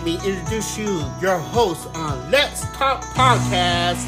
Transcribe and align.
let 0.00 0.06
me 0.06 0.30
introduce 0.30 0.78
you, 0.78 1.04
your 1.20 1.36
host 1.36 1.86
on 1.94 2.30
Let's 2.30 2.62
Talk 2.74 3.02
Podcast, 3.12 4.00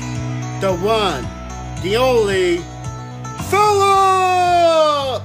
the 0.58 0.74
one, 0.76 1.22
the 1.82 1.96
only, 1.98 2.62
Philip! 3.50 5.22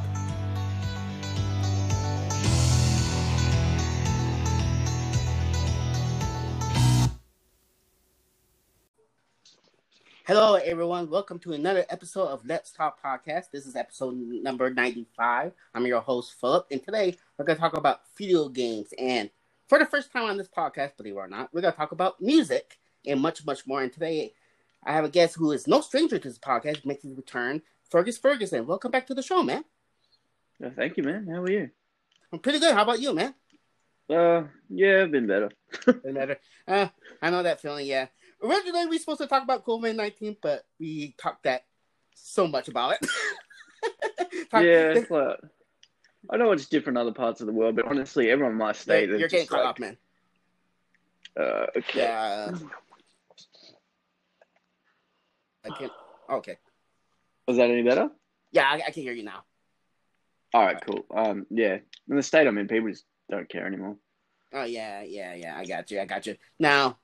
Hello, 10.25 10.55
everyone. 10.55 11.09
Welcome 11.09 11.39
to 11.39 11.53
another 11.53 11.85
episode 11.89 12.27
of 12.27 12.45
Let's 12.45 12.73
Talk 12.73 13.01
Podcast. 13.01 13.51
This 13.53 13.65
is 13.65 13.77
episode 13.77 14.17
number 14.17 14.69
95. 14.69 15.53
I'm 15.73 15.87
your 15.87 16.01
host, 16.01 16.33
Philip, 16.41 16.67
and 16.71 16.83
today 16.83 17.15
we're 17.37 17.45
going 17.45 17.55
to 17.55 17.61
talk 17.61 17.77
about 17.77 18.01
video 18.17 18.49
games. 18.49 18.89
And 18.99 19.29
for 19.67 19.79
the 19.79 19.85
first 19.85 20.11
time 20.11 20.25
on 20.25 20.37
this 20.37 20.47
podcast, 20.47 20.97
believe 20.97 21.13
it 21.13 21.17
or 21.17 21.27
not, 21.27 21.53
we're 21.53 21.61
going 21.61 21.73
to 21.73 21.77
talk 21.77 21.91
about 21.91 22.21
music 22.21 22.77
and 23.05 23.19
much, 23.19 23.45
much 23.45 23.67
more. 23.67 23.81
And 23.81 23.91
today 23.91 24.33
I 24.83 24.93
have 24.93 25.05
a 25.05 25.09
guest 25.09 25.35
who 25.35 25.51
is 25.51 25.67
no 25.67 25.81
stranger 25.81 26.17
to 26.17 26.27
this 26.27 26.39
podcast, 26.39 26.85
making 26.85 27.11
his 27.11 27.17
return, 27.17 27.61
Fergus 27.89 28.17
Ferguson. 28.17 28.65
Welcome 28.65 28.91
back 28.91 29.07
to 29.07 29.13
the 29.13 29.23
show, 29.23 29.43
man. 29.43 29.63
Yeah, 30.59 30.69
thank 30.75 30.97
you, 30.97 31.03
man. 31.03 31.27
How 31.29 31.41
are 31.41 31.51
you? 31.51 31.69
I'm 32.31 32.39
pretty 32.39 32.59
good. 32.59 32.73
How 32.73 32.83
about 32.83 32.99
you, 32.99 33.13
man? 33.13 33.35
Uh, 34.09 34.43
yeah, 34.69 35.03
I've 35.03 35.11
been 35.11 35.27
better. 35.27 35.51
been 35.85 36.13
better. 36.13 36.37
Uh, 36.67 36.87
I 37.21 37.29
know 37.29 37.43
that 37.43 37.61
feeling, 37.61 37.85
yeah 37.85 38.07
originally 38.41 38.85
we 38.85 38.95
were 38.95 38.99
supposed 38.99 39.21
to 39.21 39.27
talk 39.27 39.43
about 39.43 39.65
COVID 39.65 39.95
nineteen, 39.95 40.35
but 40.41 40.65
we 40.79 41.15
talked 41.17 41.43
that 41.43 41.65
so 42.15 42.47
much 42.47 42.67
about 42.67 42.93
it. 42.93 43.09
Talk, 44.49 44.63
yeah, 44.63 44.93
it's 44.93 45.11
like, 45.11 45.37
I 46.29 46.37
know 46.37 46.51
it's 46.51 46.67
different 46.67 46.97
in 46.97 47.01
other 47.01 47.13
parts 47.13 47.41
of 47.41 47.47
the 47.47 47.53
world, 47.53 47.75
but 47.75 47.85
honestly, 47.85 48.29
everyone 48.29 48.53
in 48.53 48.57
my 48.57 48.73
state 48.73 49.09
you're, 49.09 49.19
you're 49.19 49.29
getting 49.29 49.47
caught 49.47 49.59
like, 49.59 49.69
up, 49.69 49.79
man. 49.79 49.97
Uh, 51.39 51.65
okay. 51.77 51.99
Yeah. 51.99 52.51
I 55.65 55.69
can't. 55.69 55.91
Okay. 56.29 56.57
Was 57.47 57.57
that 57.57 57.69
any 57.69 57.83
better? 57.83 58.09
Yeah, 58.51 58.67
I, 58.69 58.81
I 58.87 58.91
can 58.91 59.03
hear 59.03 59.13
you 59.13 59.23
now. 59.23 59.43
All 60.53 60.63
right, 60.63 60.81
cool. 60.85 61.05
Um, 61.13 61.45
yeah, 61.49 61.77
in 62.09 62.15
the 62.15 62.23
state 62.23 62.47
I'm 62.47 62.57
in, 62.57 62.67
people 62.67 62.89
just 62.89 63.05
don't 63.29 63.49
care 63.49 63.65
anymore. 63.65 63.97
Oh 64.53 64.63
yeah, 64.63 65.03
yeah, 65.03 65.33
yeah. 65.33 65.57
I 65.57 65.65
got 65.65 65.91
you. 65.91 65.99
I 65.99 66.05
got 66.05 66.25
you. 66.25 66.35
Now, 66.57 66.97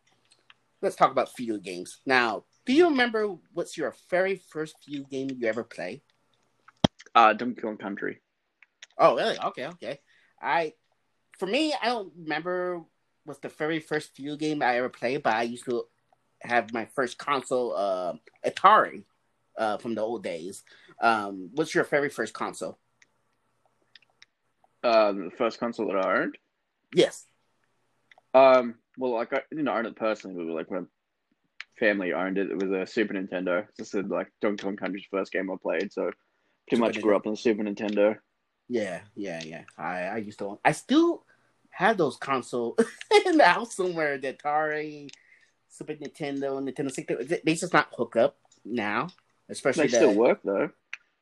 let's 0.82 0.96
talk 0.96 1.12
about 1.12 1.36
video 1.36 1.58
games. 1.58 2.00
Now, 2.06 2.46
do 2.66 2.74
you 2.74 2.90
remember 2.90 3.36
what's 3.54 3.78
your 3.78 3.94
very 4.10 4.36
first 4.36 4.76
video 4.86 5.04
game 5.04 5.30
you 5.38 5.48
ever 5.48 5.64
played? 5.64 6.02
Uh, 7.14 7.34
Donkey 7.34 7.62
Kong 7.62 7.78
Country. 7.78 8.22
Oh, 8.98 9.16
really? 9.16 9.38
Okay, 9.40 9.68
okay. 9.68 10.00
I, 10.42 10.74
for 11.40 11.48
me, 11.48 11.74
I 11.82 11.88
don't 11.88 12.12
remember 12.18 12.82
what's 13.26 13.40
the 13.40 13.50
very 13.50 13.80
first 13.80 14.16
video 14.16 14.36
game 14.36 14.62
I 14.62 14.78
ever 14.78 14.90
played, 14.90 15.24
but 15.24 15.36
I 15.36 15.44
used 15.44 15.66
to 15.66 15.86
have 16.42 16.74
my 16.74 16.86
first 16.94 17.18
console, 17.18 17.76
uh, 17.76 18.14
Atari, 18.46 19.04
uh, 19.58 19.78
from 19.78 19.96
the 19.96 20.02
old 20.02 20.24
days. 20.24 20.64
Um, 21.02 21.50
what's 21.54 21.74
your 21.74 21.86
very 21.86 22.10
first 22.10 22.34
console? 22.34 22.78
Um, 24.84 25.26
the 25.26 25.32
first 25.38 25.60
console 25.60 25.88
that 25.88 26.06
I 26.06 26.22
owned. 26.22 26.38
Yes. 26.94 27.26
Um, 28.34 28.76
well, 28.98 29.14
like 29.14 29.34
I 29.34 29.42
didn't 29.50 29.68
own 29.68 29.86
it 29.86 29.96
personally, 29.96 30.44
but 30.46 30.54
like 30.54 30.70
when 30.70 30.88
family 31.80 32.14
owned 32.14 32.38
it, 32.38 32.52
it 32.52 32.62
was 32.62 32.72
a 32.72 32.86
Super 32.86 33.14
Nintendo. 33.14 33.66
This 33.78 33.94
is 33.94 34.06
like 34.08 34.28
Donkey 34.42 34.64
Kong 34.64 34.76
Country's 34.76 35.06
first 35.10 35.32
game 35.32 35.50
I 35.50 35.56
played, 35.62 35.94
so 35.94 36.04
pretty 36.68 36.76
Super 36.76 36.86
much 36.86 37.02
grew 37.02 37.16
up 37.16 37.26
on 37.26 37.34
the 37.34 37.38
Super 37.38 37.64
Nintendo. 37.64 38.18
Yeah, 38.70 39.02
yeah, 39.16 39.42
yeah. 39.44 39.64
I 39.78 40.04
I 40.04 40.18
used 40.18 40.40
to. 40.40 40.60
I 40.64 40.72
still 40.72 41.26
have 41.70 41.98
those 41.98 42.18
console 42.18 42.78
in 43.26 43.38
the 43.38 43.46
house 43.46 43.76
somewhere. 43.76 44.18
The 44.18 44.34
Atari, 44.34 45.10
Super 45.70 45.94
Nintendo, 45.94 46.62
Nintendo 46.62 46.92
60. 46.92 47.42
They 47.44 47.56
just 47.56 47.74
not 47.74 47.90
hook 47.98 48.16
up 48.16 48.38
now, 48.64 49.10
especially. 49.50 49.88
They 49.88 49.92
the, 49.92 49.98
still 49.98 50.16
work 50.16 50.42
though. 50.44 50.70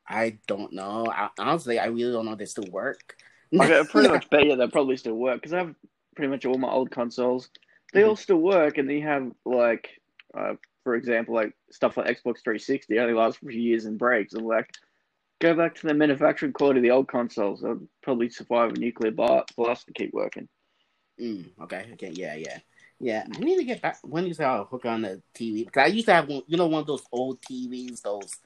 I 0.07 0.37
don't 0.47 0.73
know. 0.73 1.07
I, 1.07 1.29
honestly, 1.39 1.79
I 1.79 1.85
really 1.85 2.11
don't 2.11 2.25
know 2.25 2.33
if 2.33 2.39
they 2.39 2.45
still 2.45 2.69
work. 2.69 3.15
I 3.59 3.83
pretty 3.89 4.09
much 4.09 4.29
bet 4.29 4.45
you 4.45 4.55
they 4.55 4.67
probably 4.67 4.97
still 4.97 5.15
work 5.15 5.37
because 5.41 5.53
I 5.53 5.59
have 5.59 5.75
pretty 6.15 6.29
much 6.29 6.45
all 6.45 6.57
my 6.57 6.69
old 6.69 6.91
consoles. 6.91 7.49
They 7.93 8.01
mm-hmm. 8.01 8.09
all 8.09 8.15
still 8.15 8.37
work, 8.37 8.77
and 8.77 8.89
they 8.89 8.99
have 9.01 9.31
like, 9.45 9.89
uh, 10.37 10.55
for 10.83 10.95
example, 10.95 11.35
like 11.35 11.53
stuff 11.71 11.97
like 11.97 12.07
Xbox 12.07 12.43
360 12.43 12.99
only 12.99 13.13
lasts 13.13 13.39
for 13.39 13.49
few 13.49 13.59
years 13.59 13.85
and 13.85 13.97
breaks. 13.97 14.33
And 14.33 14.45
like, 14.45 14.69
go 15.41 15.55
back 15.55 15.75
to 15.75 15.87
the 15.87 15.93
manufacturing 15.93 16.53
quality 16.53 16.79
of 16.79 16.83
the 16.83 16.91
old 16.91 17.07
consoles. 17.07 17.61
They'll 17.61 17.81
probably 18.01 18.29
survive 18.29 18.71
a 18.71 18.79
nuclear 18.79 19.11
blast 19.11 19.87
to 19.87 19.93
keep 19.93 20.13
working. 20.13 20.47
Mm, 21.19 21.49
okay. 21.63 21.87
Okay. 21.93 22.11
Yeah. 22.13 22.35
Yeah. 22.35 22.59
Yeah. 22.99 23.25
I 23.25 23.39
need 23.39 23.57
to 23.57 23.63
get 23.63 23.81
back. 23.81 23.97
When 24.03 24.25
you 24.25 24.33
say 24.33 24.45
I'll 24.45 24.65
hook 24.65 24.85
on 24.85 25.01
the 25.01 25.21
TV, 25.35 25.65
because 25.65 25.83
I 25.83 25.87
used 25.87 26.05
to 26.05 26.13
have 26.13 26.29
one. 26.29 26.43
You 26.47 26.57
know, 26.57 26.67
one 26.67 26.81
of 26.81 26.87
those 26.87 27.03
old 27.11 27.41
TVs. 27.41 28.01
Those 28.01 28.37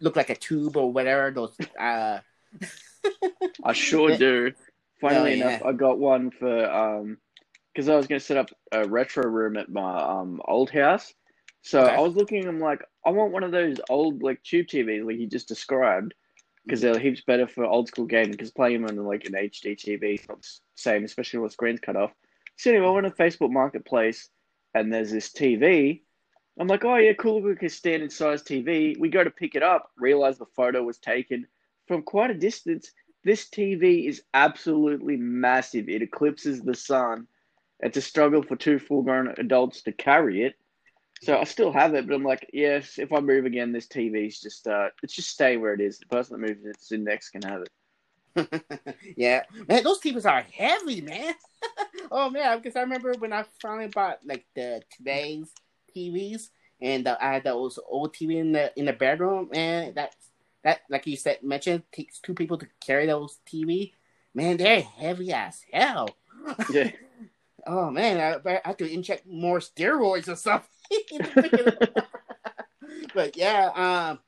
look 0.00 0.16
like 0.16 0.30
a 0.30 0.34
tube 0.34 0.76
or 0.76 0.92
whatever. 0.92 1.30
Those. 1.30 1.56
uh 1.78 2.18
I 3.64 3.72
sure 3.72 4.16
do. 4.18 4.52
Funnily 5.00 5.42
oh, 5.42 5.46
enough, 5.46 5.62
I 5.64 5.72
got 5.72 5.98
one 5.98 6.30
for 6.30 6.70
um 6.70 7.18
because 7.72 7.88
I 7.88 7.96
was 7.96 8.06
going 8.06 8.20
to 8.20 8.24
set 8.24 8.36
up 8.36 8.50
a 8.70 8.86
retro 8.86 9.24
room 9.24 9.56
at 9.56 9.70
my 9.70 10.02
um 10.02 10.40
old 10.46 10.70
house. 10.70 11.14
So 11.62 11.82
okay. 11.82 11.94
I 11.94 12.00
was 12.00 12.14
looking. 12.14 12.46
I'm 12.46 12.60
like, 12.60 12.82
I 13.04 13.10
want 13.10 13.32
one 13.32 13.44
of 13.44 13.52
those 13.52 13.78
old 13.88 14.22
like 14.22 14.42
tube 14.42 14.66
TVs 14.66 15.06
like 15.06 15.18
you 15.18 15.26
just 15.26 15.48
described 15.48 16.14
because 16.64 16.80
mm-hmm. 16.80 16.92
they're 16.92 17.00
heaps 17.00 17.22
better 17.22 17.46
for 17.46 17.64
old 17.64 17.88
school 17.88 18.06
gaming. 18.06 18.32
Because 18.32 18.50
playing 18.50 18.82
them 18.82 18.98
on 18.98 19.04
like 19.06 19.24
an 19.24 19.32
HD 19.32 19.76
TV 19.76 20.20
is 20.20 20.28
not 20.28 20.42
the 20.42 20.48
same, 20.74 21.04
especially 21.04 21.38
when 21.38 21.48
the 21.48 21.52
screen's 21.52 21.80
cut 21.80 21.96
off. 21.96 22.12
So 22.56 22.70
anyway, 22.70 22.86
I 22.86 22.90
went 22.90 23.06
to 23.06 23.22
Facebook 23.22 23.50
Marketplace 23.50 24.28
and 24.74 24.92
there's 24.92 25.10
this 25.10 25.30
TV. 25.30 26.02
I'm 26.58 26.68
like, 26.68 26.84
oh 26.84 26.96
yeah, 26.96 27.14
cool, 27.14 27.48
like 27.48 27.62
a 27.62 27.68
standard 27.68 28.12
size 28.12 28.42
TV. 28.42 28.98
We 28.98 29.08
go 29.08 29.24
to 29.24 29.30
pick 29.30 29.54
it 29.54 29.62
up, 29.62 29.90
realize 29.96 30.36
the 30.36 30.46
photo 30.54 30.82
was 30.82 30.98
taken 30.98 31.46
from 31.86 32.02
quite 32.02 32.30
a 32.30 32.34
distance, 32.34 32.92
this 33.24 33.48
TV 33.48 34.08
is 34.08 34.22
absolutely 34.34 35.16
massive. 35.16 35.88
It 35.88 36.02
eclipses 36.02 36.62
the 36.62 36.74
sun. 36.74 37.26
It's 37.80 37.96
a 37.96 38.02
struggle 38.02 38.42
for 38.42 38.56
two 38.56 38.78
full 38.78 39.02
grown 39.02 39.34
adults 39.38 39.82
to 39.82 39.92
carry 39.92 40.44
it. 40.44 40.54
So 41.22 41.38
I 41.38 41.44
still 41.44 41.70
have 41.70 41.94
it, 41.94 42.08
but 42.08 42.16
I'm 42.16 42.24
like, 42.24 42.50
yes, 42.52 42.98
if 42.98 43.12
I 43.12 43.20
move 43.20 43.44
again, 43.44 43.70
this 43.70 43.86
TV's 43.86 44.40
just 44.40 44.66
uh, 44.66 44.88
it's 45.04 45.14
just 45.14 45.30
staying 45.30 45.60
where 45.60 45.72
it 45.72 45.80
is. 45.80 45.98
The 45.98 46.06
person 46.06 46.40
that 46.40 46.48
moves 46.48 46.64
its 46.64 46.90
in 46.90 47.04
next 47.04 47.30
can 47.30 47.42
have 47.42 47.62
it. 47.62 48.64
yeah, 49.16 49.44
man, 49.68 49.84
those 49.84 50.00
TVs 50.00 50.28
are 50.28 50.42
heavy, 50.42 51.00
man. 51.00 51.34
oh 52.10 52.28
man, 52.28 52.58
because 52.58 52.74
I 52.74 52.80
remember 52.80 53.14
when 53.18 53.32
I 53.32 53.44
finally 53.60 53.86
bought 53.86 54.18
like 54.24 54.46
the 54.56 54.82
today's 54.96 55.52
TVs, 55.96 56.48
and 56.80 57.06
uh, 57.06 57.16
I 57.20 57.34
had 57.34 57.44
those 57.44 57.78
old 57.88 58.14
TV 58.14 58.38
in 58.40 58.50
the 58.50 58.76
in 58.76 58.86
the 58.86 58.92
bedroom, 58.92 59.48
man. 59.52 59.94
That 59.94 60.16
that 60.64 60.80
like 60.90 61.06
you 61.06 61.16
said 61.16 61.44
mentioned 61.44 61.84
takes 61.92 62.18
two 62.18 62.34
people 62.34 62.58
to 62.58 62.66
carry 62.80 63.06
those 63.06 63.38
TV. 63.46 63.92
Man, 64.34 64.56
they're 64.56 64.82
heavy 64.82 65.32
as 65.32 65.62
hell. 65.72 66.08
Yeah. 66.68 66.90
oh 67.66 67.92
man, 67.92 68.40
I, 68.44 68.50
I 68.50 68.60
have 68.64 68.78
to 68.78 68.92
inject 68.92 69.24
more 69.24 69.60
steroids 69.60 70.26
or 70.26 70.34
something. 70.34 70.68
but 73.14 73.36
yeah, 73.36 73.70
um, 73.74 74.18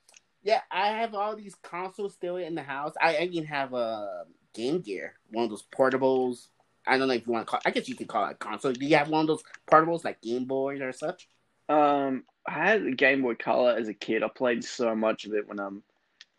yeah, 0.42 0.60
I 0.70 0.88
have 0.88 1.14
all 1.14 1.36
these 1.36 1.54
consoles 1.62 2.14
still 2.14 2.36
in 2.36 2.54
the 2.54 2.62
house. 2.62 2.94
I 3.00 3.18
even 3.18 3.44
have 3.46 3.72
a 3.72 4.24
Game 4.54 4.80
Gear, 4.80 5.14
one 5.30 5.44
of 5.44 5.50
those 5.50 5.64
portables. 5.76 6.48
I 6.86 6.98
don't 6.98 7.08
know 7.08 7.14
if 7.14 7.26
you 7.26 7.32
want 7.32 7.46
to 7.46 7.50
call. 7.50 7.60
I 7.64 7.70
guess 7.70 7.88
you 7.88 7.96
could 7.96 8.08
call 8.08 8.28
it 8.28 8.38
console. 8.38 8.72
Do 8.72 8.84
you 8.84 8.96
have 8.96 9.08
one 9.08 9.22
of 9.22 9.26
those 9.26 9.42
portables 9.70 10.04
like 10.04 10.20
Game 10.20 10.44
Boys 10.44 10.80
or 10.80 10.92
such? 10.92 11.28
Um, 11.68 12.24
I 12.46 12.52
had 12.52 12.82
a 12.82 12.92
Game 12.92 13.22
Boy 13.22 13.34
Color 13.34 13.76
as 13.78 13.88
a 13.88 13.94
kid. 13.94 14.22
I 14.22 14.28
played 14.28 14.64
so 14.64 14.94
much 14.94 15.24
of 15.24 15.32
it 15.32 15.48
when 15.48 15.58
I'm 15.58 15.82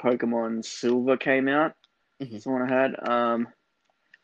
Pokemon 0.01 0.63
Silver 0.63 1.17
came 1.17 1.47
out. 1.47 1.73
Mm-hmm. 2.21 2.33
That's 2.33 2.43
the 2.43 2.49
one 2.51 2.61
I 2.61 2.73
had. 2.73 3.09
Um, 3.09 3.47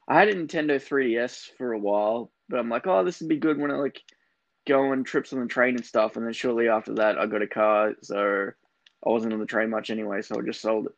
I 0.07 0.19
had 0.19 0.29
a 0.29 0.35
Nintendo 0.35 0.75
3DS 0.75 1.51
for 1.57 1.73
a 1.73 1.79
while, 1.79 2.31
but 2.49 2.59
I'm 2.59 2.69
like, 2.69 2.85
oh, 2.85 3.03
this 3.03 3.19
would 3.19 3.29
be 3.29 3.37
good 3.37 3.57
when 3.57 3.71
I 3.71 3.75
like 3.75 4.01
go 4.67 4.91
on 4.91 5.03
trips 5.03 5.33
on 5.33 5.39
the 5.39 5.47
train 5.47 5.75
and 5.75 5.85
stuff. 5.85 6.15
And 6.15 6.25
then 6.25 6.33
shortly 6.33 6.69
after 6.69 6.93
that, 6.95 7.17
I 7.17 7.25
got 7.25 7.41
a 7.41 7.47
car, 7.47 7.95
so 8.01 8.51
I 9.05 9.09
wasn't 9.09 9.33
on 9.33 9.39
the 9.39 9.45
train 9.45 9.69
much 9.69 9.89
anyway, 9.89 10.21
so 10.21 10.39
I 10.39 10.41
just 10.43 10.61
sold 10.61 10.87
it. 10.87 10.95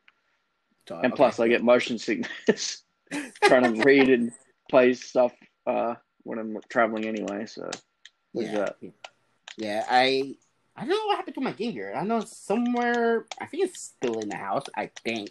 And 0.89 1.05
okay. 1.05 1.15
plus, 1.15 1.39
I 1.39 1.47
get 1.47 1.63
motion 1.63 1.97
sickness 1.97 2.83
trying 3.43 3.73
to 3.73 3.83
read 3.83 4.09
and 4.09 4.31
play 4.69 4.93
stuff 4.93 5.31
uh, 5.65 5.95
when 6.23 6.39
I'm 6.39 6.57
traveling 6.69 7.05
anyway. 7.05 7.45
So, 7.45 7.69
yeah, 8.33 8.69
yeah, 9.57 9.85
I 9.89 10.35
I 10.75 10.81
don't 10.81 10.89
know 10.89 11.05
what 11.07 11.17
happened 11.17 11.35
to 11.35 11.41
my 11.41 11.51
Game 11.51 11.73
Gear. 11.73 11.93
I 11.95 12.03
know 12.03 12.19
somewhere. 12.19 13.27
I 13.39 13.45
think 13.45 13.63
it's 13.63 13.79
still 13.79 14.19
in 14.19 14.29
the 14.29 14.35
house. 14.35 14.65
I 14.75 14.89
think. 15.05 15.29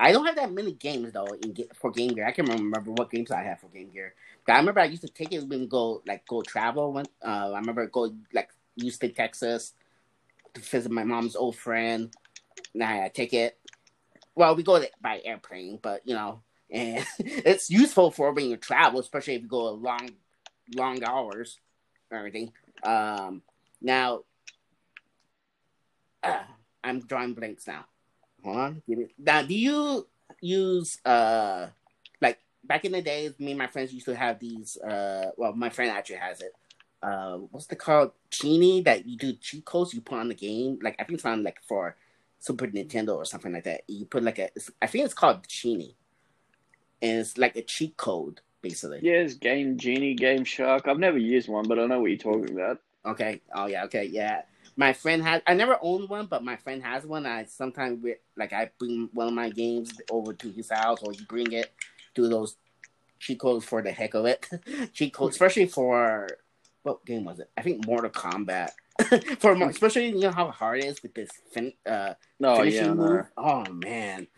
I 0.00 0.12
don't 0.12 0.24
have 0.24 0.36
that 0.36 0.50
many 0.50 0.72
games 0.72 1.12
though 1.12 1.26
in 1.26 1.54
for 1.74 1.90
Game 1.90 2.14
Gear. 2.14 2.26
I 2.26 2.32
can't 2.32 2.48
remember 2.48 2.90
what 2.92 3.10
games 3.10 3.30
I 3.30 3.42
have 3.42 3.60
for 3.60 3.68
Game 3.68 3.90
Gear. 3.90 4.14
I 4.48 4.56
remember 4.56 4.80
I 4.80 4.86
used 4.86 5.02
to 5.02 5.08
take 5.08 5.32
it 5.32 5.46
when 5.46 5.68
go 5.68 6.02
like 6.06 6.26
go 6.26 6.40
travel. 6.40 6.94
When 6.94 7.04
uh, 7.22 7.52
I 7.52 7.58
remember 7.58 7.86
go 7.86 8.10
like 8.32 8.48
Houston, 8.76 9.12
Texas 9.12 9.74
to 10.54 10.60
visit 10.60 10.90
my 10.90 11.04
mom's 11.04 11.36
old 11.36 11.56
friend. 11.56 12.12
Now 12.74 13.04
I 13.04 13.08
take 13.08 13.34
it. 13.34 13.58
Well, 14.34 14.56
we 14.56 14.62
go 14.62 14.82
by 15.02 15.20
airplane, 15.22 15.78
but 15.82 16.00
you 16.06 16.14
know, 16.14 16.40
and 16.70 17.04
it's 17.18 17.68
useful 17.68 18.10
for 18.10 18.32
when 18.32 18.48
you 18.48 18.56
travel, 18.56 19.00
especially 19.00 19.34
if 19.34 19.42
you 19.42 19.48
go 19.48 19.70
long 19.72 20.08
long 20.74 21.04
hours, 21.04 21.58
or 22.10 22.16
everything. 22.16 22.52
Um, 22.82 23.42
now, 23.82 24.20
uh, 26.22 26.40
I'm 26.82 27.00
drawing 27.00 27.34
blanks 27.34 27.66
now. 27.66 27.84
Hold 28.44 28.56
on, 28.56 28.82
give 28.88 28.98
it. 28.98 29.10
Now, 29.18 29.42
do 29.42 29.54
you 29.54 30.06
use 30.40 30.98
uh, 31.04 31.68
like 32.20 32.38
back 32.64 32.84
in 32.84 32.92
the 32.92 33.02
days? 33.02 33.34
Me 33.38 33.50
and 33.50 33.58
my 33.58 33.66
friends 33.66 33.92
used 33.92 34.06
to 34.06 34.16
have 34.16 34.38
these. 34.38 34.76
Uh, 34.76 35.30
well, 35.36 35.52
my 35.54 35.70
friend 35.70 35.90
actually 35.90 36.16
has 36.16 36.40
it. 36.40 36.52
Uh, 37.02 37.38
what's 37.50 37.66
the 37.66 37.76
called? 37.76 38.12
Genie 38.30 38.82
that 38.82 39.06
you 39.06 39.16
do 39.16 39.32
cheat 39.34 39.64
codes 39.64 39.94
you 39.94 40.00
put 40.00 40.18
on 40.18 40.28
the 40.28 40.34
game. 40.34 40.78
Like 40.82 40.96
I 40.98 41.04
think 41.04 41.18
it's 41.18 41.24
on 41.24 41.42
like 41.42 41.60
for 41.66 41.96
Super 42.38 42.66
Nintendo 42.66 43.16
or 43.16 43.24
something 43.24 43.52
like 43.52 43.64
that. 43.64 43.82
You 43.88 44.04
put 44.06 44.22
like 44.22 44.38
a, 44.38 44.50
I 44.80 44.86
think 44.86 45.04
it's 45.04 45.14
called 45.14 45.46
Genie, 45.48 45.96
and 47.02 47.20
it's 47.20 47.38
like 47.38 47.56
a 47.56 47.62
cheat 47.62 47.96
code 47.96 48.40
basically. 48.62 49.00
Yeah, 49.02 49.14
it's 49.14 49.34
Game 49.34 49.78
Genie, 49.78 50.14
Game 50.14 50.44
Shark. 50.44 50.88
I've 50.88 50.98
never 50.98 51.18
used 51.18 51.48
one, 51.48 51.66
but 51.66 51.78
I 51.78 51.86
know 51.86 52.00
what 52.00 52.10
you're 52.10 52.18
talking 52.18 52.54
about. 52.54 52.80
Okay. 53.04 53.40
Oh 53.54 53.66
yeah. 53.66 53.84
Okay. 53.84 54.04
Yeah. 54.04 54.42
My 54.80 54.94
friend 54.94 55.22
has. 55.22 55.42
I 55.46 55.52
never 55.52 55.76
owned 55.82 56.08
one, 56.08 56.24
but 56.24 56.42
my 56.42 56.56
friend 56.56 56.82
has 56.82 57.04
one. 57.04 57.26
I 57.26 57.44
sometimes 57.44 58.02
like 58.34 58.54
I 58.54 58.70
bring 58.78 59.10
one 59.12 59.28
of 59.28 59.34
my 59.34 59.50
games 59.50 59.92
over 60.10 60.32
to 60.32 60.50
his 60.50 60.70
house, 60.70 61.02
or 61.02 61.12
you 61.12 61.26
bring 61.26 61.52
it, 61.52 61.70
to 62.14 62.26
those 62.26 62.56
cheat 63.18 63.38
codes 63.38 63.66
for 63.66 63.82
the 63.82 63.92
heck 63.92 64.14
of 64.14 64.24
it. 64.24 64.48
cheat 64.94 65.12
codes, 65.12 65.34
especially 65.34 65.66
for 65.66 66.28
what 66.82 67.04
game 67.04 67.26
was 67.26 67.40
it? 67.40 67.50
I 67.58 67.60
think 67.60 67.84
Mortal 67.84 68.10
Kombat. 68.10 68.70
for 69.38 69.52
especially 69.68 70.08
you 70.08 70.20
know 70.20 70.30
how 70.30 70.50
hard 70.50 70.78
it 70.78 70.86
is 70.86 71.02
with 71.02 71.12
this 71.12 71.30
fin- 71.52 71.74
uh 71.84 72.14
oh, 72.42 72.56
finishing 72.56 72.86
yeah, 72.86 72.94
move. 72.94 73.26
Oh 73.36 73.70
man, 73.70 74.28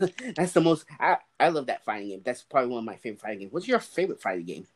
that's 0.34 0.54
the 0.54 0.60
most. 0.60 0.86
I 0.98 1.18
I 1.38 1.50
love 1.50 1.66
that 1.66 1.84
fighting 1.84 2.08
game. 2.08 2.22
That's 2.24 2.42
probably 2.42 2.70
one 2.70 2.80
of 2.80 2.84
my 2.84 2.96
favorite 2.96 3.20
fighting 3.20 3.38
games. 3.38 3.52
What's 3.52 3.68
your 3.68 3.78
favorite 3.78 4.20
fighting 4.20 4.44
game? 4.44 4.66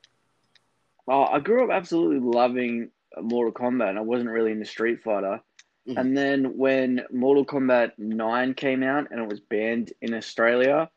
Oh, 1.08 1.24
I 1.24 1.40
grew 1.40 1.64
up 1.64 1.70
absolutely 1.70 2.20
loving 2.20 2.92
Mortal 3.20 3.52
Kombat, 3.52 3.90
and 3.90 3.98
I 3.98 4.02
wasn't 4.02 4.30
really 4.30 4.52
into 4.52 4.64
Street 4.64 5.02
Fighter. 5.02 5.40
Mm-hmm. 5.88 5.98
And 5.98 6.16
then 6.16 6.56
when 6.56 7.02
Mortal 7.10 7.44
Kombat 7.44 7.92
Nine 7.98 8.54
came 8.54 8.82
out 8.82 9.08
and 9.10 9.20
it 9.20 9.28
was 9.28 9.40
banned 9.40 9.92
in 10.00 10.14
Australia, 10.14 10.88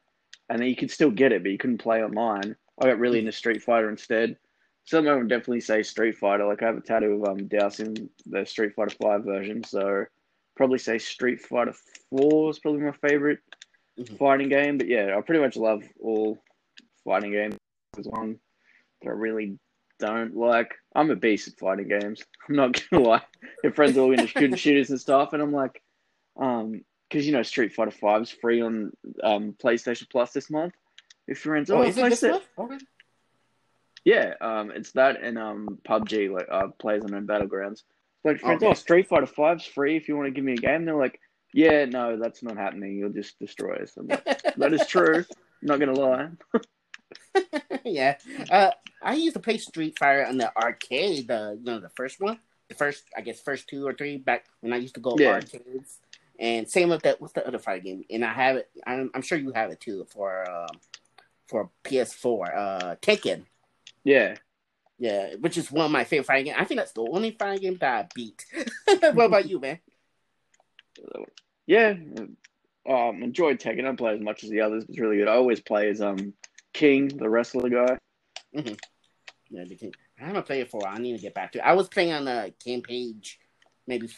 and 0.49 0.59
then 0.59 0.67
you 0.67 0.75
could 0.75 0.91
still 0.91 1.11
get 1.11 1.31
it, 1.31 1.41
but 1.41 1.51
you 1.51 1.57
couldn't 1.57 1.79
play 1.79 2.03
online. 2.03 2.55
I 2.79 2.87
got 2.87 2.99
really 2.99 3.19
into 3.19 3.31
Street 3.31 3.63
Fighter 3.63 3.89
instead. 3.89 4.37
Some 4.85 5.07
I 5.07 5.15
would 5.15 5.29
definitely 5.29 5.61
say 5.61 5.81
Street 5.81 6.17
Fighter. 6.17 6.45
Like 6.45 6.61
I 6.61 6.67
have 6.67 6.77
a 6.77 6.81
tattoo 6.81 7.23
of 7.23 7.27
um 7.27 7.39
in 7.39 8.09
the 8.27 8.45
Street 8.45 8.73
Fighter 8.75 8.95
Five 9.01 9.23
version, 9.23 9.63
so 9.63 10.05
probably 10.55 10.77
say 10.77 10.99
Street 10.99 11.41
Fighter 11.41 11.73
Four 12.09 12.51
is 12.51 12.59
probably 12.59 12.81
my 12.81 12.91
favorite 12.91 13.39
mm-hmm. 13.99 14.15
fighting 14.17 14.49
game. 14.49 14.77
But 14.77 14.87
yeah, 14.87 15.15
I 15.17 15.21
pretty 15.21 15.41
much 15.41 15.57
love 15.57 15.83
all 15.99 16.37
fighting 17.03 17.31
games. 17.31 17.55
There's 17.93 18.07
one 18.07 18.37
that 19.01 19.09
I 19.09 19.13
really 19.13 19.57
don't 19.99 20.35
like. 20.35 20.75
I'm 20.95 21.11
a 21.11 21.15
beast 21.15 21.47
at 21.47 21.59
fighting 21.59 21.87
games. 21.87 22.23
I'm 22.49 22.55
not 22.55 22.81
gonna 22.89 23.03
lie. 23.03 23.21
Your 23.63 23.73
friends 23.73 23.97
are 23.97 24.01
all 24.01 24.11
into 24.11 24.27
shooting 24.27 24.55
shooters 24.55 24.89
and 24.89 24.99
stuff, 24.99 25.33
and 25.33 25.41
I'm 25.41 25.51
like, 25.51 25.81
um, 26.39 26.81
because 27.09 27.25
you 27.25 27.33
know 27.33 27.43
Street 27.43 27.73
Fighter 27.73 27.91
Five 27.91 28.23
is 28.23 28.31
free 28.31 28.61
on 28.61 28.91
um 29.23 29.55
PlayStation 29.61 30.09
Plus 30.09 30.31
this 30.31 30.49
month. 30.49 30.73
If 31.27 31.43
your 31.43 31.53
friends, 31.53 31.69
oh, 31.69 31.79
oh 31.79 31.83
is 31.83 31.97
it 31.97 32.09
this 32.09 32.23
month? 32.23 32.43
Okay. 32.57 32.77
Yeah, 34.05 34.33
um, 34.39 34.71
it's 34.71 34.91
that 34.93 35.21
and 35.21 35.37
um 35.37 35.79
PUBG 35.87 36.31
like 36.31 36.47
uh 36.49 36.67
plays 36.79 37.03
on 37.03 37.27
battlegrounds. 37.27 37.83
Like 38.23 38.39
friends, 38.39 38.63
okay. 38.63 38.71
oh 38.71 38.73
Street 38.73 39.07
Fighter 39.07 39.25
Five's 39.25 39.65
free 39.65 39.97
if 39.97 40.07
you 40.07 40.15
want 40.15 40.27
to 40.27 40.31
give 40.31 40.43
me 40.43 40.53
a 40.53 40.57
game. 40.57 40.85
They're 40.85 40.95
like, 40.95 41.19
yeah, 41.53 41.85
no, 41.85 42.17
that's 42.17 42.41
not 42.43 42.57
happening. 42.57 42.97
You'll 42.97 43.09
just 43.09 43.37
destroy 43.39 43.75
us. 43.77 43.93
Like, 43.97 44.23
that 44.57 44.73
is 44.73 44.85
true. 44.87 45.17
I'm 45.17 45.25
not 45.61 45.79
gonna 45.79 45.93
lie. 45.93 46.29
yeah, 47.85 48.17
uh, 48.49 48.71
I 49.01 49.15
used 49.15 49.35
to 49.35 49.39
play 49.39 49.57
Street 49.57 49.97
Fighter 49.97 50.25
on 50.25 50.37
the 50.37 50.55
arcade. 50.57 51.27
The 51.27 51.57
you 51.59 51.65
know 51.65 51.79
the 51.79 51.89
first 51.89 52.19
one, 52.19 52.39
the 52.69 52.75
first 52.75 53.03
I 53.15 53.21
guess 53.21 53.41
first 53.41 53.67
two 53.67 53.85
or 53.85 53.93
three 53.93 54.17
back 54.17 54.45
when 54.61 54.73
I 54.73 54.77
used 54.77 54.95
to 54.95 55.01
go 55.01 55.15
yeah. 55.17 55.31
arcades. 55.31 55.99
And 56.37 56.69
same 56.69 56.89
with 56.89 57.03
that. 57.03 57.21
What's 57.21 57.33
the 57.33 57.47
other 57.47 57.59
fighting 57.59 57.83
game? 57.83 58.05
And 58.09 58.25
I 58.25 58.33
have 58.33 58.57
it. 58.57 58.69
I'm, 58.85 59.09
I'm 59.13 59.21
sure 59.21 59.37
you 59.37 59.51
have 59.53 59.71
it 59.71 59.79
too 59.79 60.05
for 60.09 60.49
um, 60.49 60.79
for 61.47 61.69
PS4. 61.83 62.57
Uh, 62.57 62.95
Tekken. 63.01 63.43
Yeah. 64.03 64.35
Yeah, 64.97 65.35
which 65.41 65.57
is 65.57 65.71
one 65.71 65.85
of 65.85 65.91
my 65.91 66.05
favorite 66.05 66.25
fighting 66.25 66.45
games. 66.45 66.57
I 66.59 66.63
think 66.63 66.79
that's 66.79 66.93
the 66.93 67.01
only 67.01 67.31
fighting 67.31 67.61
game 67.61 67.77
that 67.81 68.05
I 68.05 68.07
beat. 68.15 68.45
what 69.13 69.25
about 69.25 69.49
you, 69.49 69.59
man? 69.59 69.79
Yeah, 71.67 71.95
um, 72.87 73.21
enjoyed 73.21 73.59
Tekken. 73.59 73.79
I 73.79 73.83
don't 73.83 73.97
play 73.97 74.13
as 74.13 74.21
much 74.21 74.45
as 74.45 74.49
the 74.49 74.61
others. 74.61 74.85
It's 74.87 74.97
really 74.97 75.17
good. 75.17 75.27
I 75.27 75.35
always 75.35 75.59
play 75.59 75.89
as 75.89 76.01
um 76.01 76.33
King, 76.75 77.07
the 77.07 77.29
wrestler 77.29 77.69
guy. 77.69 77.97
Mm-hmm. 78.53 78.73
Yeah, 79.49 79.63
the 79.63 79.75
King. 79.75 79.93
I 80.19 80.25
haven't 80.25 80.45
played 80.45 80.61
it 80.61 80.69
for 80.69 80.81
a 80.81 80.85
while. 80.85 80.95
I 80.95 80.99
need 80.99 81.15
to 81.15 81.21
get 81.21 81.33
back 81.33 81.53
to 81.53 81.59
it. 81.59 81.61
I 81.61 81.71
was 81.71 81.87
playing 81.87 82.11
on 82.11 82.25
the 82.25 82.53
game 82.63 82.81
page 82.81 83.39
maybe 83.87 84.09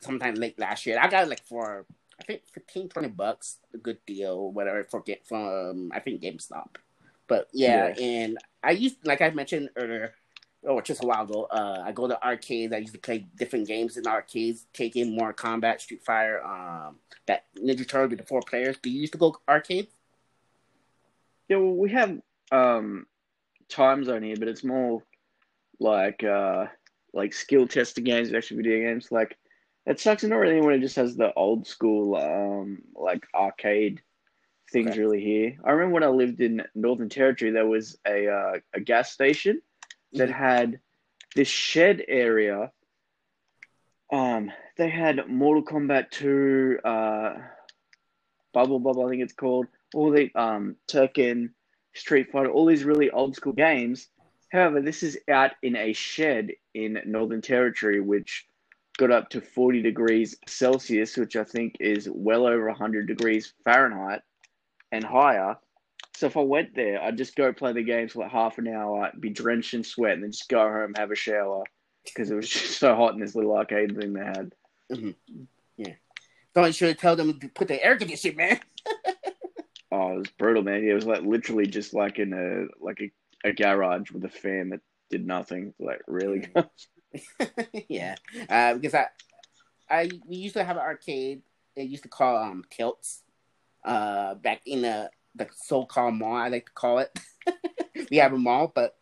sometime 0.00 0.34
late 0.34 0.58
last 0.58 0.84
year. 0.84 0.98
I 1.00 1.08
got 1.08 1.24
it 1.24 1.30
like 1.30 1.44
for 1.46 1.86
I 2.20 2.24
think 2.24 2.42
15, 2.52 2.90
20 2.90 3.08
bucks, 3.08 3.58
a 3.72 3.78
good 3.78 3.98
deal, 4.06 4.52
whatever 4.52 4.84
for 4.84 5.00
get 5.00 5.26
from 5.26 5.90
I 5.94 6.00
think 6.00 6.20
GameStop. 6.20 6.76
But 7.28 7.48
yeah, 7.54 7.94
yeah, 7.96 8.04
and 8.04 8.38
I 8.62 8.72
used 8.72 8.98
like 9.06 9.22
I 9.22 9.30
mentioned 9.30 9.70
earlier, 9.74 10.12
or 10.62 10.82
just 10.82 11.02
a 11.02 11.06
while 11.06 11.24
ago, 11.24 11.44
uh, 11.44 11.82
I 11.82 11.92
go 11.92 12.08
to 12.08 12.22
arcades. 12.22 12.74
I 12.74 12.78
used 12.78 12.92
to 12.92 13.00
play 13.00 13.26
different 13.38 13.66
games 13.66 13.96
in 13.96 14.06
arcades, 14.06 14.66
Tekken 14.74 15.14
Mortal 15.14 15.32
Kombat, 15.32 15.80
Street 15.80 16.04
Fighter, 16.04 16.44
um, 16.44 16.96
that 17.26 17.46
Ninja 17.56 17.88
Turtle 17.88 18.10
with 18.10 18.18
the 18.18 18.26
four 18.26 18.42
players. 18.42 18.76
Do 18.82 18.90
you 18.90 19.00
used 19.00 19.14
to 19.14 19.18
go 19.18 19.36
arcades? 19.48 19.95
Yeah, 21.48 21.58
well, 21.58 21.74
we 21.74 21.90
have 21.90 22.18
um, 22.50 23.06
Timezone 23.70 24.24
here, 24.24 24.36
but 24.38 24.48
it's 24.48 24.64
more 24.64 25.02
like 25.78 26.24
uh, 26.24 26.66
like 27.12 27.32
skill 27.32 27.66
testing 27.68 28.04
games, 28.04 28.32
actually 28.32 28.58
video 28.58 28.88
games. 28.88 29.08
Like 29.10 29.36
it 29.86 30.00
sucks 30.00 30.24
not 30.24 30.36
really 30.36 30.58
it 30.74 30.80
just 30.80 30.96
has 30.96 31.16
the 31.16 31.32
old 31.34 31.66
school 31.66 32.16
um, 32.16 32.82
like 32.94 33.24
arcade 33.34 34.00
things 34.72 34.90
okay. 34.90 35.00
really 35.00 35.20
here. 35.20 35.56
I 35.64 35.70
remember 35.70 35.94
when 35.94 36.02
I 36.02 36.08
lived 36.08 36.40
in 36.40 36.62
Northern 36.74 37.08
Territory, 37.08 37.52
there 37.52 37.66
was 37.66 37.98
a 38.06 38.28
uh, 38.28 38.52
a 38.74 38.80
gas 38.80 39.12
station 39.12 39.62
that 40.14 40.28
mm-hmm. 40.28 40.38
had 40.42 40.80
this 41.34 41.48
shed 41.48 42.02
area. 42.08 42.72
Um, 44.12 44.50
they 44.76 44.88
had 44.88 45.28
Mortal 45.28 45.64
Kombat 45.64 46.10
2, 46.10 46.78
uh, 46.84 47.34
Bubble 48.52 48.78
Bobble, 48.78 49.04
I 49.04 49.10
think 49.10 49.22
it's 49.22 49.32
called, 49.32 49.66
all 49.96 50.10
the 50.10 50.30
um, 50.34 50.76
Tekken, 50.88 51.50
Street 51.94 52.30
Fighter, 52.30 52.50
all 52.50 52.66
these 52.66 52.84
really 52.84 53.10
old 53.10 53.34
school 53.34 53.54
games. 53.54 54.08
However, 54.52 54.82
this 54.82 55.02
is 55.02 55.18
out 55.28 55.52
in 55.62 55.74
a 55.74 55.94
shed 55.94 56.50
in 56.74 57.00
Northern 57.06 57.40
Territory, 57.40 58.00
which 58.00 58.46
got 58.98 59.10
up 59.10 59.30
to 59.30 59.40
40 59.40 59.82
degrees 59.82 60.36
Celsius, 60.46 61.16
which 61.16 61.34
I 61.34 61.44
think 61.44 61.76
is 61.80 62.08
well 62.12 62.46
over 62.46 62.68
100 62.68 63.06
degrees 63.06 63.54
Fahrenheit 63.64 64.20
and 64.92 65.02
higher. 65.02 65.56
So 66.14 66.26
if 66.26 66.36
I 66.36 66.40
went 66.40 66.74
there, 66.74 67.02
I'd 67.02 67.18
just 67.18 67.34
go 67.34 67.52
play 67.52 67.72
the 67.72 67.82
games 67.82 68.12
for 68.12 68.20
like 68.20 68.30
half 68.30 68.58
an 68.58 68.68
hour, 68.68 69.10
be 69.18 69.30
drenched 69.30 69.74
in 69.74 69.82
sweat, 69.82 70.12
and 70.14 70.22
then 70.22 70.32
just 70.32 70.48
go 70.48 70.60
home, 70.60 70.92
have 70.96 71.10
a 71.10 71.16
shower 71.16 71.64
because 72.04 72.30
it 72.30 72.36
was 72.36 72.48
just 72.50 72.78
so 72.78 72.94
hot 72.94 73.14
in 73.14 73.20
this 73.20 73.34
little 73.34 73.56
arcade 73.56 73.98
thing 73.98 74.12
they 74.12 74.24
had. 74.24 74.52
Mm-hmm. 74.92 75.42
Yeah. 75.78 75.94
Don't 76.54 76.74
should 76.74 76.98
tell 76.98 77.16
them 77.16 77.38
to 77.40 77.48
put 77.48 77.68
the 77.68 77.82
air 77.82 77.96
conditioning, 77.96 78.36
man. 78.36 78.60
Oh, 79.92 80.12
it 80.12 80.18
was 80.18 80.30
brutal, 80.38 80.62
man. 80.62 80.84
Yeah, 80.84 80.92
it 80.92 80.94
was 80.94 81.06
like 81.06 81.22
literally 81.22 81.66
just 81.66 81.94
like 81.94 82.18
in 82.18 82.32
a 82.32 82.84
like 82.84 83.00
a, 83.00 83.48
a 83.48 83.52
garage 83.52 84.10
with 84.10 84.24
a 84.24 84.28
fan 84.28 84.70
that 84.70 84.80
did 85.10 85.26
nothing. 85.26 85.74
Like 85.78 86.02
really. 86.06 86.48
yeah, 87.88 88.16
uh, 88.48 88.74
because 88.74 88.94
I, 88.94 89.06
I 89.88 90.10
we 90.26 90.36
used 90.36 90.54
to 90.54 90.64
have 90.64 90.76
an 90.76 90.82
arcade. 90.82 91.42
They 91.74 91.84
used 91.84 92.04
to 92.04 92.08
call 92.08 92.36
um 92.36 92.64
tilts 92.70 93.22
uh, 93.86 94.34
back 94.34 94.60
in 94.66 94.82
the, 94.82 95.10
the 95.34 95.48
so-called 95.54 96.14
mall, 96.14 96.34
I 96.34 96.48
like 96.48 96.66
to 96.66 96.72
call 96.72 96.98
it. 96.98 97.18
we 98.10 98.16
have 98.18 98.32
a 98.32 98.38
mall, 98.38 98.70
but 98.74 98.96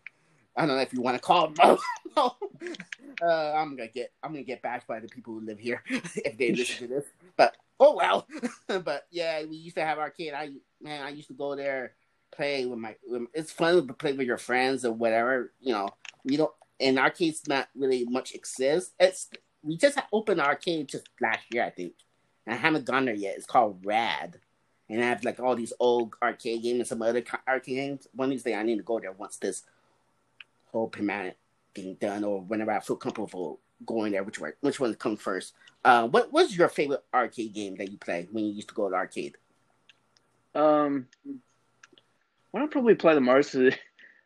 I 0.57 0.67
don't 0.67 0.77
know 0.77 0.83
if 0.83 0.93
you 0.93 1.01
want 1.01 1.17
to 1.17 1.23
call 1.23 1.51
it 1.51 1.57
mall. 1.57 1.79
uh, 3.23 3.53
I'm 3.53 3.77
gonna 3.77 3.89
get 3.89 4.13
I'm 4.23 4.33
gonna 4.33 4.45
get 4.45 4.63
bashed 4.63 4.87
by 4.87 5.01
the 5.01 5.09
people 5.09 5.35
who 5.35 5.41
live 5.41 5.59
here 5.59 5.83
if 5.89 6.37
they 6.37 6.53
listen 6.53 6.89
to 6.89 6.95
this. 6.95 7.07
But 7.37 7.57
oh 7.81 7.97
well. 7.97 8.27
but 8.85 9.07
yeah, 9.11 9.45
we 9.45 9.57
used 9.57 9.77
to 9.77 9.85
have 9.85 9.99
our 9.99 10.11
kid. 10.11 10.35
I 10.35 10.51
man, 10.81 11.03
I 11.03 11.11
used 11.11 11.29
to 11.29 11.35
go 11.35 11.57
there 11.57 11.95
play 12.33 12.67
with 12.67 12.79
my. 12.79 12.97
It's 13.33 13.53
fun 13.53 13.87
to 13.87 13.95
play 13.95 14.13
with 14.13 14.27
your 14.27 14.39
friends 14.39 14.85
or 14.85 14.93
whatever. 14.93 15.53
You 15.61 15.73
know, 15.73 15.89
we 16.25 16.37
don't. 16.37 16.53
In 16.79 16.99
our 16.99 17.11
case, 17.11 17.47
not 17.47 17.69
really 17.77 18.05
much 18.05 18.35
exists. 18.35 18.93
It's 18.99 19.31
we 19.63 19.77
just 19.77 19.99
opened 20.13 20.41
arcade 20.41 20.89
just 20.89 21.09
last 21.21 21.45
year, 21.51 21.65
I 21.65 21.71
think. 21.71 21.95
And 22.47 22.55
I 22.55 22.59
haven't 22.59 22.85
gone 22.85 23.07
there 23.07 23.15
yet. 23.15 23.37
It's 23.37 23.47
called 23.47 23.85
Rad 23.85 24.39
and 24.89 25.03
I 25.03 25.09
have 25.09 25.25
like 25.25 25.41
all 25.41 25.57
these 25.57 25.73
old 25.81 26.15
arcade 26.23 26.63
games 26.63 26.79
and 26.79 26.87
some 26.87 27.03
other 27.03 27.23
arcade 27.49 27.77
games. 27.77 28.09
One 28.15 28.27
of 28.27 28.31
these 28.31 28.43
days, 28.43 28.57
I 28.57 28.63
need 28.63 28.77
to 28.77 28.83
go 28.83 29.01
there 29.01 29.13
once 29.13 29.37
this 29.37 29.63
whole 30.67 30.89
pandemic 30.89 31.37
being 31.73 31.95
done, 31.95 32.25
or 32.25 32.41
whenever 32.43 32.73
I 32.73 32.81
feel 32.81 32.97
comfortable 32.97 33.61
going 33.87 34.13
there. 34.13 34.23
Which 34.23 34.41
one? 34.41 34.53
Which 34.61 34.81
one 34.81 34.95
comes 34.95 35.21
first? 35.21 35.55
Uh, 35.85 36.09
what 36.09 36.33
was 36.33 36.57
your 36.57 36.69
favorite 36.69 37.05
arcade 37.13 37.53
game 37.53 37.77
that 37.77 37.91
you 37.91 37.99
played 37.99 38.29
when 38.33 38.45
you 38.45 38.53
used 38.53 38.69
to 38.69 38.75
go 38.75 38.89
to 38.89 38.95
arcade? 38.95 39.37
Um, 40.55 41.07
what 42.53 42.63
I 42.63 42.67
probably 42.67 42.95
play 42.95 43.15
the 43.15 43.21
most 43.21 43.55
is 43.55 43.75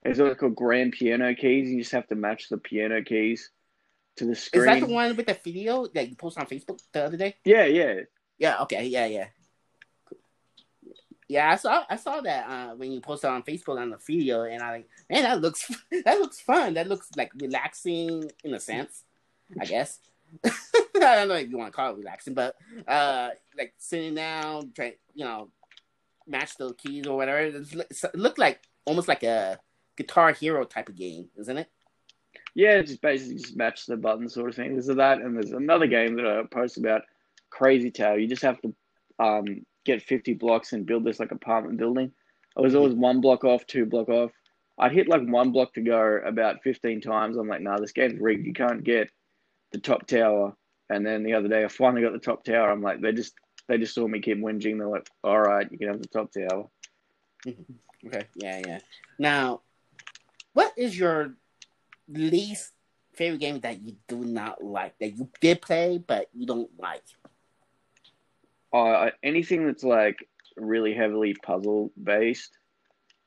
It's 0.04 0.18
what 0.18 0.38
called 0.38 0.54
grand 0.54 0.92
piano 0.92 1.34
keys. 1.34 1.70
You 1.70 1.80
just 1.80 1.92
have 1.92 2.06
to 2.08 2.14
match 2.14 2.48
the 2.48 2.56
piano 2.56 3.02
keys 3.02 3.50
to 4.16 4.24
the 4.24 4.34
screen. 4.34 4.62
Is 4.62 4.80
that 4.80 4.86
the 4.86 4.92
one 4.92 5.16
with 5.16 5.26
the 5.26 5.38
video 5.42 5.86
that 5.88 6.08
you 6.08 6.16
posted 6.16 6.42
on 6.42 6.48
Facebook 6.48 6.80
the 6.92 7.04
other 7.04 7.16
day? 7.16 7.36
Yeah, 7.44 7.64
yeah. 7.64 8.00
Yeah, 8.38 8.62
okay, 8.62 8.86
yeah, 8.86 9.06
yeah. 9.06 9.26
Yeah, 11.28 11.50
I 11.50 11.56
saw 11.56 11.84
I 11.90 11.96
saw 11.96 12.22
that 12.22 12.48
uh, 12.48 12.74
when 12.76 12.90
you 12.90 13.02
posted 13.02 13.28
on 13.28 13.42
Facebook 13.42 13.78
on 13.78 13.90
the 13.90 13.98
video, 13.98 14.44
and 14.44 14.62
I 14.62 14.70
like, 14.70 14.88
man, 15.10 15.24
that 15.24 15.42
looks 15.42 15.70
that 16.04 16.18
looks 16.18 16.40
fun. 16.40 16.74
That 16.74 16.88
looks 16.88 17.10
like 17.16 17.32
relaxing 17.34 18.30
in 18.44 18.54
a 18.54 18.60
sense, 18.60 19.04
I 19.60 19.66
guess. 19.66 19.98
I 21.02 21.16
don't 21.16 21.28
know 21.28 21.34
if 21.34 21.50
you 21.50 21.58
want 21.58 21.72
to 21.72 21.76
call 21.76 21.92
it 21.92 21.98
relaxing, 21.98 22.34
but 22.34 22.54
uh, 22.86 23.30
like 23.56 23.74
sitting 23.78 24.14
down, 24.14 24.72
trying, 24.74 24.94
you 25.14 25.24
know, 25.24 25.50
match 26.26 26.56
the 26.56 26.74
keys 26.74 27.06
or 27.06 27.16
whatever. 27.16 27.38
It 27.38 28.14
looked 28.14 28.38
like 28.38 28.60
almost 28.84 29.08
like 29.08 29.22
a 29.22 29.58
Guitar 29.96 30.32
Hero 30.32 30.64
type 30.64 30.88
of 30.88 30.96
game, 30.96 31.28
isn't 31.38 31.58
it? 31.58 31.68
Yeah, 32.54 32.80
just 32.82 33.00
basically 33.00 33.36
just 33.36 33.56
match 33.56 33.86
the 33.86 33.96
buttons 33.96 34.34
sort 34.34 34.50
of 34.50 34.56
thing. 34.56 34.72
There's 34.72 34.86
that, 34.86 35.20
and 35.20 35.36
there's 35.36 35.52
another 35.52 35.86
game 35.86 36.16
that 36.16 36.26
I 36.26 36.42
post 36.50 36.76
about, 36.76 37.02
Crazy 37.50 37.90
Town. 37.90 38.20
You 38.20 38.26
just 38.26 38.42
have 38.42 38.60
to 38.62 38.74
um, 39.18 39.64
get 39.84 40.02
50 40.02 40.34
blocks 40.34 40.72
and 40.72 40.86
build 40.86 41.04
this 41.04 41.20
like 41.20 41.32
apartment 41.32 41.78
building. 41.78 42.12
I 42.56 42.60
was 42.60 42.74
always 42.74 42.94
one 42.94 43.20
block 43.20 43.44
off, 43.44 43.66
two 43.66 43.86
block 43.86 44.08
off. 44.08 44.32
I'd 44.78 44.92
hit 44.92 45.08
like 45.08 45.26
one 45.26 45.50
block 45.50 45.74
to 45.74 45.80
go 45.80 46.20
about 46.24 46.62
15 46.62 47.00
times. 47.00 47.36
I'm 47.36 47.48
like, 47.48 47.60
nah, 47.60 47.78
this 47.78 47.92
game's 47.92 48.20
rigged. 48.20 48.46
You 48.46 48.52
can't 48.52 48.84
get 48.84 49.10
the 49.72 49.78
top 49.78 50.06
tower. 50.06 50.56
And 50.90 51.04
then 51.04 51.22
the 51.22 51.34
other 51.34 51.48
day, 51.48 51.64
I 51.64 51.68
finally 51.68 52.02
got 52.02 52.12
the 52.12 52.18
top 52.18 52.44
tower. 52.44 52.70
I'm 52.70 52.82
like, 52.82 53.00
they 53.00 53.12
just 53.12 53.34
they 53.68 53.78
just 53.78 53.94
saw 53.94 54.06
me 54.06 54.20
keep 54.20 54.38
whinging. 54.38 54.78
They're 54.78 54.88
like, 54.88 55.08
all 55.22 55.38
right, 55.38 55.70
you 55.70 55.78
can 55.78 55.88
have 55.88 56.00
the 56.00 56.08
top 56.08 56.32
tower. 56.32 56.68
okay, 58.06 58.24
yeah, 58.36 58.62
yeah. 58.66 58.78
Now, 59.18 59.60
what 60.54 60.72
is 60.76 60.98
your 60.98 61.34
least 62.08 62.72
favorite 63.14 63.40
game 63.40 63.60
that 63.60 63.82
you 63.82 63.96
do 64.06 64.24
not 64.24 64.62
like 64.62 64.98
that 65.00 65.10
you 65.10 65.28
did 65.40 65.60
play 65.60 65.98
but 65.98 66.28
you 66.32 66.46
don't 66.46 66.70
like? 66.78 67.02
Uh, 68.72 69.10
anything 69.22 69.66
that's 69.66 69.84
like 69.84 70.26
really 70.56 70.94
heavily 70.94 71.34
puzzle 71.34 71.92
based. 72.02 72.52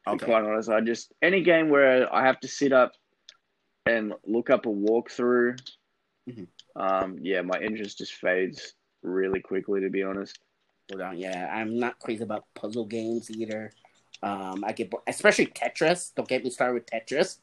To 0.05 0.13
okay. 0.13 0.25
be 0.25 0.31
quite 0.31 0.43
honest, 0.43 0.69
I 0.69 0.81
just 0.81 1.13
any 1.21 1.43
game 1.43 1.69
where 1.69 2.11
I 2.13 2.25
have 2.25 2.39
to 2.39 2.47
sit 2.47 2.73
up 2.73 2.93
and 3.85 4.13
look 4.25 4.49
up 4.49 4.65
a 4.65 4.69
walkthrough. 4.69 5.59
Mm-hmm. 6.29 6.43
Um, 6.75 7.17
yeah, 7.21 7.41
my 7.41 7.59
interest 7.59 7.97
just 7.97 8.13
fades 8.13 8.73
really 9.03 9.39
quickly. 9.39 9.81
To 9.81 9.89
be 9.89 10.03
honest. 10.03 10.39
Hold 10.91 11.01
on, 11.01 11.17
yeah, 11.17 11.49
I'm 11.53 11.79
not 11.79 11.99
crazy 11.99 12.23
about 12.23 12.45
puzzle 12.53 12.85
games 12.85 13.31
either. 13.31 13.71
Um, 14.23 14.63
I 14.65 14.71
get 14.73 14.91
especially 15.07 15.47
Tetris. 15.47 16.13
Don't 16.13 16.27
get 16.27 16.43
me 16.43 16.49
started 16.49 16.73
with 16.73 16.85
Tetris. 16.85 17.37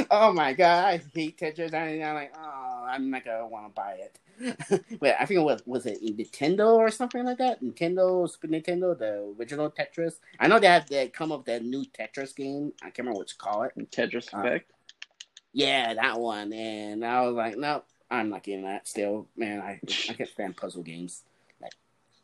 oh 0.10 0.32
my 0.32 0.52
god, 0.52 0.84
I 0.86 1.00
hate 1.14 1.38
Tetris. 1.38 1.72
I, 1.72 1.98
am 2.00 2.14
like, 2.14 2.34
oh, 2.36 2.84
I'm 2.86 3.10
not 3.10 3.24
gonna 3.24 3.46
want 3.46 3.68
to 3.68 3.72
buy 3.72 3.92
it. 3.92 4.18
Wait, 5.00 5.14
I 5.18 5.24
think 5.24 5.40
it 5.40 5.44
was 5.44 5.62
was 5.64 5.86
it 5.86 6.02
Nintendo 6.02 6.74
or 6.74 6.90
something 6.90 7.24
like 7.24 7.38
that? 7.38 7.62
Nintendo, 7.62 8.28
Super 8.28 8.48
Nintendo, 8.48 8.98
the 8.98 9.34
original 9.38 9.70
Tetris. 9.70 10.16
I 10.38 10.48
know 10.48 10.58
they 10.58 10.66
have 10.66 10.88
they 10.88 11.08
come 11.08 11.32
up 11.32 11.46
that 11.46 11.64
new 11.64 11.84
Tetris 11.84 12.34
game. 12.36 12.72
I 12.82 12.86
can't 12.86 12.98
remember 12.98 13.18
what 13.18 13.28
to 13.28 13.36
call 13.36 13.62
it. 13.62 13.72
Tetris 13.90 14.34
uh, 14.34 14.40
Effect. 14.40 14.70
Yeah, 15.54 15.94
that 15.94 16.18
one. 16.18 16.52
And 16.52 17.04
I 17.04 17.22
was 17.22 17.34
like, 17.34 17.56
no, 17.56 17.82
I'm 18.12 18.28
not 18.28 18.42
getting 18.42 18.64
that. 18.64 18.86
Still, 18.86 19.26
man, 19.36 19.60
I 19.60 19.80
I 20.08 20.12
can't 20.12 20.28
stand 20.28 20.56
puzzle 20.56 20.82
games. 20.82 21.22
Like, 21.60 21.72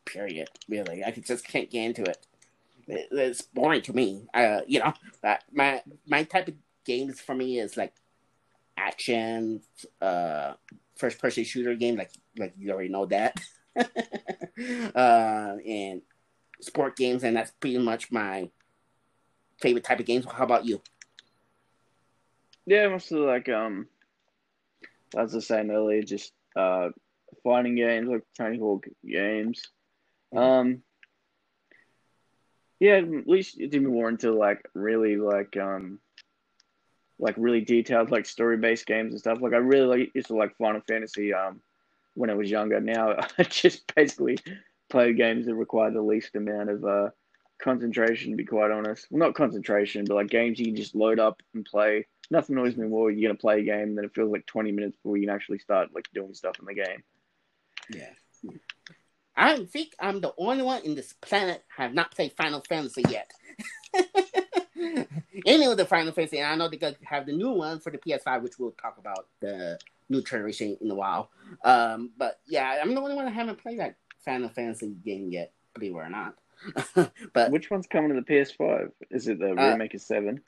period. 0.04 0.48
Really, 0.68 1.02
I 1.02 1.10
just 1.10 1.46
can't 1.46 1.70
get 1.70 1.84
into 1.84 2.02
it. 2.02 2.26
it 2.86 3.08
it's 3.10 3.42
boring 3.42 3.82
to 3.82 3.92
me. 3.92 4.28
Uh, 4.34 4.60
you 4.66 4.80
know, 4.80 4.92
uh, 5.24 5.36
my 5.52 5.82
my 6.06 6.24
type 6.24 6.48
of 6.48 6.54
games 6.84 7.20
for 7.20 7.34
me 7.34 7.58
is 7.58 7.76
like 7.76 7.94
action, 8.76 9.62
uh, 10.00 10.54
first 10.96 11.18
person 11.18 11.44
shooter 11.44 11.74
game, 11.74 11.96
like 11.96 12.10
like 12.36 12.52
you 12.58 12.70
already 12.70 12.90
know 12.90 13.06
that. 13.06 13.40
uh, 14.94 15.56
and 15.66 16.02
sport 16.60 16.96
games, 16.96 17.24
and 17.24 17.36
that's 17.36 17.52
pretty 17.52 17.78
much 17.78 18.12
my 18.12 18.50
favorite 19.60 19.84
type 19.84 20.00
of 20.00 20.06
games. 20.06 20.26
How 20.30 20.44
about 20.44 20.66
you? 20.66 20.82
Yeah, 22.66 22.88
mostly 22.88 23.20
like 23.20 23.48
um, 23.48 23.88
as 25.16 25.34
I 25.34 25.36
was 25.36 25.46
saying 25.46 25.70
earlier, 25.70 26.02
just 26.02 26.32
uh, 26.56 26.90
fighting 27.44 27.76
games 27.76 28.08
like 28.08 28.22
Tony 28.36 28.58
Hawk 28.58 28.86
games. 29.04 29.62
Um, 30.36 30.82
yeah, 32.80 32.96
at 32.96 33.26
least 33.26 33.58
it 33.60 33.70
did 33.70 33.82
more 33.82 34.08
into 34.08 34.32
like 34.32 34.62
really 34.74 35.16
like 35.16 35.56
um 35.56 35.98
like 37.18 37.34
really 37.36 37.60
detailed 37.60 38.10
like 38.10 38.26
story 38.26 38.56
based 38.56 38.86
games 38.86 39.12
and 39.12 39.20
stuff. 39.20 39.38
Like 39.40 39.52
I 39.52 39.56
really 39.56 39.86
like 39.86 40.10
used 40.14 40.28
to 40.28 40.36
like 40.36 40.56
Final 40.56 40.80
Fantasy 40.86 41.32
um 41.34 41.60
when 42.14 42.30
I 42.30 42.34
was 42.34 42.50
younger. 42.50 42.80
Now 42.80 43.16
I 43.38 43.42
just 43.42 43.92
basically 43.94 44.38
play 44.90 45.12
games 45.12 45.46
that 45.46 45.54
require 45.54 45.90
the 45.90 46.02
least 46.02 46.36
amount 46.36 46.70
of 46.70 46.84
uh 46.84 47.10
concentration 47.60 48.30
to 48.30 48.36
be 48.36 48.44
quite 48.44 48.70
honest. 48.70 49.08
Well 49.10 49.18
not 49.18 49.34
concentration, 49.34 50.04
but 50.06 50.14
like 50.14 50.28
games 50.28 50.60
you 50.60 50.66
can 50.66 50.76
just 50.76 50.94
load 50.94 51.18
up 51.18 51.40
and 51.54 51.64
play. 51.64 52.06
Nothing 52.30 52.56
annoys 52.56 52.76
me 52.76 52.86
more 52.86 53.10
you're 53.10 53.28
gonna 53.28 53.38
play 53.38 53.60
a 53.60 53.62
game 53.62 53.94
then 53.94 54.04
it 54.04 54.14
feels 54.14 54.30
like 54.30 54.46
twenty 54.46 54.72
minutes 54.72 54.96
before 54.96 55.16
you 55.16 55.26
can 55.26 55.34
actually 55.34 55.58
start 55.58 55.94
like 55.94 56.06
doing 56.12 56.34
stuff 56.34 56.58
in 56.58 56.66
the 56.66 56.74
game. 56.74 57.02
Yeah. 57.90 58.10
I 59.36 59.64
think 59.64 59.94
I'm 60.00 60.20
the 60.20 60.34
only 60.36 60.64
one 60.64 60.82
in 60.82 60.96
this 60.96 61.12
planet 61.20 61.64
have 61.76 61.94
not 61.94 62.10
played 62.10 62.32
Final 62.32 62.62
Fantasy 62.68 63.04
yet. 63.08 63.30
any 65.46 65.66
of 65.66 65.76
the 65.76 65.84
Final 65.84 66.12
Fantasy, 66.12 66.38
and 66.38 66.48
I 66.48 66.56
know 66.56 66.68
they 66.68 66.96
have 67.04 67.26
the 67.26 67.32
new 67.32 67.50
one 67.50 67.80
for 67.80 67.90
the 67.90 67.98
PS5, 67.98 68.42
which 68.42 68.58
we'll 68.58 68.72
talk 68.72 68.98
about 68.98 69.28
the 69.40 69.78
new 70.08 70.22
generation 70.22 70.76
in 70.80 70.90
a 70.90 70.94
while. 70.94 71.30
Um, 71.64 72.10
but 72.16 72.40
yeah, 72.46 72.78
I'm 72.80 72.94
the 72.94 73.00
only 73.00 73.14
one 73.14 73.24
that 73.24 73.34
haven't 73.34 73.62
played 73.62 73.80
that 73.80 73.96
Final 74.24 74.48
Fantasy 74.48 74.94
game 75.04 75.30
yet, 75.30 75.52
believe 75.74 75.92
it 75.92 75.98
or 75.98 76.08
not. 76.08 76.34
but 77.32 77.50
which 77.50 77.70
one's 77.70 77.86
coming 77.86 78.10
to 78.10 78.20
the 78.20 78.26
PS5? 78.26 78.90
Is 79.10 79.28
it 79.28 79.38
the 79.38 79.50
uh, 79.50 79.70
remake 79.70 79.94
of 79.94 80.00
Seven? 80.00 80.40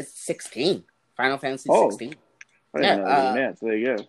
It's 0.00 0.18
16. 0.20 0.84
Final 1.16 1.38
Fantasy 1.38 1.68
oh, 1.70 1.90
16. 1.90 2.14
I 2.74 2.80
yeah, 2.80 2.96
uh, 2.96 3.54
So 3.54 3.66
there 3.66 3.76
you 3.76 3.96
go. 3.96 4.04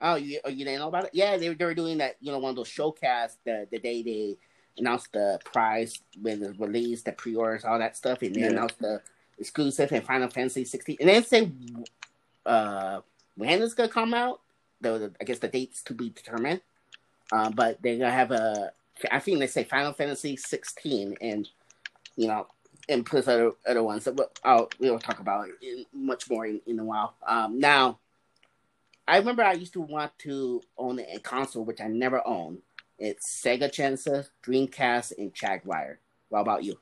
Oh, 0.00 0.14
you, 0.16 0.40
oh, 0.44 0.50
you 0.50 0.64
didn't 0.64 0.80
know 0.80 0.88
about 0.88 1.04
it? 1.04 1.10
Yeah, 1.12 1.36
they, 1.36 1.48
they 1.54 1.64
were 1.64 1.74
doing 1.74 1.98
that. 1.98 2.16
You 2.20 2.32
know, 2.32 2.38
one 2.38 2.50
of 2.50 2.56
those 2.56 2.68
showcasts 2.68 3.36
the 3.44 3.66
the 3.70 3.78
day 3.78 4.02
they 4.02 4.36
announced 4.76 5.12
the 5.12 5.38
price 5.44 6.00
when 6.20 6.42
it 6.42 6.60
released, 6.60 7.06
the 7.06 7.12
pre-orders, 7.12 7.64
all 7.64 7.78
that 7.78 7.96
stuff, 7.96 8.22
and 8.22 8.34
then 8.34 8.42
yeah. 8.42 8.50
announced 8.50 8.78
the 8.80 9.00
exclusive 9.38 9.92
and 9.92 10.04
Final 10.04 10.28
Fantasy 10.28 10.64
16. 10.64 10.96
And 11.00 11.08
then 11.08 11.24
say 11.24 11.50
uh, 12.44 13.00
when 13.36 13.62
it's 13.62 13.74
gonna 13.74 13.88
come 13.88 14.14
out. 14.14 14.40
The, 14.80 15.12
I 15.18 15.24
guess 15.24 15.38
the 15.38 15.48
dates 15.48 15.82
to 15.84 15.94
be 15.94 16.10
determined. 16.10 16.60
Uh, 17.32 17.50
but 17.50 17.80
they're 17.82 17.96
gonna 17.96 18.10
have 18.10 18.30
a. 18.30 18.72
I 19.10 19.18
think 19.18 19.38
they 19.38 19.46
say 19.46 19.64
Final 19.64 19.94
Fantasy 19.94 20.36
16, 20.36 21.16
and 21.20 21.48
you 22.16 22.28
know, 22.28 22.46
and 22.88 23.06
plus 23.06 23.28
other 23.28 23.52
other 23.66 23.82
ones 23.82 24.04
that 24.04 24.14
we'll, 24.14 24.70
we'll 24.78 24.98
talk 24.98 25.20
about 25.20 25.48
in, 25.62 25.86
much 25.92 26.28
more 26.30 26.46
in, 26.46 26.60
in 26.66 26.78
a 26.78 26.84
while. 26.84 27.14
Um, 27.26 27.58
now, 27.58 27.98
I 29.06 29.18
remember 29.18 29.42
I 29.42 29.52
used 29.52 29.74
to 29.74 29.80
want 29.80 30.12
to 30.20 30.62
own 30.76 30.98
a 31.00 31.18
console, 31.18 31.64
which 31.64 31.80
I 31.80 31.88
never 31.88 32.26
owned. 32.26 32.58
It's 32.98 33.42
Sega 33.42 33.72
Genesis, 33.72 34.30
Dreamcast, 34.42 35.18
and 35.18 35.34
Jaguar. 35.34 35.98
What 36.28 36.40
about 36.40 36.64
you? 36.64 36.78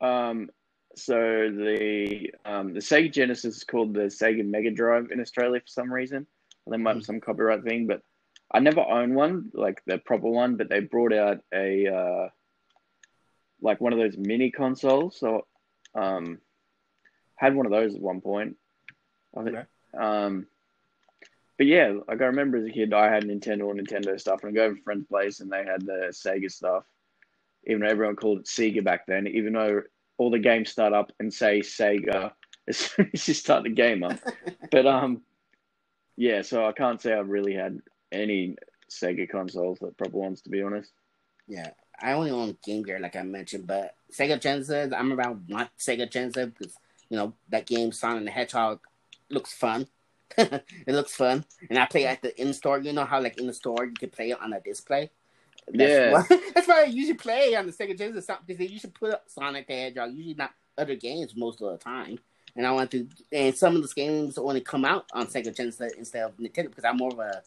Um, 0.00 0.50
so 0.94 1.14
the 1.14 2.32
um, 2.44 2.74
the 2.74 2.80
Sega 2.80 3.12
Genesis 3.12 3.58
is 3.58 3.64
called 3.64 3.94
the 3.94 4.02
Sega 4.02 4.44
Mega 4.44 4.70
Drive 4.70 5.10
in 5.10 5.20
Australia 5.20 5.60
for 5.60 5.68
some 5.68 5.92
reason. 5.92 6.26
There 6.66 6.78
might 6.78 6.94
be 6.94 7.04
some 7.04 7.20
copyright 7.20 7.64
thing, 7.64 7.86
but 7.86 8.02
I 8.52 8.60
never 8.60 8.80
owned 8.80 9.14
one, 9.14 9.50
like 9.54 9.82
the 9.86 9.98
proper 9.98 10.28
one. 10.28 10.56
But 10.56 10.68
they 10.68 10.80
brought 10.80 11.12
out 11.12 11.38
a 11.52 11.86
uh, 11.86 12.28
like 13.60 13.80
one 13.80 13.92
of 13.92 13.98
those 13.98 14.16
mini 14.16 14.50
consoles. 14.50 15.18
So 15.18 15.46
um, 15.94 16.38
had 17.36 17.54
one 17.54 17.66
of 17.66 17.72
those 17.72 17.94
at 17.94 18.00
one 18.00 18.20
point. 18.20 18.56
I 19.36 19.42
think. 19.42 19.56
Okay. 19.56 19.66
Um, 19.98 20.46
but 21.56 21.66
yeah, 21.66 21.92
like 22.06 22.20
I 22.22 22.26
remember 22.26 22.58
as 22.58 22.66
a 22.66 22.70
kid, 22.70 22.94
I 22.94 23.12
had 23.12 23.24
Nintendo 23.24 23.70
and 23.70 23.80
Nintendo 23.80 24.18
stuff, 24.18 24.42
and 24.42 24.50
I 24.50 24.54
go 24.54 24.72
to 24.72 24.78
a 24.78 24.82
friend's 24.82 25.06
place 25.06 25.40
and 25.40 25.50
they 25.50 25.64
had 25.64 25.84
the 25.84 26.08
Sega 26.12 26.50
stuff. 26.50 26.84
Even 27.66 27.82
though 27.82 27.88
everyone 27.88 28.16
called 28.16 28.38
it 28.38 28.46
Sega 28.46 28.82
back 28.82 29.06
then, 29.06 29.26
even 29.26 29.52
though 29.52 29.82
all 30.16 30.30
the 30.30 30.38
games 30.38 30.70
start 30.70 30.92
up 30.92 31.10
and 31.18 31.32
say 31.32 31.60
Sega 31.60 32.32
as 32.68 32.76
soon 32.76 33.10
as 33.12 33.26
you 33.26 33.34
start 33.34 33.64
the 33.64 33.70
game 33.70 34.04
up. 34.04 34.18
but 34.70 34.86
um, 34.86 35.22
yeah, 36.16 36.42
so 36.42 36.64
I 36.64 36.72
can't 36.72 37.00
say 37.00 37.12
I've 37.12 37.28
really 37.28 37.54
had 37.54 37.80
any 38.12 38.56
Sega 38.90 39.28
consoles, 39.28 39.78
the 39.80 39.88
proper 39.88 40.16
ones, 40.16 40.42
to 40.42 40.50
be 40.50 40.62
honest. 40.62 40.92
Yeah, 41.48 41.70
I 42.00 42.12
only 42.12 42.30
own 42.30 42.56
Game 42.64 42.82
Gear, 42.82 43.00
like 43.00 43.16
I 43.16 43.22
mentioned, 43.22 43.66
but 43.66 43.94
Sega 44.12 44.40
Genesis, 44.40 44.92
I'm 44.96 45.12
around 45.12 45.44
one 45.48 45.68
Sega 45.78 46.10
Genesis 46.10 46.50
because 46.56 46.74
you 47.08 47.16
know 47.16 47.34
that 47.48 47.66
game 47.66 47.92
Sonic 47.92 48.24
the 48.24 48.30
Hedgehog 48.30 48.80
looks 49.30 49.52
fun. 49.52 49.86
it 50.36 50.62
looks 50.88 51.14
fun, 51.14 51.44
and 51.68 51.78
I 51.78 51.86
play 51.86 52.06
at 52.06 52.22
the 52.22 52.40
in 52.40 52.52
store. 52.52 52.78
You 52.78 52.92
know 52.92 53.04
how 53.04 53.20
like 53.20 53.38
in 53.40 53.46
the 53.46 53.52
store 53.52 53.86
you 53.86 53.94
can 53.94 54.10
play 54.10 54.30
it 54.30 54.40
on 54.40 54.52
a 54.52 54.60
display. 54.60 55.10
That's 55.66 55.90
yeah, 55.90 56.12
why, 56.12 56.40
that's 56.54 56.68
why 56.68 56.82
I 56.82 56.84
usually 56.84 57.16
play 57.16 57.54
on 57.54 57.66
the 57.66 57.72
Sega 57.72 57.96
Genesis 57.96 58.26
because 58.26 58.58
they 58.58 58.66
usually 58.66 58.92
put 58.92 59.12
up 59.12 59.24
Sonic 59.26 59.66
the 59.66 59.74
Hedgehog. 59.74 60.12
Usually 60.12 60.34
not 60.34 60.52
other 60.76 60.96
games 60.96 61.34
most 61.34 61.60
of 61.60 61.72
the 61.72 61.78
time, 61.78 62.18
and 62.56 62.66
I 62.66 62.72
want 62.72 62.90
to. 62.92 63.08
And 63.32 63.56
some 63.56 63.74
of 63.74 63.82
those 63.82 63.94
games 63.94 64.38
only 64.38 64.60
come 64.60 64.84
out 64.84 65.06
on 65.12 65.26
Sega 65.26 65.54
Genesis 65.54 65.94
instead 65.98 66.24
of 66.24 66.36
Nintendo 66.36 66.68
because 66.68 66.84
I'm 66.84 66.98
more 66.98 67.12
of 67.12 67.18
a 67.18 67.42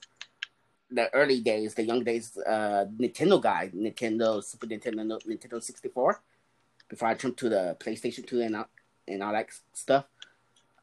the 0.92 1.14
early 1.14 1.40
days, 1.40 1.74
the 1.74 1.84
young 1.84 2.04
days, 2.04 2.38
uh, 2.38 2.86
Nintendo 2.98 3.42
guy, 3.42 3.72
Nintendo, 3.76 4.44
Super 4.44 4.68
Nintendo, 4.68 5.20
Nintendo 5.26 5.64
64. 5.64 6.22
Before 6.90 7.08
I 7.08 7.14
jumped 7.14 7.40
to 7.40 7.50
the 7.50 7.78
PlayStation 7.80 8.28
2 8.28 8.42
and 8.42 8.56
all, 8.58 8.68
and 9.08 9.24
all 9.24 9.32
that 9.32 9.48
stuff, 9.74 10.06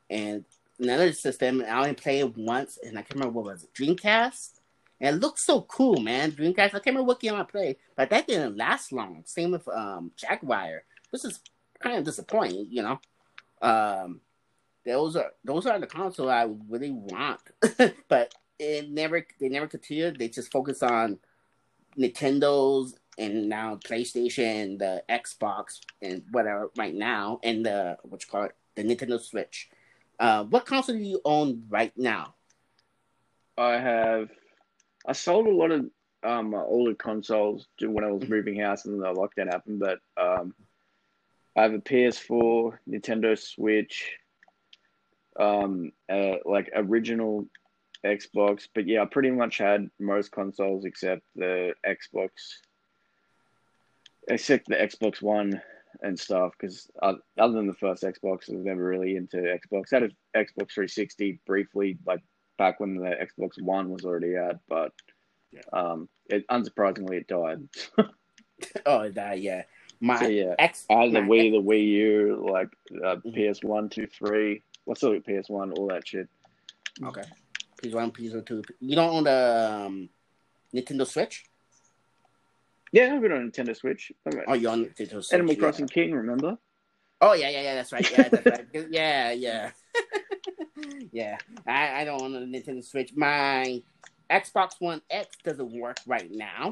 and 0.08 0.44
another 0.80 1.12
system, 1.12 1.62
I 1.68 1.78
only 1.78 1.94
played 1.94 2.34
once, 2.36 2.78
and 2.82 2.98
I 2.98 3.02
can't 3.02 3.14
remember 3.14 3.34
what 3.34 3.52
was 3.52 3.64
it, 3.64 3.74
Dreamcast. 3.74 4.52
And 5.00 5.16
it 5.16 5.20
looked 5.20 5.38
so 5.38 5.62
cool, 5.62 6.00
man. 6.00 6.32
Dreamcast. 6.32 6.58
I 6.58 6.70
can't 6.70 6.86
remember 6.86 7.04
what 7.04 7.20
game 7.20 7.34
I 7.34 7.44
played, 7.44 7.76
but 7.94 8.10
that 8.10 8.26
didn't 8.26 8.56
last 8.56 8.92
long. 8.92 9.22
Same 9.26 9.52
with 9.52 9.68
um, 9.68 10.10
Jaguar. 10.16 10.82
This 11.12 11.24
is 11.24 11.40
kind 11.78 11.98
of 11.98 12.04
disappointing, 12.04 12.66
you 12.70 12.82
know. 12.82 13.00
Um, 13.62 14.20
those 14.84 15.16
are 15.16 15.32
those 15.44 15.66
are 15.66 15.78
the 15.78 15.86
console 15.86 16.30
I 16.30 16.48
really 16.68 16.90
want, 16.90 17.40
but 18.08 18.34
it 18.58 18.90
never 18.90 19.26
they 19.40 19.48
never 19.48 19.66
continued. 19.66 20.18
They 20.18 20.28
just 20.28 20.50
focus 20.50 20.82
on 20.82 21.18
Nintendo's 21.98 22.98
and 23.18 23.48
now 23.48 23.76
PlayStation, 23.76 24.78
the 24.78 25.02
Xbox, 25.08 25.80
and 26.00 26.22
whatever 26.30 26.70
right 26.76 26.94
now, 26.94 27.40
and 27.42 27.66
the 27.66 27.98
what 28.02 28.22
you 28.22 28.30
call 28.30 28.44
it, 28.44 28.54
the 28.76 28.84
Nintendo 28.84 29.20
Switch. 29.20 29.68
Uh, 30.18 30.44
what 30.44 30.66
console 30.66 30.96
do 30.96 31.02
you 31.02 31.20
own 31.24 31.64
right 31.68 31.92
now? 31.96 32.34
I 33.56 33.72
have. 33.72 34.30
I 35.06 35.12
sold 35.12 35.46
a 35.46 35.50
lot 35.50 35.70
of 35.70 35.86
um 36.24 36.54
older 36.54 36.94
consoles 36.94 37.66
when 37.80 38.04
I 38.04 38.10
was 38.10 38.22
mm-hmm. 38.22 38.32
moving 38.32 38.60
house 38.60 38.84
and 38.84 39.00
the 39.00 39.12
lockdown 39.12 39.52
happened, 39.52 39.80
but 39.80 39.98
um, 40.16 40.54
I 41.56 41.62
have 41.62 41.74
a 41.74 41.78
PS4, 41.78 42.78
Nintendo 42.88 43.36
Switch, 43.36 44.12
um, 45.38 45.92
uh, 46.08 46.36
like 46.44 46.70
original 46.74 47.46
Xbox, 48.04 48.68
but 48.74 48.86
yeah, 48.86 49.02
I 49.02 49.06
pretty 49.06 49.30
much 49.30 49.58
had 49.58 49.90
most 49.98 50.30
consoles 50.30 50.84
except 50.84 51.22
the 51.34 51.74
Xbox, 51.86 52.30
except 54.28 54.68
the 54.68 54.76
Xbox 54.76 55.20
One 55.20 55.60
and 56.02 56.18
stuff. 56.18 56.52
Because 56.58 56.88
other 57.02 57.52
than 57.52 57.66
the 57.66 57.74
first 57.74 58.02
Xbox, 58.02 58.50
I 58.50 58.54
was 58.54 58.64
never 58.64 58.84
really 58.84 59.16
into 59.16 59.38
Xbox. 59.38 59.92
I 59.92 59.96
had 59.96 60.02
an 60.04 60.16
Xbox 60.36 60.72
360 60.72 61.40
briefly, 61.46 61.98
like 62.06 62.22
back 62.56 62.80
when 62.80 62.96
the 62.96 63.16
Xbox 63.16 63.60
One 63.60 63.90
was 63.90 64.04
already 64.04 64.36
out, 64.36 64.58
but 64.68 64.92
yeah. 65.50 65.60
um, 65.72 66.08
it 66.26 66.46
unsurprisingly 66.48 67.20
it 67.20 67.28
died. 67.28 67.68
oh, 68.86 69.08
that 69.10 69.40
yeah. 69.40 69.62
My 70.00 70.20
so, 70.20 70.28
yeah, 70.28 70.54
I 70.58 70.62
had 70.62 71.12
the 71.12 71.20
Wii, 71.20 71.50
the 71.50 71.60
Wii 71.60 71.88
U, 71.88 72.48
like 72.48 72.68
uh, 73.04 73.16
mm-hmm. 73.16 73.52
PS 73.52 73.64
One, 73.64 73.88
Two, 73.88 74.06
Three. 74.06 74.62
What's 74.84 75.00
the 75.00 75.20
PS 75.20 75.48
One? 75.48 75.72
All 75.72 75.88
that 75.88 76.06
shit. 76.06 76.28
Okay. 77.02 77.22
PS1, 77.82 78.12
PS2. 78.12 78.64
You 78.80 78.96
don't 78.96 79.14
own 79.14 79.24
the 79.24 79.84
um, 79.86 80.08
Nintendo 80.74 81.06
Switch? 81.06 81.44
Yeah, 82.92 83.14
I've 83.14 83.22
been 83.22 83.32
on 83.32 83.50
Nintendo 83.50 83.76
Switch. 83.76 84.12
Oh, 84.46 84.54
you're 84.54 84.72
on 84.72 84.86
Nintendo 84.86 85.22
Switch. 85.22 85.32
Animal 85.32 85.56
Crossing 85.56 85.88
King, 85.88 86.12
remember? 86.12 86.58
Oh 87.20 87.32
yeah, 87.32 87.50
yeah, 87.50 87.62
yeah. 87.62 87.74
That's 87.74 87.92
right. 87.92 88.10
Yeah, 88.10 88.28
that's 88.28 88.46
right. 88.46 88.66
yeah, 88.90 89.32
yeah, 89.32 89.70
yeah. 91.12 91.36
I, 91.66 92.00
I 92.00 92.04
don't 92.04 92.22
own 92.22 92.34
a 92.34 92.40
Nintendo 92.40 92.84
Switch. 92.84 93.12
My 93.14 93.82
Xbox 94.30 94.72
One 94.78 95.02
X 95.10 95.36
doesn't 95.44 95.72
work 95.72 95.98
right 96.06 96.30
now. 96.30 96.70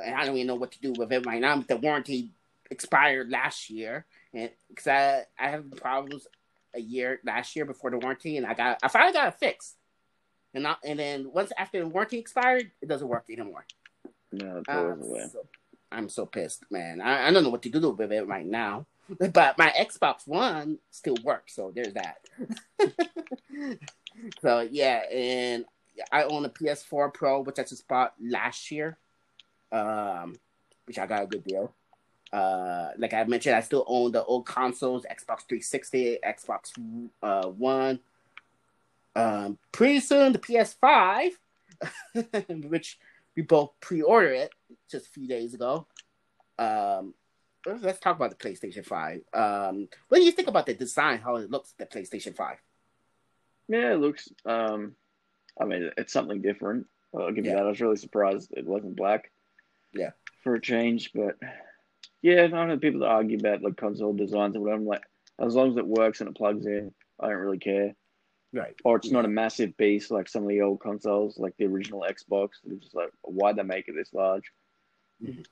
I 0.00 0.24
don't 0.24 0.36
even 0.36 0.46
know 0.46 0.54
what 0.54 0.72
to 0.72 0.80
do 0.80 0.92
with 0.96 1.12
it 1.12 1.26
right 1.26 1.40
now. 1.40 1.64
The 1.66 1.76
warranty 1.76 2.30
expired 2.70 3.30
last 3.30 3.68
year, 3.68 4.06
and 4.32 4.50
because 4.68 4.86
I 4.86 5.24
I 5.38 5.50
have 5.50 5.70
problems 5.72 6.26
a 6.72 6.80
year 6.80 7.18
last 7.24 7.56
year 7.56 7.64
before 7.64 7.90
the 7.90 7.98
warranty, 7.98 8.36
and 8.36 8.46
I 8.46 8.54
got 8.54 8.78
I 8.82 8.88
finally 8.88 9.12
got 9.12 9.28
it 9.28 9.40
fixed 9.40 9.76
and 10.54 10.64
not, 10.64 10.78
and 10.84 10.98
then 10.98 11.30
once 11.32 11.52
after 11.56 11.80
the 11.80 11.86
warranty 11.86 12.18
expired, 12.18 12.70
it 12.82 12.88
doesn't 12.88 13.08
work 13.08 13.24
anymore. 13.30 13.64
No, 14.32 14.62
uh, 14.68 14.94
so, 15.28 15.46
I'm 15.92 16.08
so 16.08 16.26
pissed, 16.26 16.64
man. 16.70 17.00
I, 17.00 17.28
I 17.28 17.30
don't 17.32 17.42
know 17.42 17.50
what 17.50 17.62
to 17.62 17.68
do 17.68 17.90
with 17.90 18.12
it 18.12 18.26
right 18.26 18.46
now. 18.46 18.86
But 19.18 19.58
my 19.58 19.72
Xbox 19.76 20.24
One 20.28 20.78
still 20.92 21.16
works, 21.24 21.56
so 21.56 21.72
there's 21.74 21.94
that. 21.94 22.18
so 24.40 24.60
yeah, 24.70 25.02
and 25.10 25.64
I 26.12 26.22
own 26.22 26.44
a 26.44 26.48
PS4 26.48 27.12
Pro, 27.12 27.40
which 27.40 27.58
I 27.58 27.64
just 27.64 27.88
bought 27.88 28.14
last 28.20 28.70
year, 28.70 28.96
um, 29.72 30.36
which 30.84 30.96
I 30.96 31.06
got 31.06 31.24
a 31.24 31.26
good 31.26 31.44
deal. 31.44 31.74
Uh, 32.32 32.90
like 32.98 33.12
I 33.12 33.24
mentioned, 33.24 33.56
I 33.56 33.60
still 33.60 33.84
own 33.88 34.12
the 34.12 34.24
old 34.24 34.46
consoles: 34.46 35.04
Xbox 35.10 35.40
360, 35.48 36.18
Xbox 36.24 36.70
uh, 37.22 37.48
One, 37.48 37.98
um, 39.16 39.58
pretty 39.72 40.00
soon 40.00 40.32
the 40.32 40.38
PS5, 40.38 41.30
which 42.68 42.98
we 43.36 43.42
both 43.42 43.70
pre-ordered 43.80 44.34
it 44.34 44.50
just 44.90 45.06
a 45.06 45.10
few 45.10 45.28
days 45.28 45.54
ago. 45.54 45.86
Um, 46.58 47.14
let's 47.66 48.00
talk 48.00 48.16
about 48.16 48.30
the 48.30 48.36
PlayStation 48.36 48.84
5. 48.84 49.20
Um, 49.32 49.88
what 50.08 50.18
do 50.18 50.24
you 50.24 50.32
think 50.32 50.48
about 50.48 50.66
the 50.66 50.74
design, 50.74 51.18
how 51.18 51.36
it 51.36 51.50
looks, 51.50 51.74
the 51.78 51.86
PlayStation 51.86 52.34
5? 52.34 52.56
Yeah, 53.68 53.92
it 53.92 54.00
looks, 54.00 54.28
um, 54.44 54.96
I 55.60 55.64
mean, 55.64 55.90
it's 55.96 56.12
something 56.12 56.42
different. 56.42 56.86
I'll 57.14 57.32
give 57.32 57.44
you 57.44 57.52
yeah. 57.52 57.58
that. 57.58 57.66
I 57.66 57.68
was 57.68 57.80
really 57.80 57.96
surprised 57.96 58.52
it 58.52 58.66
wasn't 58.66 58.96
black. 58.96 59.30
Yeah. 59.92 60.10
For 60.42 60.54
a 60.54 60.60
change, 60.60 61.10
but 61.14 61.36
yeah, 62.22 62.44
I 62.44 62.46
don't 62.46 62.68
know 62.68 62.78
people 62.78 63.00
that 63.00 63.06
argue 63.06 63.38
about 63.38 63.62
like 63.62 63.76
console 63.76 64.12
designs 64.12 64.54
and 64.54 64.64
whatever. 64.64 64.80
I'm 64.80 64.86
like, 64.86 65.02
as 65.38 65.54
long 65.54 65.70
as 65.70 65.76
it 65.76 65.86
works 65.86 66.20
and 66.20 66.30
it 66.30 66.36
plugs 66.36 66.66
in, 66.66 66.92
I 67.18 67.28
don't 67.28 67.36
really 67.36 67.58
care. 67.58 67.94
Right. 68.52 68.74
Or 68.84 68.96
it's 68.96 69.10
not 69.10 69.24
a 69.24 69.28
massive 69.28 69.76
beast 69.76 70.10
like 70.10 70.28
some 70.28 70.42
of 70.42 70.48
the 70.48 70.60
old 70.60 70.80
consoles, 70.80 71.38
like 71.38 71.56
the 71.56 71.66
original 71.66 72.04
Xbox. 72.08 72.50
It's 72.68 72.84
just 72.84 72.94
like, 72.94 73.10
why'd 73.22 73.56
they 73.56 73.62
make 73.62 73.88
it 73.88 73.94
this 73.94 74.12
large? 74.12 74.52
Mm-hmm. 75.22 75.42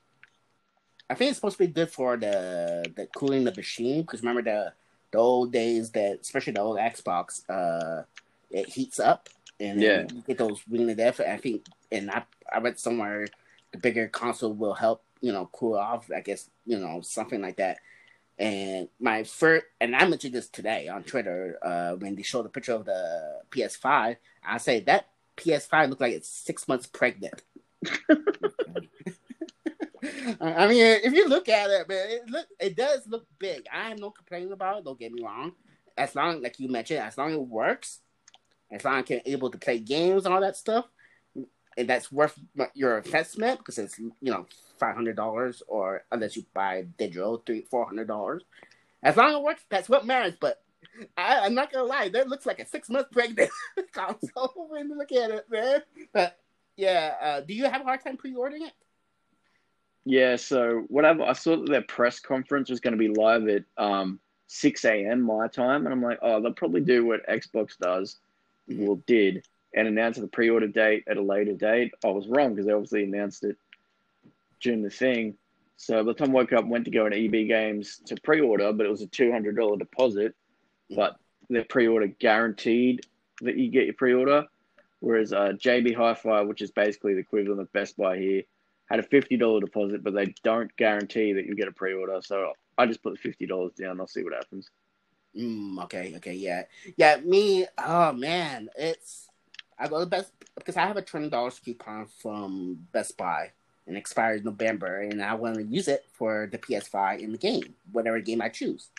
I 1.10 1.14
think 1.14 1.30
it's 1.30 1.38
supposed 1.38 1.58
to 1.58 1.66
be 1.66 1.72
good 1.72 1.90
for 1.90 2.16
the 2.16 2.84
the 2.94 3.06
cooling 3.06 3.44
the 3.44 3.54
machine 3.54 4.02
because 4.02 4.20
remember 4.20 4.42
the 4.42 4.72
the 5.10 5.18
old 5.18 5.52
days 5.52 5.90
that 5.92 6.18
especially 6.20 6.52
the 6.52 6.60
old 6.60 6.78
Xbox, 6.78 7.48
uh, 7.48 8.02
it 8.50 8.68
heats 8.68 9.00
up 9.00 9.28
and 9.60 9.80
yeah. 9.80 10.06
you 10.12 10.22
get 10.26 10.38
those 10.38 10.60
ring 10.68 10.90
of 10.90 10.96
death. 10.96 11.20
I 11.20 11.36
think, 11.38 11.66
and 11.90 12.10
I 12.10 12.24
I 12.52 12.58
read 12.58 12.78
somewhere 12.78 13.26
the 13.72 13.78
bigger 13.78 14.08
console 14.08 14.52
will 14.52 14.74
help 14.74 15.02
you 15.20 15.32
know 15.32 15.48
cool 15.52 15.76
off. 15.76 16.10
I 16.14 16.20
guess 16.20 16.50
you 16.66 16.78
know 16.78 17.00
something 17.02 17.40
like 17.40 17.56
that. 17.56 17.78
And 18.38 18.88
my 19.00 19.24
first, 19.24 19.66
and 19.80 19.96
I 19.96 20.06
mentioned 20.06 20.34
this 20.34 20.48
today 20.48 20.88
on 20.88 21.02
Twitter 21.02 21.58
uh, 21.62 21.92
when 21.96 22.14
they 22.14 22.22
showed 22.22 22.44
the 22.44 22.50
picture 22.50 22.74
of 22.74 22.84
the 22.84 23.40
PS5. 23.50 24.16
I 24.46 24.58
say 24.58 24.80
that 24.80 25.08
PS5 25.36 25.88
looked 25.88 26.00
like 26.00 26.14
it's 26.14 26.28
six 26.28 26.68
months 26.68 26.86
pregnant. 26.86 27.42
I 30.40 30.68
mean, 30.68 30.84
if 31.02 31.12
you 31.12 31.28
look 31.28 31.48
at 31.48 31.70
it, 31.70 31.88
man, 31.88 32.10
it 32.10 32.30
look 32.30 32.46
it 32.60 32.76
does 32.76 33.06
look 33.08 33.26
big. 33.38 33.66
I 33.72 33.88
have 33.88 33.98
no 33.98 34.10
complaint 34.10 34.52
about 34.52 34.78
it. 34.78 34.84
Don't 34.84 34.98
get 34.98 35.12
me 35.12 35.22
wrong. 35.22 35.52
As 35.96 36.14
long, 36.14 36.42
like 36.42 36.60
you 36.60 36.68
mentioned, 36.68 37.00
as 37.00 37.18
long 37.18 37.30
as 37.30 37.36
it 37.36 37.40
works, 37.40 38.00
as 38.70 38.84
long 38.84 38.98
as 38.98 39.10
I'm 39.10 39.20
able 39.26 39.50
to 39.50 39.58
play 39.58 39.78
games 39.80 40.24
and 40.24 40.34
all 40.34 40.40
that 40.40 40.56
stuff, 40.56 40.86
and 41.78 41.88
that's 41.88 42.12
worth 42.12 42.38
your 42.74 42.98
investment 42.98 43.58
because 43.58 43.78
it's 43.78 43.98
you 43.98 44.12
know 44.20 44.46
five 44.78 44.94
hundred 44.94 45.16
dollars, 45.16 45.62
or 45.68 46.04
unless 46.12 46.36
you 46.36 46.44
buy 46.52 46.84
digital, 46.98 47.42
three 47.46 47.62
four 47.70 47.86
hundred 47.86 48.08
dollars. 48.08 48.42
As 49.02 49.16
long 49.16 49.30
as 49.30 49.36
it 49.36 49.42
works, 49.42 49.62
that's 49.70 49.88
what 49.88 50.04
matters. 50.04 50.34
But 50.40 50.60
I, 51.16 51.46
am 51.46 51.54
not 51.54 51.72
gonna 51.72 51.84
lie, 51.84 52.08
that 52.08 52.28
looks 52.28 52.46
like 52.46 52.58
a 52.58 52.66
six 52.66 52.88
month 52.90 53.10
pregnant 53.12 53.50
console 53.92 54.66
when 54.68 54.88
you 54.88 54.98
look 54.98 55.12
at 55.12 55.30
it, 55.30 55.46
man. 55.50 55.82
But 56.12 56.38
yeah, 56.76 57.14
uh, 57.22 57.40
do 57.40 57.54
you 57.54 57.64
have 57.64 57.80
a 57.80 57.84
hard 57.84 58.02
time 58.02 58.16
pre-ordering 58.16 58.66
it? 58.66 58.72
Yeah, 60.04 60.36
so 60.36 60.84
whatever. 60.88 61.22
I 61.22 61.32
saw 61.34 61.56
that 61.56 61.68
their 61.68 61.82
press 61.82 62.18
conference 62.18 62.70
was 62.70 62.80
going 62.80 62.92
to 62.92 62.98
be 62.98 63.08
live 63.08 63.46
at 63.48 63.64
um, 63.76 64.18
6 64.46 64.84
a.m. 64.86 65.20
my 65.20 65.48
time, 65.48 65.84
and 65.84 65.92
I'm 65.92 66.02
like, 66.02 66.18
oh, 66.22 66.40
they'll 66.40 66.52
probably 66.52 66.80
do 66.80 67.04
what 67.04 67.26
Xbox 67.28 67.76
does, 67.78 68.16
mm-hmm. 68.70 68.86
well, 68.86 69.02
did, 69.06 69.44
and 69.74 69.86
announce 69.86 70.16
the 70.16 70.26
pre-order 70.26 70.68
date 70.68 71.04
at 71.08 71.16
a 71.16 71.22
later 71.22 71.52
date. 71.52 71.92
I 72.04 72.08
was 72.08 72.26
wrong 72.28 72.54
because 72.54 72.66
they 72.66 72.72
obviously 72.72 73.04
announced 73.04 73.44
it 73.44 73.56
during 74.60 74.82
the 74.82 74.90
thing. 74.90 75.36
So 75.76 76.02
by 76.02 76.12
the 76.12 76.14
time 76.14 76.30
I 76.30 76.34
woke 76.34 76.52
up, 76.52 76.66
went 76.66 76.86
to 76.86 76.90
go 76.90 77.06
in 77.06 77.12
EB 77.12 77.46
Games 77.46 78.00
to 78.06 78.16
pre-order, 78.22 78.72
but 78.72 78.86
it 78.86 78.90
was 78.90 79.02
a 79.02 79.06
two 79.06 79.30
hundred 79.30 79.56
dollar 79.56 79.76
deposit. 79.76 80.34
But 80.90 81.16
the 81.48 81.62
pre-order 81.64 82.08
guaranteed 82.08 83.06
that 83.42 83.56
you 83.56 83.70
get 83.70 83.84
your 83.84 83.94
pre-order, 83.94 84.46
whereas 85.00 85.32
uh, 85.32 85.52
JB 85.52 85.94
Hi-Fi, 85.94 86.42
which 86.42 86.62
is 86.62 86.70
basically 86.72 87.14
the 87.14 87.20
equivalent 87.20 87.60
of 87.60 87.72
Best 87.72 87.96
Buy 87.96 88.18
here, 88.18 88.42
had 88.90 88.98
a 88.98 89.04
fifty 89.04 89.36
dollar 89.36 89.60
deposit, 89.60 90.02
but 90.02 90.14
they 90.14 90.34
don't 90.42 90.74
guarantee 90.76 91.34
that 91.34 91.46
you 91.46 91.54
get 91.54 91.68
a 91.68 91.72
pre-order. 91.72 92.20
So 92.22 92.52
I 92.76 92.86
just 92.86 93.02
put 93.02 93.12
the 93.12 93.18
fifty 93.18 93.46
dollars 93.46 93.72
down. 93.74 94.00
I'll 94.00 94.08
see 94.08 94.24
what 94.24 94.34
happens. 94.34 94.70
Mm, 95.36 95.82
okay, 95.84 96.14
okay, 96.16 96.34
yeah, 96.34 96.62
yeah. 96.96 97.18
Me, 97.18 97.66
oh 97.78 98.12
man, 98.12 98.68
it's 98.76 99.27
I 99.78 99.88
go 99.88 100.00
to 100.00 100.06
Best 100.06 100.32
because 100.56 100.76
I 100.76 100.86
have 100.86 100.96
a 100.96 101.02
twenty 101.02 101.28
dollars 101.30 101.58
coupon 101.58 102.06
from 102.06 102.86
Best 102.92 103.16
Buy 103.16 103.52
and 103.86 103.96
expires 103.96 104.44
November, 104.44 105.00
and 105.00 105.22
I 105.22 105.34
want 105.34 105.56
to 105.56 105.62
use 105.64 105.88
it 105.88 106.04
for 106.12 106.48
the 106.50 106.58
PS5 106.58 107.20
in 107.20 107.32
the 107.32 107.38
game, 107.38 107.74
whatever 107.92 108.20
game 108.20 108.42
I 108.42 108.48
choose. 108.50 108.90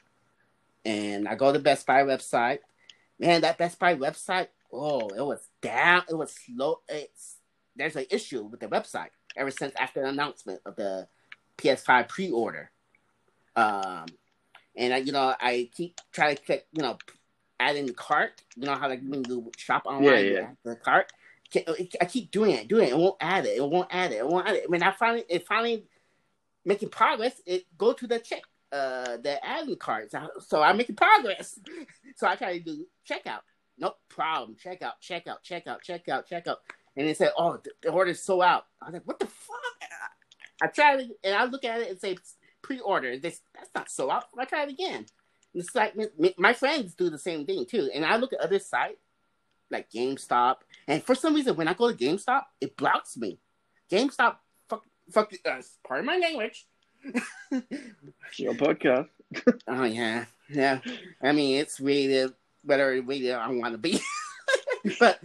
and 0.86 1.28
I 1.28 1.36
go 1.36 1.52
to 1.54 1.60
Best 1.60 1.86
Buy 1.86 2.04
website. 2.04 2.60
Man, 3.20 3.42
that 3.42 3.58
Best 3.58 3.80
Buy 3.80 3.96
website, 3.96 4.48
oh, 4.72 5.10
it 5.10 5.22
was 5.22 5.48
down. 5.62 6.04
It 6.10 6.16
was 6.16 6.34
slow. 6.34 6.80
It's 6.90 7.38
there's 7.76 7.96
an 7.96 8.06
issue 8.12 8.44
with 8.44 8.60
the 8.62 8.68
website 8.68 9.10
ever 9.36 9.52
since 9.52 9.74
after 9.80 10.02
the 10.02 10.10
announcement 10.10 10.62
of 10.66 10.76
the 10.76 11.08
PS5 11.58 12.08
pre-order. 12.08 12.72
Um, 13.56 14.06
and 14.76 14.94
I, 14.94 14.98
you 14.98 15.12
know, 15.12 15.36
I 15.40 15.70
keep 15.76 16.00
trying 16.12 16.36
to 16.36 16.42
click, 16.44 16.68
you 16.74 16.82
know, 16.82 16.98
add 17.60 17.76
in 17.76 17.86
the 17.86 17.94
cart. 17.94 18.42
You 18.56 18.66
know 18.66 18.76
how 18.76 18.90
like 18.90 19.02
when 19.06 19.24
you 19.26 19.52
shop 19.58 19.84
online, 19.86 20.04
yeah, 20.04 20.32
yeah. 20.32 20.50
the 20.64 20.76
cart. 20.76 21.12
I 21.56 22.06
keep 22.06 22.30
doing 22.30 22.52
it, 22.52 22.68
doing 22.68 22.90
it. 22.90 22.92
It 22.92 22.98
won't 22.98 23.18
add 23.20 23.46
it. 23.46 23.58
It 23.58 23.68
won't 23.68 23.88
add 23.92 24.12
it. 24.12 24.18
It 24.18 24.28
won't 24.28 24.48
add 24.48 24.56
it. 24.56 24.70
When 24.70 24.84
I 24.84 24.92
finally, 24.92 25.24
it 25.28 25.48
finally 25.48 25.86
making 26.64 26.90
progress. 26.90 27.42
It 27.46 27.66
go 27.78 27.94
to 27.94 28.06
the 28.06 28.20
check, 28.20 28.44
uh, 28.72 29.18
the 29.18 29.44
adding 29.44 29.76
cards. 29.76 30.14
So 30.48 30.62
I'm 30.62 30.78
making 30.78 30.96
progress. 30.96 31.60
so 32.16 32.28
I 32.28 32.36
try 32.36 32.60
to 32.60 32.64
do 32.64 32.86
checkout. 33.10 33.42
No 33.80 33.94
problem. 34.10 34.58
Checkout, 34.64 34.94
checkout, 35.02 35.38
checkout, 35.44 35.80
checkout, 35.88 36.30
checkout. 36.30 36.58
And 36.96 37.08
it 37.08 37.18
said, 37.18 37.32
"Oh, 37.38 37.60
the, 37.82 37.90
order's 37.90 38.22
so 38.22 38.42
out." 38.42 38.66
I 38.82 38.86
was 38.86 38.94
like, 38.94 39.08
"What 39.08 39.20
the 39.20 39.28
fuck?" 39.28 39.56
I, 40.62 40.68
try 40.68 40.98
to, 40.98 41.10
and 41.24 41.36
I 41.36 41.46
look 41.46 41.64
at 41.64 41.80
it 41.82 41.90
and 41.90 42.00
say, 42.00 42.18
"Pre-order." 42.62 43.18
This 43.18 43.42
that's 43.56 43.70
not 43.74 43.90
so 43.90 44.12
out. 44.12 44.26
I 44.38 44.46
try 44.46 44.64
it 44.64 44.70
again. 44.70 45.06
It's 45.54 45.74
like 45.76 45.96
my 46.38 46.54
friends 46.54 46.94
do 46.94 47.10
the 47.10 47.18
same 47.18 47.46
thing 47.46 47.66
too. 47.66 47.90
And 47.94 48.06
I 48.06 48.18
look 48.18 48.34
at 48.34 48.40
other 48.40 48.60
sites 48.60 49.02
like 49.72 49.90
GameStop, 49.92 50.58
and 50.88 51.04
for 51.04 51.16
some 51.16 51.36
reason, 51.36 51.56
when 51.56 51.68
I 51.68 51.74
go 51.74 51.92
to 51.92 51.98
GameStop, 51.98 52.44
it 52.60 52.76
blocks 52.76 53.18
me. 53.18 53.40
GameStop, 53.92 54.38
fuck, 54.68 54.84
fuck, 55.12 55.32
uh, 55.46 55.62
pardon 55.88 56.06
my 56.06 56.18
language. 56.18 56.66
your 58.38 58.54
podcast. 58.56 59.10
oh 59.68 59.84
yeah, 59.84 60.26
yeah. 60.50 60.80
I 61.22 61.32
mean, 61.32 61.60
it's 61.60 61.80
rated 61.80 62.34
whether 62.64 63.02
rated 63.02 63.34
I 63.34 63.48
want 63.50 63.74
to 63.74 63.78
be, 63.78 64.00
but 65.00 65.20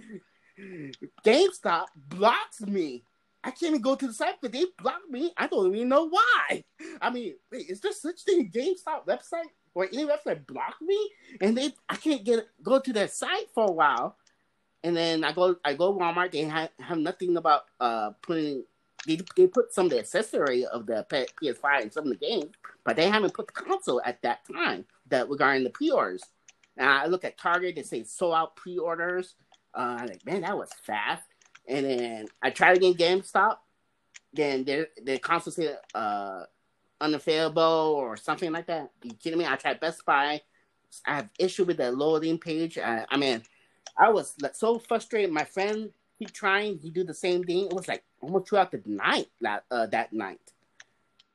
GameStop 1.25 1.87
blocks 1.97 2.61
me. 2.61 3.05
I 3.43 3.51
can't 3.51 3.71
even 3.71 3.83
go 3.83 3.95
to 3.95 4.07
the 4.07 4.13
site, 4.15 4.37
but 4.41 4.53
they 4.53 4.65
block 4.79 5.03
me. 5.11 5.33
I 5.37 5.47
don't 5.47 5.75
even 5.75 5.91
know 5.91 6.09
why. 6.09 6.65
I 7.03 7.11
mean, 7.11 7.35
wait, 7.53 7.69
is 7.69 7.81
there 7.81 7.93
such 7.93 8.23
thing 8.23 8.41
a 8.41 8.59
GameStop 8.59 9.07
website 9.07 9.51
or 9.75 9.87
any 9.93 10.07
website 10.07 10.47
block 10.47 10.77
me? 10.81 11.11
And 11.41 11.57
they, 11.57 11.73
I 11.89 11.97
can't 11.97 12.25
get 12.25 12.47
go 12.63 12.79
to 12.79 12.93
their 12.93 13.09
site 13.09 13.51
for 13.55 13.67
a 13.67 13.73
while 13.73 14.17
and 14.85 14.95
then 14.95 15.25
I 15.25 15.33
go 15.33 15.57
I 15.65 15.75
go 15.75 15.99
Walmart. 15.99 16.31
They 16.31 16.43
have, 16.43 16.69
have 16.79 16.99
nothing 16.99 17.37
about 17.37 17.63
uh 17.81 18.11
putting. 18.23 18.65
They, 19.07 19.19
they 19.37 19.47
put 19.47 19.73
some 19.73 19.87
of 19.87 19.91
the 19.91 19.99
accessory 19.99 20.65
of 20.65 20.87
the 20.87 21.05
PS5 21.11 21.83
and 21.83 21.93
some 21.93 22.05
of 22.05 22.11
the 22.11 22.27
games, 22.27 22.55
but 22.85 22.97
they 22.97 23.11
haven't 23.11 23.35
put 23.35 23.49
the 23.49 23.53
console 23.53 24.01
at 24.03 24.23
that 24.23 24.41
time 24.51 24.87
that 25.09 25.29
regarding 25.29 25.63
the 25.63 25.69
pre-orders. 25.69 26.23
And 26.79 26.89
I 26.89 27.07
look 27.07 27.23
at 27.23 27.37
Target, 27.37 27.77
they 27.77 27.83
say 27.83 28.05
sold 28.05 28.35
out 28.35 28.57
pre-orders. 28.57 29.35
Uh, 29.75 29.99
I'm 30.01 30.07
like, 30.07 30.25
man, 30.25 30.41
that 30.41 30.57
was 30.57 30.71
fast. 30.87 31.23
And 31.69 31.85
then 31.85 32.27
I 32.43 32.49
tried 32.49 32.79
again 32.79 32.95
GameStop. 32.95 33.59
Then 34.33 34.65
their 34.65 34.87
the 35.03 35.19
console 35.19 35.53
said 35.53 35.79
uh 35.95 36.45
unavailable 37.01 37.63
or 37.63 38.17
something 38.17 38.53
like 38.53 38.67
that. 38.67 38.83
Are 38.83 38.91
you 39.07 39.15
kidding 39.15 39.39
me? 39.39 39.47
I 39.47 39.57
tried 39.57 39.81
Best 39.81 40.05
Buy. 40.05 40.41
I 41.07 41.17
have 41.17 41.29
issue 41.39 41.65
with 41.65 41.79
the 41.79 41.91
loading 41.91 42.39
page. 42.39 42.79
I, 42.79 43.05
I 43.11 43.17
mean, 43.17 43.43
I 43.97 44.11
was 44.11 44.35
so 44.53 44.79
frustrated. 44.79 45.33
My 45.33 45.45
friend 45.45 45.91
keep 46.19 46.33
trying, 46.33 46.79
he 46.79 46.91
do 46.91 47.05
the 47.05 47.15
same 47.15 47.45
thing. 47.45 47.67
It 47.67 47.73
was 47.73 47.89
like 47.89 48.05
almost 48.21 48.49
throughout 48.49 48.71
the 48.71 48.83
night 48.87 49.29
that 49.41 49.65
uh, 49.71 49.87
that 49.87 50.13
night. 50.13 50.41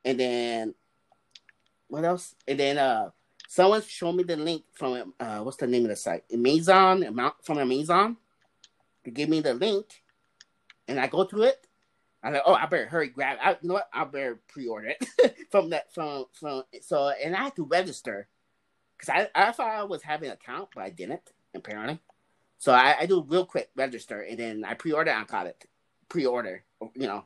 And 0.04 0.18
then 0.18 0.74
what 1.88 2.04
else? 2.04 2.34
And 2.46 2.58
then 2.58 2.78
uh 2.78 3.10
someone 3.48 3.82
showed 3.82 4.14
me 4.14 4.22
the 4.22 4.36
link 4.36 4.64
from 4.72 5.12
uh 5.20 5.40
what's 5.40 5.58
the 5.58 5.66
name 5.66 5.82
of 5.84 5.90
the 5.90 5.96
site? 5.96 6.24
Amazon, 6.32 7.32
from 7.42 7.58
Amazon. 7.58 8.16
They 9.04 9.10
gave 9.10 9.28
me 9.28 9.40
the 9.40 9.54
link 9.54 10.02
and 10.88 10.98
I 10.98 11.06
go 11.06 11.24
to 11.24 11.42
it. 11.42 11.66
I'm 12.22 12.34
like, 12.34 12.42
oh, 12.44 12.54
I 12.54 12.66
better 12.66 12.86
hurry 12.86 13.08
grab. 13.08 13.38
It. 13.38 13.46
I 13.46 13.50
you 13.62 13.68
know 13.68 13.74
what? 13.74 13.88
I 13.92 14.04
better 14.04 14.40
pre-order 14.48 14.94
it 15.00 15.36
from 15.50 15.70
that 15.70 15.92
from 15.92 16.26
from 16.32 16.64
so 16.82 17.08
and 17.08 17.34
I 17.34 17.44
had 17.44 17.56
to 17.56 17.64
register 17.64 18.28
because 18.98 19.08
I 19.08 19.28
I 19.34 19.52
thought 19.52 19.70
I 19.70 19.84
was 19.84 20.02
having 20.02 20.28
an 20.28 20.34
account, 20.34 20.68
but 20.74 20.84
I 20.84 20.90
didn't 20.90 21.22
apparently. 21.54 22.00
So 22.58 22.72
I, 22.72 22.96
I 23.00 23.06
do 23.06 23.24
real 23.26 23.46
quick 23.46 23.70
register 23.74 24.20
and 24.20 24.38
then 24.38 24.64
I 24.64 24.74
pre-order 24.74 25.14
call 25.26 25.46
it 25.46 25.64
pre-order. 26.10 26.62
You 26.94 27.06
know, 27.06 27.24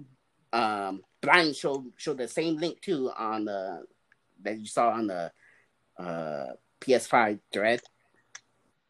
um, 0.52 1.02
Brian 1.20 1.52
showed 1.52 1.92
showed 1.96 2.18
the 2.18 2.28
same 2.28 2.56
link 2.56 2.80
too 2.80 3.10
on 3.16 3.46
the 3.46 3.84
that 4.42 4.58
you 4.58 4.66
saw 4.66 4.90
on 4.90 5.08
the 5.08 5.32
uh, 5.98 6.52
PS5 6.80 7.40
thread. 7.52 7.80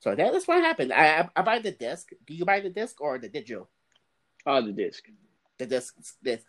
So 0.01 0.15
that, 0.15 0.33
that's 0.33 0.47
what 0.47 0.63
happened. 0.63 0.93
I, 0.93 1.21
I, 1.21 1.29
I 1.37 1.43
buy 1.43 1.61
the 1.61 1.71
disc. 1.71 2.11
Do 2.27 2.35
you 2.35 2.45
buy 2.45 2.61
the 2.61 2.69
disc 2.69 3.01
or 3.01 3.19
the 3.19 3.29
digital? 3.29 3.71
Oh, 4.45 4.61
the 4.61 4.73
disc. 4.73 5.05
The 5.59 5.67
disc. 5.67 5.95
This. 6.23 6.43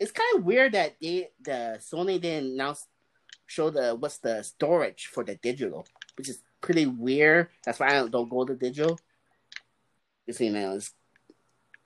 It's 0.00 0.12
kind 0.12 0.36
of 0.36 0.44
weird 0.44 0.72
that 0.72 0.96
they 1.00 1.30
the 1.40 1.78
Sony 1.80 2.20
didn't 2.20 2.56
now 2.56 2.74
show 3.46 3.70
the 3.70 3.94
what's 3.94 4.18
the 4.18 4.42
storage 4.42 5.06
for 5.06 5.24
the 5.24 5.36
digital, 5.36 5.86
which 6.16 6.28
is 6.28 6.42
pretty 6.60 6.86
weird. 6.86 7.48
That's 7.64 7.78
why 7.78 7.88
I 7.88 7.92
don't, 7.92 8.10
don't 8.10 8.28
go 8.28 8.44
to 8.44 8.54
digital 8.54 8.98
you 10.38 10.50
know, 10.50 10.78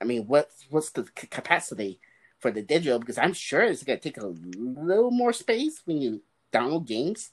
I 0.01 0.05
mean, 0.05 0.27
what's 0.27 0.67
what's 0.69 0.91
the 0.91 1.05
capacity 1.15 2.01
for 2.41 2.51
the 2.51 2.63
digital? 2.63 2.99
Because 2.99 3.19
I'm 3.19 3.33
sure 3.33 3.63
it's 3.63 3.85
gonna 3.85 3.99
take 3.99 4.19
a 4.19 4.27
little 4.27 5.11
more 5.11 5.33
space 5.33 5.81
when 5.85 6.01
you 6.01 6.23
download 6.53 6.87
games. 6.87 7.31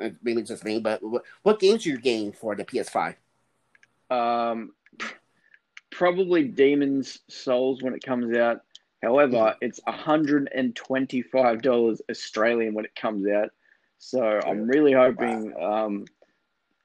Uh, 0.00 0.10
maybe 0.22 0.42
just 0.42 0.64
me, 0.64 0.80
but 0.80 1.02
what, 1.02 1.22
what 1.42 1.60
games 1.60 1.86
are 1.86 1.90
you 1.90 1.98
getting 1.98 2.32
for 2.32 2.54
the 2.54 2.64
PS5? 2.64 3.14
Um, 4.10 4.72
probably 6.00 6.44
Demon's 6.44 7.18
Souls 7.28 7.82
when 7.82 7.92
it 7.92 8.02
comes 8.02 8.34
out. 8.34 8.62
However, 9.02 9.36
mm. 9.36 9.54
it's 9.60 9.80
hundred 9.86 10.50
and 10.54 10.74
twenty-five 10.74 11.60
dollars 11.60 12.00
Australian 12.10 12.72
when 12.72 12.86
it 12.86 12.94
comes 12.94 13.28
out. 13.28 13.50
So 13.98 14.40
I'm 14.46 14.66
really 14.66 14.94
hoping 14.94 15.52
wow. 15.52 15.84
um, 15.84 16.06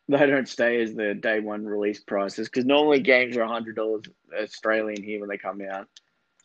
they 0.10 0.25
don't 0.25 0.49
stay 0.49 0.82
as 0.82 0.93
the 0.95 1.13
day 1.13 1.39
one 1.39 1.65
release 1.65 2.01
prices 2.01 2.49
because 2.49 2.65
normally 2.65 2.99
games 2.99 3.38
are 3.38 3.45
hundred 3.45 3.78
dollars 3.78 4.04
Australian 4.38 5.01
here 5.01 5.21
when 5.21 5.30
they 5.30 5.38
come 5.38 5.62
out. 5.62 5.88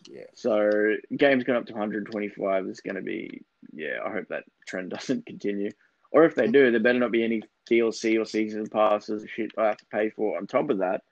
Yeah. 0.08 0.26
So 0.34 0.70
games 1.16 1.42
going 1.42 1.58
up 1.58 1.66
to 1.66 1.72
125 1.72 2.66
is 2.66 2.80
going 2.80 2.94
to 2.94 3.02
be 3.02 3.42
yeah. 3.72 3.98
I 4.06 4.12
hope 4.12 4.28
that 4.28 4.44
trend 4.68 4.90
doesn't 4.96 5.26
continue. 5.26 5.72
Or 6.12 6.24
if 6.24 6.36
they 6.36 6.46
do, 6.46 6.70
there 6.70 6.78
better 6.78 7.00
not 7.00 7.10
be 7.10 7.24
any 7.24 7.42
DLC 7.68 8.20
or 8.20 8.24
season 8.24 8.68
passes 8.68 9.24
or 9.24 9.28
shit 9.28 9.50
I 9.58 9.66
have 9.66 9.76
to 9.78 9.86
pay 9.86 10.10
for 10.10 10.36
on 10.36 10.46
top 10.46 10.70
of 10.70 10.78
that. 10.78 11.02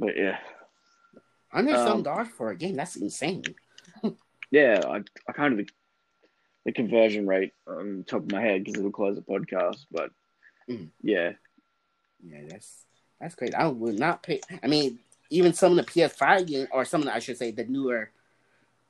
But 0.00 0.16
yeah, 0.16 0.38
hundred 1.52 1.76
um, 1.76 1.86
some 1.86 2.02
dollars 2.02 2.28
for 2.36 2.50
a 2.50 2.56
game. 2.56 2.74
That's 2.74 2.96
insane. 2.96 3.44
yeah, 4.50 4.80
I 4.86 5.02
I 5.28 5.32
kind 5.32 5.60
of 5.60 5.68
the 6.64 6.72
conversion 6.72 7.26
rate 7.26 7.52
on 7.66 8.04
top 8.06 8.22
of 8.22 8.32
my 8.32 8.40
head 8.40 8.64
because 8.64 8.78
it'll 8.78 8.90
close 8.90 9.16
the 9.16 9.22
podcast, 9.22 9.86
but 9.90 10.10
Mm. 10.70 10.88
Yeah. 11.02 11.32
Yeah, 12.22 12.42
that's 12.48 12.84
that's 13.20 13.34
great. 13.34 13.54
I 13.54 13.66
would 13.66 13.98
not 13.98 14.22
pay. 14.22 14.40
I 14.62 14.66
mean, 14.66 14.98
even 15.30 15.52
some 15.52 15.76
of 15.78 15.84
the 15.84 15.90
PS5 15.90 16.46
games, 16.46 16.68
or 16.70 16.84
some 16.84 17.00
of 17.02 17.06
the, 17.06 17.14
I 17.14 17.18
should 17.18 17.38
say, 17.38 17.50
the 17.50 17.64
newer 17.64 18.10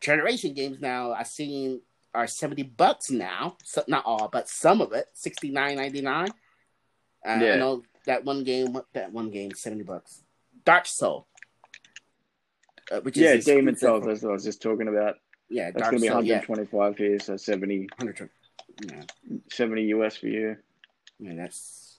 generation 0.00 0.52
games 0.54 0.80
now, 0.80 1.12
I've 1.12 1.26
seen 1.26 1.80
are 2.12 2.26
seventy 2.26 2.64
bucks 2.64 3.10
now. 3.10 3.56
So, 3.64 3.84
not 3.86 4.04
all, 4.04 4.28
but 4.28 4.48
some 4.48 4.80
of 4.80 4.92
it, 4.92 5.06
sixty 5.12 5.50
nine 5.50 5.76
ninety 5.76 6.00
nine. 6.00 6.30
Uh, 7.24 7.38
yeah. 7.40 7.52
I 7.52 7.56
know 7.56 7.82
that 8.06 8.24
one 8.24 8.44
game. 8.44 8.76
That 8.94 9.12
one 9.12 9.30
game, 9.30 9.52
seventy 9.54 9.84
bucks. 9.84 10.22
Dark 10.64 10.86
Soul. 10.86 11.26
Uh, 12.90 13.00
which 13.00 13.16
is 13.16 13.46
yeah, 13.46 13.54
Demon 13.54 13.76
Souls. 13.76 14.04
That's 14.04 14.22
what 14.22 14.30
I 14.30 14.32
was 14.32 14.44
just 14.44 14.62
talking 14.62 14.88
about. 14.88 15.16
Yeah, 15.48 15.70
that's 15.70 15.90
going 15.90 16.02
to 16.02 16.08
be 16.08 16.08
125 16.08 16.98
yeah. 16.98 17.06
here, 17.06 17.18
so 17.18 17.36
70, 17.36 17.88
yeah. 18.84 19.02
70 19.50 19.82
US 19.82 20.16
for 20.16 20.28
you. 20.28 20.56
Man, 21.18 21.36
that's 21.36 21.98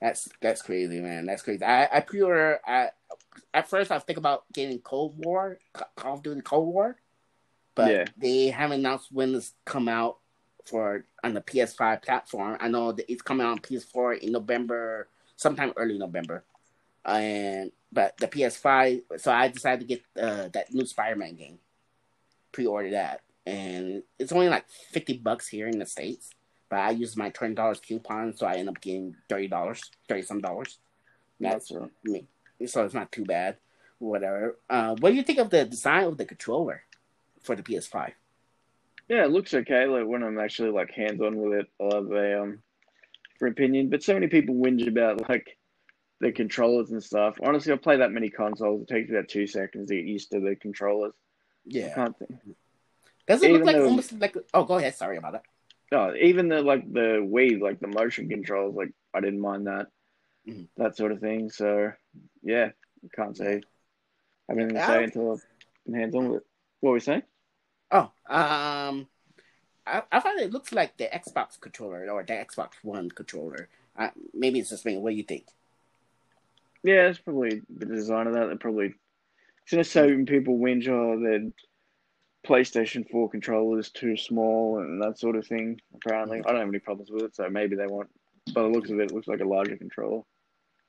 that's 0.00 0.28
that's 0.40 0.62
crazy, 0.62 1.00
man. 1.00 1.26
That's 1.26 1.42
crazy. 1.42 1.64
I 1.64 1.88
I 1.96 2.00
pre-order. 2.00 2.60
I 2.66 2.90
at 3.52 3.68
first 3.68 3.90
I 3.90 3.98
think 3.98 4.18
about 4.18 4.44
getting 4.52 4.78
Cold 4.78 5.14
War, 5.24 5.58
Call 5.96 6.14
of 6.14 6.22
Duty 6.22 6.40
Cold 6.40 6.72
War, 6.72 6.96
but 7.74 7.90
yeah. 7.90 8.04
they 8.16 8.48
haven't 8.48 8.80
announced 8.80 9.12
when 9.12 9.34
it's 9.34 9.54
come 9.64 9.88
out 9.88 10.18
for 10.64 11.04
on 11.22 11.34
the 11.34 11.40
PS5 11.40 12.02
platform. 12.02 12.56
I 12.60 12.68
know 12.68 12.92
that 12.92 13.10
it's 13.10 13.22
coming 13.22 13.46
out 13.46 13.52
on 13.52 13.58
PS4 13.58 14.18
in 14.18 14.32
November, 14.32 15.08
sometime 15.36 15.72
early 15.76 15.98
November, 15.98 16.44
and 17.04 17.72
but 17.92 18.16
the 18.18 18.28
PS5. 18.28 19.02
So 19.18 19.32
I 19.32 19.48
decided 19.48 19.80
to 19.80 19.86
get 19.86 20.02
uh, 20.20 20.48
that 20.52 20.72
new 20.72 20.86
Spider-Man 20.86 21.36
game, 21.36 21.58
pre-order 22.52 22.90
that, 22.92 23.20
and 23.46 24.02
it's 24.18 24.32
only 24.32 24.48
like 24.48 24.64
fifty 24.92 25.18
bucks 25.18 25.48
here 25.48 25.68
in 25.68 25.78
the 25.78 25.86
states 25.86 26.30
but 26.74 26.80
I 26.80 26.90
used 26.90 27.16
my 27.16 27.30
twenty 27.30 27.54
dollars 27.54 27.78
coupon, 27.78 28.36
so 28.36 28.46
I 28.46 28.54
end 28.54 28.68
up 28.68 28.80
getting 28.80 29.14
thirty 29.28 29.46
dollars, 29.46 29.80
thirty 30.08 30.22
some 30.22 30.40
dollars. 30.40 30.78
That's 31.38 31.70
me, 32.02 32.26
so 32.66 32.84
it's 32.84 32.94
not 32.94 33.12
too 33.12 33.24
bad. 33.24 33.58
Whatever. 33.98 34.58
Uh, 34.68 34.96
what 34.98 35.10
do 35.10 35.14
you 35.14 35.22
think 35.22 35.38
of 35.38 35.50
the 35.50 35.64
design 35.64 36.04
of 36.04 36.18
the 36.18 36.24
controller 36.24 36.82
for 37.42 37.54
the 37.54 37.62
PS5? 37.62 38.12
Yeah, 39.08 39.24
it 39.24 39.30
looks 39.30 39.54
okay. 39.54 39.86
Like 39.86 40.06
when 40.06 40.24
I'm 40.24 40.40
actually 40.40 40.70
like 40.70 40.90
hands 40.90 41.20
on 41.20 41.36
with 41.36 41.60
it, 41.60 41.66
I 41.80 41.84
love 41.84 42.10
a 42.10 42.42
um, 42.42 42.58
for 43.38 43.46
opinion, 43.46 43.88
but 43.88 44.02
so 44.02 44.14
many 44.14 44.26
people 44.26 44.56
whinge 44.56 44.88
about 44.88 45.28
like 45.28 45.56
the 46.20 46.32
controllers 46.32 46.90
and 46.90 47.02
stuff. 47.02 47.38
Honestly, 47.42 47.72
I 47.72 47.76
play 47.76 47.96
that 47.98 48.12
many 48.12 48.30
consoles. 48.30 48.82
It 48.82 48.88
takes 48.88 49.10
about 49.10 49.28
two 49.28 49.46
seconds 49.46 49.88
to 49.88 49.96
get 49.96 50.04
used 50.04 50.30
to 50.30 50.40
the 50.40 50.56
controllers. 50.56 51.14
Yeah. 51.64 51.88
I 51.92 51.94
can't 51.94 52.18
think. 52.18 52.32
Does 53.26 53.42
it 53.42 53.52
look 53.52 53.64
like 53.64 53.76
almost 53.76 54.12
like? 54.12 54.36
Oh, 54.52 54.64
go 54.64 54.76
ahead. 54.76 54.94
Sorry 54.94 55.16
about 55.16 55.32
that. 55.32 55.42
No, 55.90 56.14
even 56.14 56.48
the 56.48 56.60
like 56.62 56.90
the 56.92 57.20
Wii, 57.22 57.60
like 57.60 57.80
the 57.80 57.88
motion 57.88 58.28
controls, 58.28 58.74
like 58.74 58.92
I 59.14 59.20
didn't 59.20 59.40
mind 59.40 59.66
that, 59.66 59.86
mm-hmm. 60.46 60.64
that 60.76 60.96
sort 60.96 61.12
of 61.12 61.20
thing. 61.20 61.50
So 61.50 61.92
yeah, 62.42 62.70
can't 63.14 63.36
say. 63.36 63.62
I 64.48 64.52
have 64.52 64.58
anything 64.58 64.76
to 64.76 64.86
say 64.86 65.04
until 65.04 65.32
I've 65.32 65.42
been 65.86 65.94
hands 65.94 66.14
on 66.14 66.28
with 66.28 66.42
it. 66.42 66.46
What 66.80 66.90
were 66.90 66.94
we 66.94 67.00
saying? 67.00 67.22
Oh, 67.90 68.10
um, 68.28 69.06
I, 69.86 70.02
I 70.12 70.20
find 70.20 70.40
it 70.40 70.52
looks 70.52 70.72
like 70.72 70.96
the 70.96 71.06
Xbox 71.06 71.58
controller 71.58 72.10
or 72.10 72.22
the 72.22 72.32
Xbox 72.32 72.72
One 72.82 73.10
controller. 73.10 73.68
Uh, 73.96 74.10
maybe 74.34 74.58
it's 74.58 74.70
just 74.70 74.84
me. 74.84 74.98
What 74.98 75.10
do 75.10 75.16
you 75.16 75.22
think? 75.22 75.46
Yeah, 76.84 77.08
it's 77.08 77.18
probably 77.18 77.62
the 77.74 77.86
design 77.86 78.26
of 78.26 78.34
that. 78.34 78.46
They're 78.46 78.56
probably 78.56 78.94
it's 79.72 79.90
certain 79.90 80.26
people 80.26 80.58
whinge 80.58 80.86
oh 80.88 81.18
the 81.18 81.50
PlayStation 82.46 83.08
Four 83.10 83.30
controller 83.30 83.78
is 83.78 83.90
too 83.90 84.16
small 84.18 84.78
and 84.78 85.02
that 85.02 85.18
sort 85.18 85.36
of 85.36 85.46
thing. 85.46 85.80
Apparently, 85.94 86.40
I 86.40 86.42
don't 86.50 86.60
have 86.60 86.68
any 86.68 86.78
problems 86.78 87.10
with 87.10 87.22
it, 87.22 87.34
so 87.34 87.48
maybe 87.48 87.74
they 87.74 87.86
want. 87.86 88.10
By 88.54 88.60
the 88.60 88.68
looks 88.68 88.90
of 88.90 89.00
it, 89.00 89.04
it 89.04 89.12
looks 89.12 89.26
like 89.26 89.40
a 89.40 89.44
larger 89.44 89.78
controller. 89.78 90.22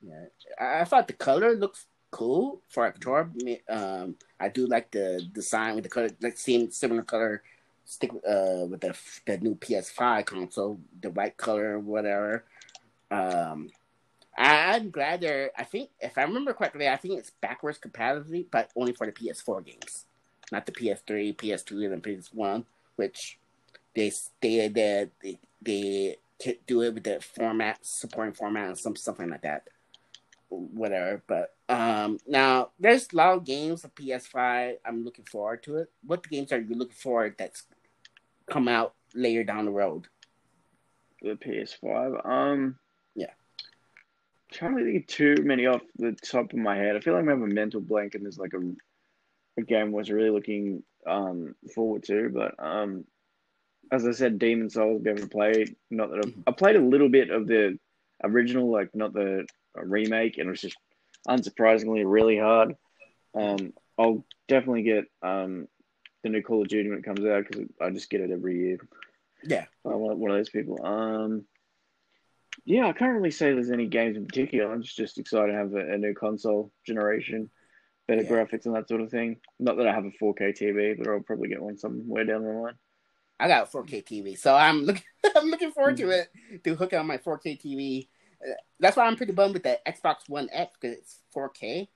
Yeah, 0.02 0.26
I 0.60 0.84
thought 0.84 1.08
the 1.08 1.14
color 1.14 1.56
looks 1.56 1.86
cool 2.12 2.62
for 2.68 2.86
a 2.86 2.92
controller. 2.92 3.32
Um, 3.70 4.18
I 4.38 4.50
do 4.50 4.68
like 4.68 4.92
the 4.92 5.26
design 5.32 5.76
with 5.76 5.86
the 5.86 5.90
color, 5.90 6.10
like 6.22 6.38
seeing 6.38 6.70
similar 6.72 7.04
color 7.04 7.42
stick 7.86 8.12
uh, 8.28 8.66
with 8.68 8.82
the 8.82 8.98
the 9.26 9.38
new 9.38 9.56
PS5 9.56 10.26
console, 10.26 10.82
the 11.02 11.10
white 11.12 11.38
color, 11.38 11.80
whatever. 11.80 12.44
Um, 13.10 13.70
I, 14.38 14.76
am 14.76 14.90
glad 14.90 15.22
they're. 15.22 15.52
I 15.58 15.64
think 15.64 15.90
if 16.00 16.18
I 16.18 16.24
remember 16.24 16.54
correctly, 16.54 16.88
I 16.88 16.98
think 16.98 17.20
it's 17.20 17.32
backwards 17.42 17.78
compatibility, 17.78 18.48
but 18.50 18.70
only 18.76 18.94
for 18.94 19.06
the 19.06 19.14
PS4 19.14 19.66
games, 19.66 20.06
not 20.52 20.66
the 20.66 20.72
PS3, 20.72 21.36
PS2, 21.36 21.94
and 21.94 22.04
PS1, 22.04 22.66
which 22.96 23.40
they 23.96 24.10
stated 24.10 24.74
that 24.76 25.10
they, 25.24 25.40
they 25.62 26.18
do 26.68 26.82
it 26.82 26.94
with 26.94 27.04
the 27.04 27.22
format, 27.22 27.80
supporting 27.82 28.34
format, 28.34 28.68
and 28.68 28.78
some 28.78 28.96
something 28.96 29.30
like 29.30 29.44
that. 29.44 29.68
Whatever, 30.50 31.24
but 31.28 31.56
um, 31.68 32.20
now 32.28 32.70
there's 32.80 33.08
a 33.12 33.16
lot 33.16 33.38
of 33.38 33.46
games 33.46 33.84
of 33.84 33.96
PS5. 33.96 34.78
I'm 34.86 35.04
looking 35.04 35.26
forward 35.26 35.64
to 35.64 35.78
it. 35.78 35.92
What 36.06 36.28
games 36.30 36.52
are 36.52 36.60
you 36.60 36.76
looking 36.76 36.96
forward 36.96 37.36
that's 37.38 37.64
come 38.50 38.68
out 38.68 38.94
later 39.14 39.44
down 39.44 39.66
the 39.66 39.72
road? 39.72 40.08
The 41.22 41.36
PS5. 41.36 42.26
Um. 42.26 42.32
I'm 42.32 42.85
trying 44.56 44.78
to 44.78 44.84
think 44.84 45.08
too 45.08 45.36
many 45.44 45.66
off 45.66 45.82
the 45.98 46.14
top 46.14 46.54
of 46.54 46.60
my 46.60 46.76
head. 46.76 46.96
I 46.96 47.00
feel 47.00 47.14
like 47.14 47.28
I 47.28 47.32
have 47.32 47.42
a 47.42 47.48
mental 47.48 47.82
blank, 47.82 48.16
and 48.16 48.24
there's 48.24 48.40
like 48.40 48.54
a 48.54 48.62
a 49.58 49.62
game 49.62 49.88
I 49.88 49.90
was 49.90 50.12
really 50.12 50.30
looking 50.30 50.84
um 51.08 51.56
forward 51.74 52.04
to, 52.04 52.30
but 52.34 52.56
um, 52.60 53.06
as 53.92 54.06
I 54.08 54.12
said, 54.12 54.40
Demon 54.40 54.70
Souls, 54.70 55.02
be 55.02 55.12
able 55.12 55.22
to 55.22 55.28
play. 55.28 55.76
Not 55.92 56.10
that 56.10 56.18
I've, 56.18 56.32
mm-hmm. 56.32 56.42
I 56.48 56.52
played 56.52 56.76
a 56.76 56.82
little 56.82 57.10
bit 57.10 57.30
of 57.30 57.48
the 57.48 57.78
original, 58.24 58.72
like 58.72 58.96
not 58.96 59.14
the 59.14 59.46
remake, 59.76 60.38
and 60.38 60.48
it 60.48 60.52
was 60.52 60.62
just 60.62 60.78
unsurprisingly 61.28 62.04
really 62.06 62.38
hard. 62.38 62.76
Um, 63.34 63.74
I'll 63.98 64.26
definitely 64.48 64.84
get 64.84 65.06
um 65.22 65.68
the 66.24 66.30
new 66.30 66.42
Call 66.42 66.62
of 66.62 66.68
Duty 66.68 66.90
when 66.90 67.00
it 67.00 67.06
comes 67.06 67.24
out 67.26 67.46
because 67.48 67.68
I 67.80 67.90
just 67.92 68.10
get 68.10 68.22
it 68.22 68.32
every 68.32 68.58
year. 68.60 68.78
Yeah, 69.44 69.66
I'm 69.86 70.00
one 70.00 70.32
of 70.32 70.38
those 70.38 70.50
people. 70.50 70.84
Um, 70.84 71.46
yeah, 72.66 72.88
I 72.88 72.94
can't 72.94 73.14
really 73.14 73.32
say 73.32 73.54
there's 73.54 73.72
any 73.72 73.86
games 73.86 74.18
in 74.18 74.26
particular. 74.26 74.72
I'm 74.72 74.82
just, 74.82 74.98
just 74.98 75.20
excited 75.20 75.52
to 75.52 75.58
have 75.58 75.74
a, 75.74 75.94
a 75.94 75.98
new 75.98 76.16
console 76.16 76.72
generation, 76.86 77.50
better 78.08 78.24
yeah. 78.24 78.30
graphics 78.30 78.66
and 78.66 78.76
that 78.76 78.88
sort 78.88 79.02
of 79.02 79.12
thing. 79.12 79.38
Not 79.60 79.78
that 79.78 79.88
I 79.88 79.94
have 79.94 80.06
a 80.06 80.12
4K 80.12 80.58
TV, 80.60 80.98
but 80.98 81.08
I'll 81.08 81.20
probably 81.20 81.50
get 81.50 81.62
one 81.62 81.78
somewhere 81.78 82.26
down 82.26 82.44
the 82.44 82.50
line. 82.50 82.74
I 83.40 83.48
got 83.48 83.68
a 83.68 83.78
4K 83.78 84.04
TV, 84.04 84.38
so 84.38 84.56
I'm 84.56 84.82
looking. 84.84 85.04
I'm 85.36 85.50
looking 85.50 85.72
forward 85.72 85.98
to 85.98 86.10
it 86.10 86.30
to 86.64 86.76
hook 86.76 86.94
on 86.94 87.06
my 87.06 87.18
4K 87.18 87.62
TV. 87.62 88.08
Uh, 88.42 88.54
that's 88.80 88.98
why 88.98 89.06
I'm 89.06 89.16
pretty 89.16 89.34
bummed 89.34 89.54
with 89.54 89.64
the 89.64 89.80
Xbox 89.86 90.28
One 90.28 90.50
X 90.52 90.76
because 90.80 90.98
it's 90.98 91.20
4K, 91.36 91.88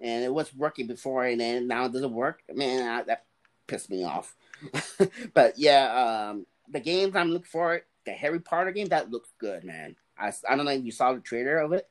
and 0.00 0.24
it 0.24 0.32
was 0.32 0.54
working 0.54 0.86
before, 0.86 1.24
and 1.24 1.40
then 1.40 1.68
now 1.68 1.86
it 1.86 1.92
doesn't 1.92 2.12
work. 2.12 2.42
Man, 2.52 2.86
I, 2.86 3.02
that 3.04 3.24
pissed 3.66 3.88
me 3.88 4.04
off. 4.04 4.36
but 5.34 5.58
yeah, 5.58 6.30
um, 6.30 6.46
the 6.68 6.80
games 6.80 7.16
I'm 7.16 7.30
looking 7.30 7.46
for, 7.46 7.82
the 8.04 8.12
Harry 8.12 8.40
Potter 8.40 8.72
game, 8.72 8.88
that 8.88 9.10
looks 9.10 9.30
good, 9.38 9.64
man. 9.64 9.96
I, 10.18 10.32
I 10.48 10.56
don't 10.56 10.64
know 10.64 10.72
if 10.72 10.84
you 10.84 10.92
saw 10.92 11.12
the 11.12 11.20
trailer 11.20 11.58
of 11.58 11.72
it, 11.72 11.88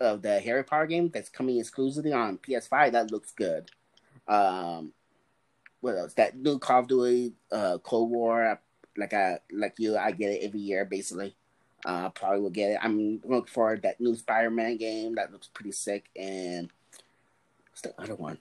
of 0.00 0.22
the 0.22 0.40
Harry 0.40 0.64
Potter 0.64 0.86
game 0.86 1.10
that's 1.12 1.28
coming 1.28 1.58
exclusively 1.58 2.12
on 2.12 2.38
PS5. 2.38 2.92
That 2.92 3.10
looks 3.10 3.32
good. 3.32 3.70
Um, 4.28 4.92
what 5.80 5.96
else? 5.96 6.14
That 6.14 6.36
new 6.36 6.58
Call 6.58 6.80
of 6.80 6.88
Duty, 6.88 7.34
uh, 7.52 7.78
Cold 7.78 8.10
War. 8.10 8.60
Like 8.96 9.12
I 9.12 9.38
like 9.52 9.74
you, 9.78 9.96
I 9.96 10.10
get 10.10 10.32
it 10.32 10.42
every 10.42 10.60
year 10.60 10.84
basically. 10.84 11.36
Uh, 11.84 12.08
probably 12.10 12.40
will 12.40 12.50
get 12.50 12.70
it. 12.70 12.78
I'm 12.82 13.20
looking 13.24 13.52
for 13.52 13.76
that 13.76 14.00
new 14.00 14.16
Spider-Man 14.16 14.78
game 14.78 15.14
that 15.14 15.30
looks 15.30 15.46
pretty 15.46 15.72
sick. 15.72 16.06
And 16.16 16.70
what's 17.70 17.82
the 17.82 17.94
other 18.00 18.14
one? 18.14 18.38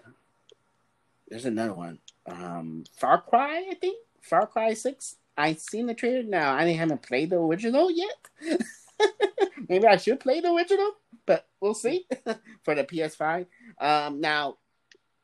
There's 1.29 1.45
another 1.45 1.73
one 1.73 1.99
um, 2.25 2.85
Far 2.97 3.21
Cry, 3.21 3.67
I 3.69 3.75
think 3.75 3.97
Far 4.21 4.47
Cry 4.47 4.73
Six. 4.73 5.17
I 5.37 5.53
seen 5.53 5.87
the 5.87 5.93
trailer 5.93 6.23
now. 6.23 6.53
I 6.53 6.65
haven't 6.69 7.01
played 7.01 7.29
the 7.29 7.37
original 7.37 7.91
yet. 7.91 8.29
Maybe 9.69 9.87
I 9.87 9.97
should 9.97 10.19
play 10.19 10.41
the 10.41 10.53
original, 10.53 10.91
but 11.25 11.47
we'll 11.59 11.73
see 11.73 12.05
for 12.63 12.75
the 12.75 12.83
PS5. 12.83 13.47
Um, 13.79 14.21
now, 14.21 14.57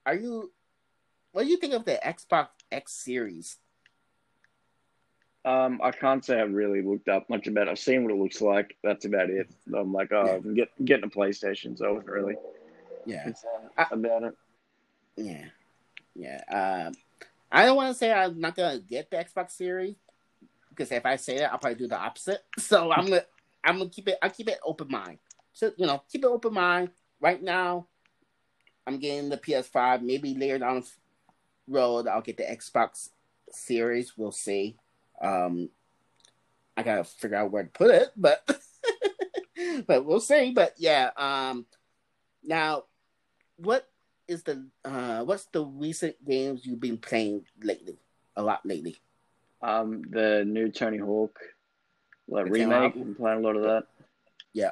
are 0.06 0.16
you? 0.16 0.52
What 1.32 1.44
do 1.44 1.50
you 1.50 1.58
think 1.58 1.74
of 1.74 1.86
the 1.86 2.00
Xbox 2.04 2.48
X 2.72 2.94
Series? 2.94 3.58
Um, 5.44 5.80
I 5.84 5.92
can't 5.92 6.24
say 6.24 6.40
I've 6.40 6.54
really 6.54 6.82
looked 6.82 7.08
up 7.08 7.30
much 7.30 7.48
about 7.48 7.68
it. 7.68 7.72
I've 7.72 7.80
seen 7.80 8.04
what 8.04 8.14
it 8.14 8.20
looks 8.20 8.42
like. 8.42 8.78
That's 8.84 9.06
about 9.06 9.30
it. 9.30 9.50
I'm 9.76 9.92
like, 9.92 10.12
oh, 10.12 10.26
yeah. 10.26 10.34
I'm 10.34 10.54
get, 10.54 10.86
getting 10.86 11.06
a 11.06 11.08
PlayStation, 11.08 11.78
so 11.78 11.86
I 11.86 11.92
wasn't 11.92 12.12
really 12.12 12.36
yeah 13.06 13.32
about 13.92 14.24
it. 14.24 14.34
Yeah, 15.18 15.46
yeah. 16.16 16.42
Um, 16.88 16.94
I 17.52 17.66
don't 17.66 17.76
want 17.76 17.90
to 17.90 17.98
say 17.98 18.12
I'm 18.12 18.40
not 18.40 18.56
gonna 18.56 18.80
get 18.80 19.10
the 19.10 19.18
Xbox 19.18 19.52
Series 19.52 19.96
because 20.70 20.92
if 20.92 21.06
I 21.06 21.16
say 21.16 21.40
that, 21.40 21.52
I'll 21.52 21.60
probably 21.60 21.80
do 21.80 21.88
the 21.88 22.00
opposite. 22.00 22.42
So 22.60 22.92
I'm 22.92 23.06
gonna 23.06 23.24
I'm 23.64 23.78
gonna 23.78 23.90
keep 23.90 24.08
it. 24.08 24.18
I 24.22 24.30
keep 24.30 24.50
it 24.50 24.60
open 24.66 24.88
mind. 24.90 25.20
So 25.54 25.72
you 25.78 25.86
know, 25.86 26.04
keep 26.12 26.24
it 26.24 26.28
open 26.28 26.54
mind. 26.54 26.90
Right 27.20 27.42
now, 27.42 27.88
I'm 28.88 28.98
getting 28.98 29.30
the 29.30 29.38
PS5. 29.38 30.02
Maybe 30.02 30.36
later 30.36 30.60
down 30.60 30.82
the 30.82 30.88
road, 31.68 32.08
I'll 32.08 32.22
get 32.22 32.38
the 32.38 32.44
Xbox 32.44 33.10
Series. 33.52 34.18
We'll 34.18 34.32
see. 34.32 34.78
Um, 35.22 35.70
I 36.76 36.84
gotta 36.84 37.04
figure 37.04 37.38
out 37.38 37.52
where 37.52 37.64
to 37.64 37.70
put 37.70 37.92
it, 37.92 38.10
but 38.16 38.44
but 39.88 40.06
we'll 40.06 40.20
see. 40.20 40.52
But 40.52 40.74
yeah. 40.78 41.12
Um, 41.16 41.66
now, 42.44 42.86
what 43.58 43.88
is 44.28 44.44
the 44.44 44.66
uh 44.86 45.24
what's 45.24 45.46
the 45.48 45.64
recent 45.66 46.16
games 46.26 46.66
you've 46.66 46.80
been 46.80 46.98
playing 46.98 47.46
lately? 47.62 48.00
A 48.36 48.42
lot 48.42 48.66
lately. 48.66 48.98
Um, 49.62 50.02
the 50.10 50.44
new 50.46 50.70
Tony 50.70 50.98
Hawk 50.98 51.38
like 52.32 52.50
remake. 52.50 52.96
I'm 52.96 53.16
playing 53.16 53.40
a 53.40 53.42
lot 53.42 53.56
of 53.56 53.64
that. 53.64 53.84
Yeah, 54.54 54.72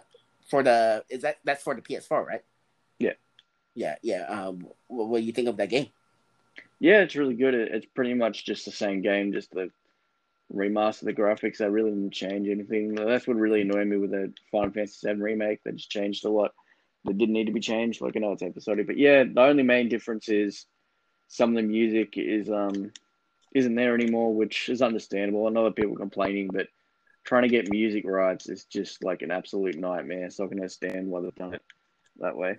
for 0.50 0.64
the 0.64 1.04
is 1.10 1.22
that 1.22 1.38
that's 1.44 1.64
for 1.64 1.76
the 1.76 1.82
PS4, 1.82 2.26
right? 2.26 2.44
Yeah, 2.98 3.14
yeah, 3.76 3.96
yeah. 4.02 4.26
Um, 4.26 4.68
what, 4.88 5.10
what 5.10 5.20
do 5.20 5.24
you 5.26 5.34
think 5.34 5.48
of 5.48 5.58
that 5.58 5.70
game? 5.70 5.88
Yeah, 6.80 7.02
it's 7.02 7.16
really 7.16 7.36
good. 7.36 7.54
It's 7.54 7.86
pretty 7.94 8.14
much 8.14 8.46
just 8.46 8.66
the 8.66 8.72
same 8.72 9.02
game, 9.02 9.34
just 9.34 9.52
the 9.52 9.70
remaster 10.54 11.02
the 11.06 11.14
graphics. 11.14 11.58
They 11.58 11.70
really 11.70 11.92
didn't 11.92 12.12
change 12.14 12.48
anything. 12.48 12.96
That's 12.96 13.28
what 13.28 13.38
really 13.38 13.62
annoyed 13.62 13.88
me 13.88 13.98
with 13.98 14.12
the 14.12 14.34
Final 14.52 14.72
Fantasy 14.72 15.08
VII 15.08 15.22
remake. 15.22 15.60
They 15.64 15.72
just 15.74 15.92
changed 15.92 16.26
a 16.26 16.30
lot 16.30 16.54
that 17.06 17.18
didn't 17.18 17.34
need 17.34 17.46
to 17.46 17.54
be 17.54 17.60
changed. 17.60 18.02
Like 18.02 18.16
I 18.16 18.20
know 18.20 18.32
it's 18.32 18.44
episodic, 18.44 18.88
but 18.88 18.98
yeah, 18.98 19.24
the 19.24 19.42
only 19.42 19.64
main 19.64 19.90
difference 19.90 20.30
is 20.30 20.66
some 21.28 21.52
of 21.52 21.56
the 21.56 21.62
music 21.62 22.14
is 22.18 22.50
um 22.50 22.92
isn't 23.54 23.76
there 23.76 23.96
anymore, 23.96 24.34
which 24.34 24.70
is 24.70 24.82
understandable. 24.82 25.48
I 25.48 25.52
know 25.52 25.66
that 25.66 25.76
people 25.76 25.96
complaining, 25.96 26.50
but 26.52 26.68
trying 27.30 27.44
to 27.44 27.48
get 27.48 27.70
music 27.70 28.06
rights 28.08 28.50
is 28.50 28.64
just 28.64 29.04
like 29.04 29.22
an 29.22 29.30
absolute 29.30 29.78
nightmare. 29.78 30.32
So 30.32 30.46
I 30.46 30.48
can 30.48 30.58
understand 30.58 31.08
why 31.08 31.22
they've 31.22 31.36
done 31.36 31.54
it 31.54 31.62
that 32.20 32.36
way. 32.36 32.58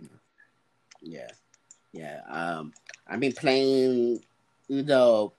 Yeah, 1.02 1.26
yeah. 1.92 2.20
Um, 2.28 2.72
I've 3.06 3.18
been 3.18 3.32
playing. 3.32 4.22
Know, 4.68 5.32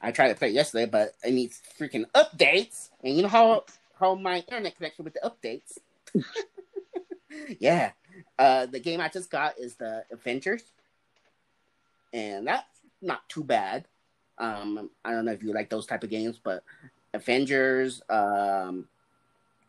I 0.00 0.12
tried 0.12 0.28
to 0.28 0.36
play 0.36 0.50
yesterday, 0.50 0.86
but 0.86 1.14
it 1.24 1.34
needs 1.34 1.60
freaking 1.76 2.04
updates. 2.14 2.90
And 3.02 3.16
you 3.16 3.22
know 3.22 3.28
how 3.28 3.64
how 3.98 4.14
my 4.14 4.36
internet 4.36 4.76
connection 4.76 5.04
with 5.04 5.14
the 5.14 5.28
updates. 5.28 5.78
yeah, 7.58 7.90
uh, 8.38 8.66
the 8.66 8.78
game 8.78 9.00
I 9.00 9.08
just 9.08 9.28
got 9.28 9.58
is 9.58 9.74
the 9.74 10.04
Avengers, 10.12 10.62
and 12.12 12.46
that's 12.46 12.78
not 13.02 13.28
too 13.28 13.42
bad. 13.42 13.86
Um, 14.38 14.88
I 15.04 15.10
don't 15.10 15.24
know 15.24 15.32
if 15.32 15.42
you 15.42 15.52
like 15.52 15.68
those 15.68 15.86
type 15.86 16.04
of 16.04 16.10
games, 16.10 16.38
but 16.40 16.62
Avengers. 17.18 18.02
Um, 18.08 18.88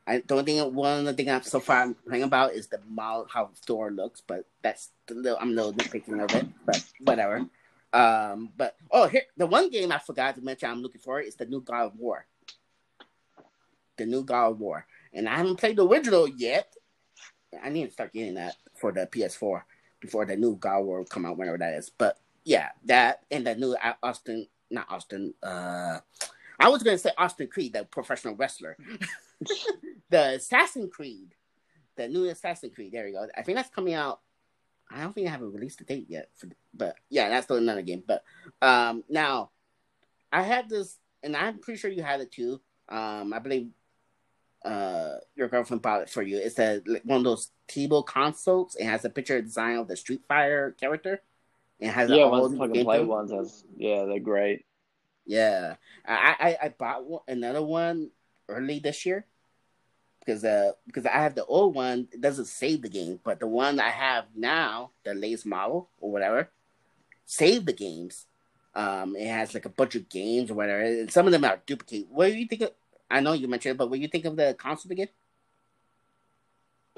I 0.08 0.20
don't 0.26 0.44
think 0.44 0.74
one 0.74 1.00
of 1.00 1.06
the 1.06 1.14
things 1.14 1.30
I'm 1.30 1.44
so 1.44 1.60
far 1.60 1.94
I'm 2.12 2.24
about 2.24 2.54
is 2.54 2.68
the 2.68 2.80
how 2.98 3.52
Thor 3.66 3.92
looks, 3.92 4.22
but 4.26 4.46
that's 4.64 4.90
the 5.06 5.14
little, 5.14 5.38
I'm 5.40 5.52
a 5.52 5.54
little 5.54 5.74
nitpicking 5.74 6.24
of 6.24 6.36
it, 6.36 6.48
but 6.66 6.84
whatever. 7.02 7.46
Um, 7.94 8.50
but 8.58 8.76
oh, 8.92 9.08
here 9.08 9.24
the 9.38 9.46
one 9.46 9.70
game 9.70 9.92
I 9.92 10.00
forgot 10.00 10.36
to 10.36 10.42
mention 10.42 10.70
I'm 10.70 10.82
looking 10.82 11.02
for 11.02 11.20
is 11.20 11.36
the 11.36 11.46
new 11.46 11.62
God 11.62 11.86
of 11.86 11.96
War. 11.96 12.26
The 13.98 14.06
new 14.06 14.24
God 14.24 14.52
of 14.52 14.60
War, 14.60 14.86
and 15.14 15.28
I 15.28 15.38
haven't 15.38 15.58
played 15.58 15.76
the 15.76 15.86
original 15.86 16.28
yet. 16.28 16.76
I 17.62 17.70
need 17.70 17.86
to 17.86 17.92
start 17.92 18.14
getting 18.14 18.36
that 18.36 18.56
for 18.76 18.92
the 18.92 19.08
PS4 19.08 19.62
before 20.00 20.26
the 20.26 20.36
new 20.36 20.56
God 20.56 20.80
of 20.80 20.86
War 20.86 21.06
come 21.06 21.26
out, 21.26 21.38
whenever 21.38 21.58
that 21.58 21.74
is. 21.74 21.90
But 21.90 22.18
yeah, 22.46 22.70
that 22.86 23.24
and 23.30 23.46
the 23.46 23.56
new 23.56 23.76
Austin, 24.02 24.48
not 24.72 24.88
Austin. 24.90 25.34
Uh, 25.44 26.00
I 26.60 26.70
was 26.70 26.84
going 26.84 26.96
to 26.96 27.02
say 27.02 27.12
Austin 27.18 27.48
Creed, 27.48 27.74
the 27.74 27.86
professional 27.86 28.36
wrestler. 28.36 28.78
the 30.10 30.36
Assassin 30.36 30.90
Creed, 30.90 31.36
the 31.96 32.08
new 32.08 32.26
Assassin 32.30 32.70
Creed. 32.70 32.92
There 32.92 33.08
you 33.08 33.14
go. 33.14 33.28
I 33.36 33.42
think 33.42 33.56
that's 33.56 33.70
coming 33.70 33.94
out. 33.94 34.20
I 34.92 35.02
don't 35.02 35.14
think 35.14 35.28
I 35.28 35.32
haven't 35.32 35.54
released 35.54 35.78
the 35.78 35.86
date 35.86 36.08
yet, 36.10 36.30
for, 36.36 36.50
but 36.74 36.96
yeah, 37.10 37.30
that's 37.30 37.46
still 37.46 37.58
another 37.58 37.84
game. 37.84 38.04
But 38.06 38.24
um, 38.62 39.04
now 39.08 39.52
I 40.32 40.42
had 40.42 40.68
this, 40.68 40.98
and 41.24 41.36
I'm 41.36 41.60
pretty 41.60 41.80
sure 41.80 41.92
you 41.92 42.02
had 42.02 42.22
it 42.22 42.32
too. 42.32 42.60
Um, 42.90 43.32
I 43.34 43.40
believe 43.40 43.70
uh, 44.66 45.16
your 45.36 45.48
girlfriend 45.48 45.82
bought 45.82 46.02
it 46.02 46.10
for 46.10 46.24
you. 46.24 46.38
It's 46.38 46.60
a 46.60 46.82
one 47.04 47.20
of 47.20 47.24
those 47.24 47.52
Tebow 47.68 48.06
consoles. 48.06 48.76
It 48.76 48.86
has 48.86 49.06
a 49.06 49.10
picture 49.10 49.42
design 49.42 49.78
of 49.78 49.88
the 49.88 49.96
Street 49.96 50.22
Fighter 50.28 50.76
character. 50.80 51.22
It 51.80 51.90
has 51.90 52.10
yeah, 52.10 52.26
ones 52.26 52.56
plug 52.56 52.76
and 52.76 52.86
play 52.86 53.04
ones. 53.04 53.32
Has, 53.32 53.64
yeah, 53.78 54.06
they're 54.06 54.20
great. 54.20 54.66
Yeah, 55.30 55.76
I 56.08 56.58
I, 56.60 56.66
I 56.66 56.70
bought 56.70 57.22
another 57.28 57.62
one 57.62 58.10
early 58.48 58.80
this 58.80 59.06
year 59.06 59.28
because 60.20 60.44
uh 60.44 60.72
because 60.88 61.06
I 61.06 61.12
have 61.22 61.36
the 61.36 61.46
old 61.46 61.76
one. 61.76 62.08
It 62.12 62.20
doesn't 62.20 62.46
save 62.46 62.82
the 62.82 62.90
game, 62.90 63.20
but 63.24 63.40
the 63.40 63.46
one 63.46 63.80
I 63.80 63.92
have 63.92 64.26
now, 64.36 64.90
the 65.06 65.14
latest 65.14 65.46
model 65.46 65.92
or 66.00 66.12
whatever, 66.12 66.50
save 67.28 67.68
the 67.68 67.74
games. 67.74 68.26
Um, 68.74 69.16
it 69.16 69.28
has 69.28 69.54
like 69.54 69.66
a 69.66 69.70
bunch 69.70 69.94
of 69.94 70.10
games 70.10 70.50
or 70.50 70.56
whatever. 70.56 70.82
And 70.82 71.12
some 71.12 71.28
of 71.28 71.32
them 71.32 71.46
are 71.46 71.62
duplicate. 71.64 72.08
What 72.10 72.32
do 72.32 72.34
you 72.34 72.48
think? 72.48 72.64
Of, 72.64 72.72
I 73.12 73.20
know 73.20 73.34
you 73.34 73.48
mentioned 73.48 73.76
it, 73.76 73.78
but 73.78 73.92
what 73.92 73.98
do 73.98 74.02
you 74.02 74.08
think 74.08 74.26
of 74.26 74.36
the 74.36 74.56
console 74.58 74.92
again? 74.92 75.10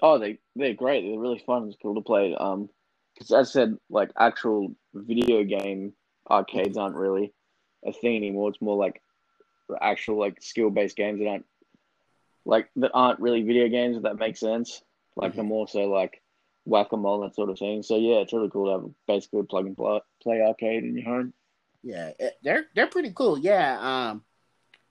Oh, 0.02 0.20
they 0.20 0.40
they're 0.56 0.74
great. 0.74 1.02
They're 1.02 1.20
really 1.20 1.44
fun. 1.46 1.68
It's 1.68 1.76
cool 1.82 1.96
to 1.96 2.02
play. 2.02 2.34
Um, 2.40 2.70
because 3.14 3.34
as 3.34 3.50
I 3.50 3.52
said, 3.52 3.78
like 3.90 4.12
actual 4.18 4.74
video 4.94 5.44
game 5.44 5.92
arcades 6.30 6.78
aren't 6.78 6.96
really 6.96 7.34
a 7.86 7.94
thing 7.94 8.16
anymore. 8.16 8.50
It's 8.50 8.62
more 8.62 8.78
like 8.78 9.02
actual 9.82 10.20
like 10.20 10.42
skill 10.42 10.70
based 10.70 10.96
games 10.96 11.20
that 11.20 11.28
aren't 11.28 11.46
like 12.46 12.70
that 12.78 12.92
aren't 12.94 13.20
really 13.20 13.44
video 13.44 13.68
games. 13.70 13.98
If 13.98 14.04
that 14.04 14.20
makes 14.20 14.40
sense. 14.40 14.82
Like 15.16 15.32
mm-hmm. 15.32 15.38
they're 15.38 15.46
more 15.46 15.68
so 15.68 15.90
like 15.90 16.22
whack 16.66 16.92
a 16.92 16.98
mole 16.98 17.22
that 17.22 17.36
sort 17.36 17.50
of 17.50 17.60
thing. 17.60 17.84
So 17.84 17.98
yeah, 17.98 18.18
it's 18.18 18.34
really 18.34 18.50
cool 18.50 18.66
to 18.66 18.82
have 18.82 18.92
basically 19.08 19.42
a 19.42 19.44
plug 19.44 19.66
and 19.66 19.78
play 19.78 20.42
arcade 20.42 20.84
in 20.84 20.98
your 20.98 21.06
home. 21.06 21.34
Yeah, 21.84 22.12
they're 22.44 22.66
they're 22.76 22.88
pretty 22.88 23.12
cool. 23.12 23.38
Yeah, 23.38 23.80
um, 23.80 24.24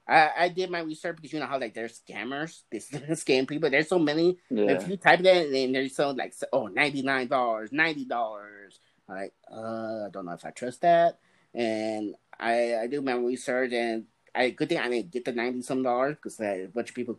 I, 0.08 0.30
I 0.38 0.48
did 0.48 0.70
my 0.70 0.80
research 0.80 1.16
because 1.16 1.32
you 1.32 1.38
know 1.38 1.46
how 1.46 1.60
like 1.60 1.74
there's 1.74 2.00
scammers, 2.00 2.62
they 2.72 2.78
scam 2.78 3.48
people. 3.48 3.70
There's 3.70 3.88
so 3.88 3.98
many. 3.98 4.38
Yeah. 4.50 4.72
If 4.72 4.88
you 4.88 4.96
type 4.96 5.20
that 5.22 5.46
and 5.46 5.74
there's 5.74 5.94
so 5.94 6.10
like 6.10 6.34
oh 6.52 6.66
ninety 6.66 7.02
nine 7.02 7.28
dollars, 7.28 7.70
ninety 7.72 8.04
dollars. 8.04 8.80
Like 9.08 9.32
uh, 9.50 10.06
I 10.06 10.08
don't 10.12 10.26
know 10.26 10.32
if 10.32 10.44
I 10.44 10.50
trust 10.50 10.82
that. 10.82 11.18
And 11.54 12.14
I 12.40 12.82
I 12.82 12.86
do 12.86 13.02
my 13.02 13.14
research 13.14 13.72
and 13.72 14.06
I 14.34 14.50
good 14.50 14.68
thing 14.68 14.78
I 14.78 14.88
didn't 14.88 15.10
get 15.10 15.24
the 15.24 15.32
ninety 15.32 15.62
some 15.62 15.82
dollars 15.82 16.16
because 16.16 16.40
a 16.40 16.68
bunch 16.74 16.90
of 16.90 16.94
people 16.94 17.18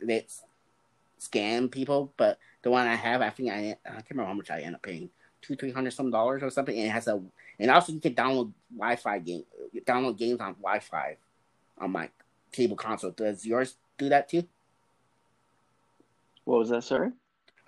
that 0.00 0.32
scam 1.18 1.70
people. 1.70 2.12
But 2.16 2.38
the 2.62 2.70
one 2.70 2.86
I 2.86 2.94
have, 2.94 3.22
I 3.22 3.30
think 3.30 3.50
I 3.50 3.76
I 3.86 3.90
can't 3.90 4.10
remember 4.10 4.28
how 4.28 4.34
much 4.34 4.50
I 4.50 4.60
end 4.60 4.74
up 4.74 4.82
paying 4.82 5.10
two 5.42 5.56
three 5.56 5.72
hundred 5.72 5.92
some 5.92 6.10
dollars 6.10 6.42
or 6.42 6.50
something. 6.50 6.76
And 6.76 6.86
it 6.86 6.90
has 6.90 7.08
a 7.08 7.20
and 7.58 7.70
also 7.70 7.92
you 7.92 8.00
can 8.00 8.14
download 8.14 8.52
Wi-Fi 8.76 9.18
game 9.20 9.44
download 9.86 10.18
games 10.18 10.40
on 10.40 10.54
Wi-Fi 10.54 11.16
on 11.78 11.90
my 11.90 12.08
cable 12.52 12.76
console. 12.76 13.12
Does 13.12 13.46
yours 13.46 13.76
do 13.96 14.08
that 14.10 14.28
too? 14.28 14.44
What 16.44 16.58
was 16.58 16.68
that, 16.70 16.84
sorry? 16.84 17.12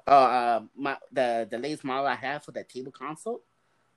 Uh, 0.06 0.10
uh, 0.10 0.62
my 0.76 0.96
the 1.12 1.46
the 1.48 1.58
latest 1.58 1.84
model 1.84 2.06
I 2.06 2.16
have 2.16 2.44
for 2.44 2.50
the 2.50 2.64
table 2.64 2.92
console. 2.92 3.40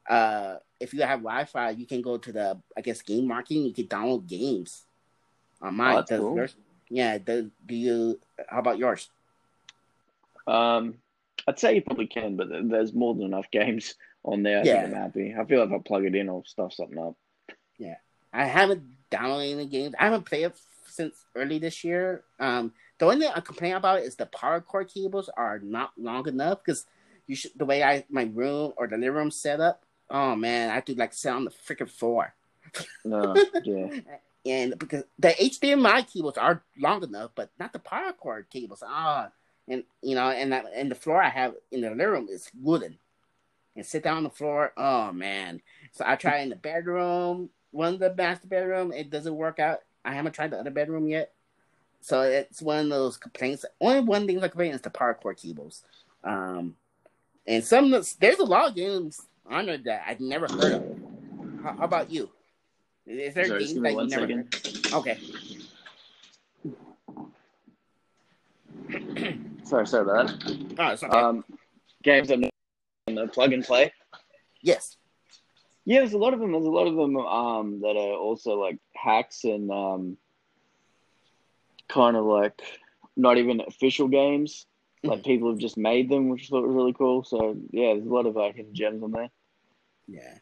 Uh, 0.08 0.58
if 0.80 0.94
you 0.94 1.02
have 1.02 1.20
Wi-Fi, 1.20 1.72
you 1.72 1.86
can 1.86 2.02
go 2.02 2.18
to 2.18 2.32
the 2.32 2.62
I 2.78 2.82
guess 2.82 3.02
game 3.02 3.28
marketing. 3.28 3.66
You 3.66 3.74
can 3.74 3.88
download 3.88 4.28
games 4.28 4.86
on 5.62 5.76
mine. 5.76 5.98
Oh, 5.98 6.04
does 6.04 6.20
cool. 6.20 6.36
yours? 6.36 6.56
Yeah. 6.90 7.18
Do, 7.18 7.52
do 7.66 7.76
you? 7.76 8.20
How 8.48 8.60
about 8.60 8.78
yours? 8.78 9.10
Um, 10.48 10.96
I'd 11.48 11.60
say 11.60 11.76
you 11.76 11.82
probably 11.82 12.08
can, 12.08 12.36
but 12.36 12.50
there's 12.50 12.94
more 12.94 13.14
than 13.14 13.26
enough 13.26 13.50
games 13.52 13.96
on 14.24 14.44
there. 14.44 14.60
I 14.60 14.64
yeah. 14.64 14.84
think 14.84 14.96
I'm 14.96 15.02
happy. 15.02 15.36
I 15.40 15.46
feel 15.46 15.60
like 15.60 15.70
if 15.70 15.76
I 15.76 15.80
plug 15.80 16.06
it 16.06 16.16
in, 16.16 16.30
I'll 16.30 16.44
stuff 16.46 16.74
something 16.74 16.98
up. 16.98 17.16
Yeah, 17.78 17.96
I 18.34 18.46
haven't 18.46 18.84
downloaded 19.12 19.54
any 19.54 19.66
games. 19.66 19.96
I 20.00 20.06
haven't 20.06 20.26
played 20.26 20.46
it 20.46 20.58
since 20.88 21.26
early 21.36 21.60
this 21.60 21.84
year. 21.84 22.24
Um, 22.40 22.74
the 22.98 23.06
only 23.06 23.26
thing 23.26 23.32
I 23.36 23.42
complain 23.42 23.76
about 23.76 24.00
is 24.00 24.16
the 24.16 24.26
power 24.28 24.62
cord 24.62 24.90
cables 24.94 25.30
are 25.36 25.60
not 25.60 25.92
long 25.98 26.28
enough 26.28 26.64
because 26.64 26.86
you 27.28 27.36
should 27.36 27.52
the 27.56 27.66
way 27.66 27.84
I 27.84 28.06
my 28.10 28.30
room 28.34 28.74
or 28.78 28.88
the 28.88 28.98
living 28.98 29.16
room 29.16 29.32
set 29.32 29.60
up. 29.60 29.85
Oh 30.10 30.36
man, 30.36 30.70
I 30.70 30.82
to 30.82 30.96
like 30.96 31.14
sit 31.14 31.32
on 31.32 31.46
the 31.46 31.52
freaking 31.52 31.90
floor. 31.90 32.34
No, 33.04 33.36
yeah. 33.64 33.90
and 34.46 34.78
because 34.78 35.04
the 35.18 35.30
HDMI 35.30 36.12
cables 36.12 36.38
are 36.38 36.64
long 36.78 37.04
enough, 37.04 37.32
but 37.36 37.50
not 37.60 37.74
the 37.74 37.80
power 37.80 38.14
cord 38.14 38.50
cables. 38.50 38.84
Ah, 38.86 39.30
and 39.68 39.84
you 40.02 40.16
know, 40.16 40.30
and 40.30 40.52
that, 40.52 40.66
and 40.74 40.92
the 40.92 40.96
floor 40.96 41.22
I 41.22 41.30
have 41.30 41.56
in 41.72 41.82
the 41.82 41.90
living 41.90 42.08
room 42.08 42.28
is 42.30 42.50
wooden. 42.60 42.98
And 43.76 43.86
sit 43.86 44.04
down 44.04 44.18
on 44.18 44.24
the 44.24 44.30
floor. 44.30 44.72
Oh 44.78 45.12
man! 45.12 45.62
So 45.92 46.06
I 46.08 46.16
try 46.16 46.38
in 46.40 46.50
the 46.50 46.56
bedroom, 46.56 47.50
one 47.72 47.96
of 47.96 48.00
the 48.00 48.14
master 48.16 48.48
bedroom. 48.48 48.94
It 48.94 49.10
doesn't 49.10 49.36
work 49.36 49.60
out. 49.60 49.80
I 50.06 50.14
haven't 50.14 50.34
tried 50.34 50.52
the 50.52 50.60
other 50.60 50.72
bedroom 50.72 51.08
yet. 51.08 51.34
So 52.00 52.22
it's 52.22 52.62
one 52.62 52.86
of 52.86 52.90
those 52.90 53.18
complaints. 53.18 53.66
Only 53.82 54.02
one 54.02 54.28
thing 54.28 54.38
I 54.38 54.48
complain 54.48 54.74
is 54.74 54.82
the 54.82 54.92
power 54.92 55.16
cord 55.16 55.38
cables. 55.38 55.84
Um, 56.24 56.76
and 57.48 57.64
some 57.64 57.92
there's 57.92 58.40
a 58.40 58.46
lot 58.46 58.70
of 58.70 58.76
games 58.76 59.22
on 59.50 59.66
there 59.66 59.78
that 59.78 60.04
I've 60.08 60.20
never 60.20 60.48
heard 60.48 60.74
of. 60.74 60.84
How, 61.64 61.76
how 61.78 61.84
about 61.84 62.12
you? 62.12 62.30
Is 63.06 63.36
there 63.36 63.46
sorry, 63.48 63.60
games 63.60 63.82
that 63.82 63.92
you 63.92 64.08
never 64.08 64.10
second. 64.10 64.54
heard? 64.54 64.94
Okay. 64.94 65.20
sorry, 69.64 69.88
sorry 69.88 70.04
about 70.04 70.28
that. 70.28 70.76
Oh, 70.80 70.88
it's 70.90 71.04
okay. 71.04 71.18
Um, 71.20 71.46
games 72.04 72.30
that 72.30 72.50
the 73.08 73.28
plug 73.28 73.54
and 73.54 73.64
play. 73.64 73.94
Yes. 74.62 74.98
Yeah, 75.86 76.00
there's 76.00 76.14
a 76.14 76.18
lot 76.18 76.34
of 76.34 76.40
them. 76.40 76.52
There's 76.52 76.66
a 76.66 76.70
lot 76.70 76.88
of 76.88 76.96
them 76.96 77.18
um, 77.18 77.82
that 77.82 77.96
are 77.96 78.18
also 78.18 78.56
like 78.60 78.80
hacks 78.96 79.44
and 79.44 79.70
um, 79.70 80.18
kind 81.88 82.18
of 82.18 82.26
like 82.26 82.60
not 83.16 83.38
even 83.38 83.62
official 83.62 84.08
games. 84.08 84.66
Like 85.08 85.24
people 85.24 85.50
have 85.50 85.60
just 85.60 85.78
made 85.78 86.10
them, 86.10 86.30
which 86.30 86.46
I 86.46 86.48
thought 86.50 86.68
was 86.68 86.76
really 86.76 86.94
cool. 86.94 87.24
So 87.24 87.58
yeah, 87.72 87.94
there's 87.94 88.06
a 88.06 88.14
lot 88.14 88.26
of 88.26 88.36
like 88.36 88.56
hidden 88.56 88.74
gems 88.74 89.04
on 89.04 89.12
there. 89.12 89.30
Yeah, 90.08 90.38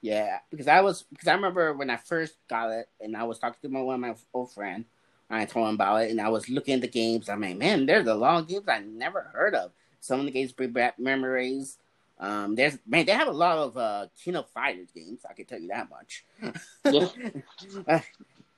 yeah. 0.00 0.38
Because 0.50 0.68
I 0.68 0.80
was 0.80 1.02
because 1.02 1.28
I 1.28 1.34
remember 1.34 1.72
when 1.74 1.90
I 1.90 1.96
first 1.96 2.36
got 2.48 2.70
it, 2.70 2.88
and 3.00 3.16
I 3.16 3.24
was 3.24 3.38
talking 3.38 3.58
to 3.62 3.68
my 3.68 3.80
one 3.80 3.94
of 3.96 4.00
my 4.00 4.14
old 4.32 4.52
friend. 4.52 4.84
I 5.28 5.44
told 5.44 5.68
him 5.68 5.74
about 5.74 6.02
it, 6.02 6.10
and 6.10 6.20
I 6.20 6.28
was 6.28 6.48
looking 6.48 6.74
at 6.74 6.80
the 6.80 6.88
games. 6.88 7.28
I 7.28 7.34
mean, 7.34 7.58
man, 7.58 7.86
there's 7.86 8.06
a 8.06 8.14
lot 8.14 8.40
of 8.40 8.48
games 8.48 8.68
I 8.68 8.78
never 8.78 9.22
heard 9.32 9.54
of. 9.54 9.72
Some 10.00 10.20
of 10.20 10.26
the 10.26 10.32
games 10.32 10.52
bring 10.52 10.70
back 10.70 10.98
memories. 10.98 11.78
Um, 12.18 12.54
there's 12.54 12.78
man, 12.86 13.06
they 13.06 13.12
have 13.12 13.28
a 13.28 13.32
lot 13.32 13.58
of 13.58 13.76
uh 13.76 14.06
King 14.22 14.36
of 14.36 14.48
Fighters 14.50 14.90
games. 14.94 15.20
I 15.28 15.34
can 15.34 15.44
tell 15.46 15.60
you 15.60 15.68
that 15.68 15.88
much. 15.90 16.24
uh, 17.88 18.00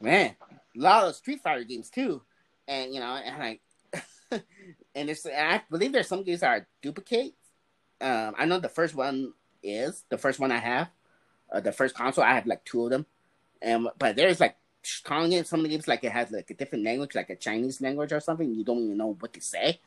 man, 0.00 0.36
a 0.76 0.80
lot 0.80 1.08
of 1.08 1.16
Street 1.16 1.40
Fighter 1.40 1.64
games 1.64 1.90
too, 1.90 2.22
and 2.68 2.92
you 2.92 3.00
know, 3.00 3.14
and 3.14 3.38
like, 3.38 3.60
and 4.98 5.08
there's 5.08 5.26
I 5.26 5.62
believe 5.70 5.92
there's 5.92 6.08
some 6.08 6.22
games 6.22 6.40
that 6.40 6.50
are 6.50 6.66
duplicates. 6.82 7.36
Um, 8.00 8.34
I 8.36 8.44
know 8.44 8.58
the 8.58 8.68
first 8.68 8.94
one 8.94 9.32
is 9.62 10.04
the 10.08 10.18
first 10.18 10.38
one 10.38 10.52
I 10.52 10.58
have. 10.58 10.88
Uh, 11.50 11.60
the 11.60 11.72
first 11.72 11.94
console 11.94 12.24
I 12.24 12.34
have 12.34 12.46
like 12.46 12.64
two 12.64 12.84
of 12.84 12.90
them, 12.90 13.06
and 13.62 13.88
but 13.98 14.16
there's 14.16 14.40
like 14.40 14.56
calling 15.04 15.32
it 15.32 15.46
some 15.46 15.60
of 15.60 15.64
the 15.64 15.70
games 15.70 15.88
like 15.88 16.04
it 16.04 16.12
has 16.12 16.30
like 16.30 16.50
a 16.50 16.54
different 16.54 16.84
language, 16.84 17.14
like 17.14 17.30
a 17.30 17.36
Chinese 17.36 17.80
language 17.80 18.12
or 18.12 18.20
something. 18.20 18.54
You 18.54 18.64
don't 18.64 18.84
even 18.84 18.98
know 18.98 19.16
what 19.18 19.32
to 19.32 19.40
say. 19.40 19.80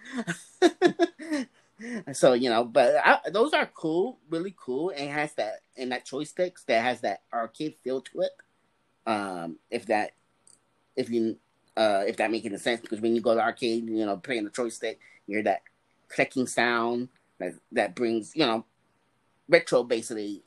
so 2.14 2.34
you 2.34 2.49
know, 2.49 2.64
but 2.66 2.95
I, 3.03 3.30
those 3.30 3.53
are 3.53 3.68
cool, 3.68 4.18
really 4.30 4.55
cool, 4.57 4.89
and 4.89 5.09
has 5.12 5.34
that 5.34 5.62
and 5.78 5.91
that 5.91 6.07
joysticks 6.07 6.66
that 6.66 6.84
has 6.84 7.01
that 7.01 7.22
arcade 7.34 7.76
feel 7.84 8.01
to 8.01 8.22
it. 8.22 8.32
Um, 9.05 9.57
if 9.70 9.88
that, 9.88 10.12
if 10.95 11.09
you, 11.09 11.38
uh, 11.78 12.03
if 12.07 12.17
that 12.17 12.32
makes 12.32 12.45
any 12.45 12.57
sense, 12.57 12.82
because 12.82 12.99
when 12.99 13.15
you 13.15 13.22
go 13.22 13.34
to 13.34 13.41
arcade, 13.41 13.88
you 13.88 14.05
know, 14.05 14.17
playing 14.17 14.43
the 14.43 14.49
joystick, 14.49 14.99
you 15.28 15.38
hear 15.38 15.43
that 15.43 15.61
clicking 16.09 16.47
sound 16.47 17.09
that 17.39 17.53
that 17.72 17.95
brings, 17.95 18.36
you 18.36 18.45
know, 18.45 18.65
retro 19.47 19.84
basically. 19.84 20.43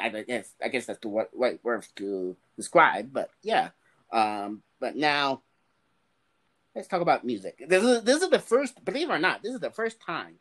I 0.00 0.08
guess 0.08 0.54
I 0.62 0.68
guess 0.68 0.86
that's 0.86 1.00
the 1.00 1.26
right 1.32 1.58
word 1.64 1.84
to 1.96 2.36
describe, 2.56 3.12
but 3.12 3.30
yeah. 3.42 3.70
Um, 4.12 4.62
but 4.78 4.94
now 4.94 5.42
let's 6.74 6.86
talk 6.86 7.00
about 7.00 7.24
music. 7.24 7.60
This 7.66 7.82
is 7.82 8.02
this 8.04 8.22
is 8.22 8.30
the 8.30 8.38
first, 8.38 8.84
believe 8.84 9.10
it 9.10 9.12
or 9.12 9.18
not, 9.18 9.42
this 9.42 9.54
is 9.54 9.60
the 9.60 9.70
first 9.70 10.00
time 10.00 10.36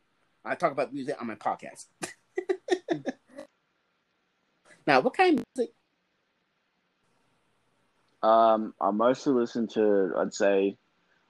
I 0.46 0.56
talk 0.56 0.72
about 0.72 0.94
music 0.94 1.16
on 1.20 1.28
my 1.28 1.36
podcast. 1.36 1.86
now, 4.88 5.00
what 5.00 5.16
kind 5.16 5.40
of 5.40 5.46
music? 5.56 5.74
Um, 8.24 8.74
I 8.80 8.92
mostly 8.92 9.34
listen 9.34 9.68
to, 9.70 10.14
I'd 10.18 10.34
say, 10.34 10.78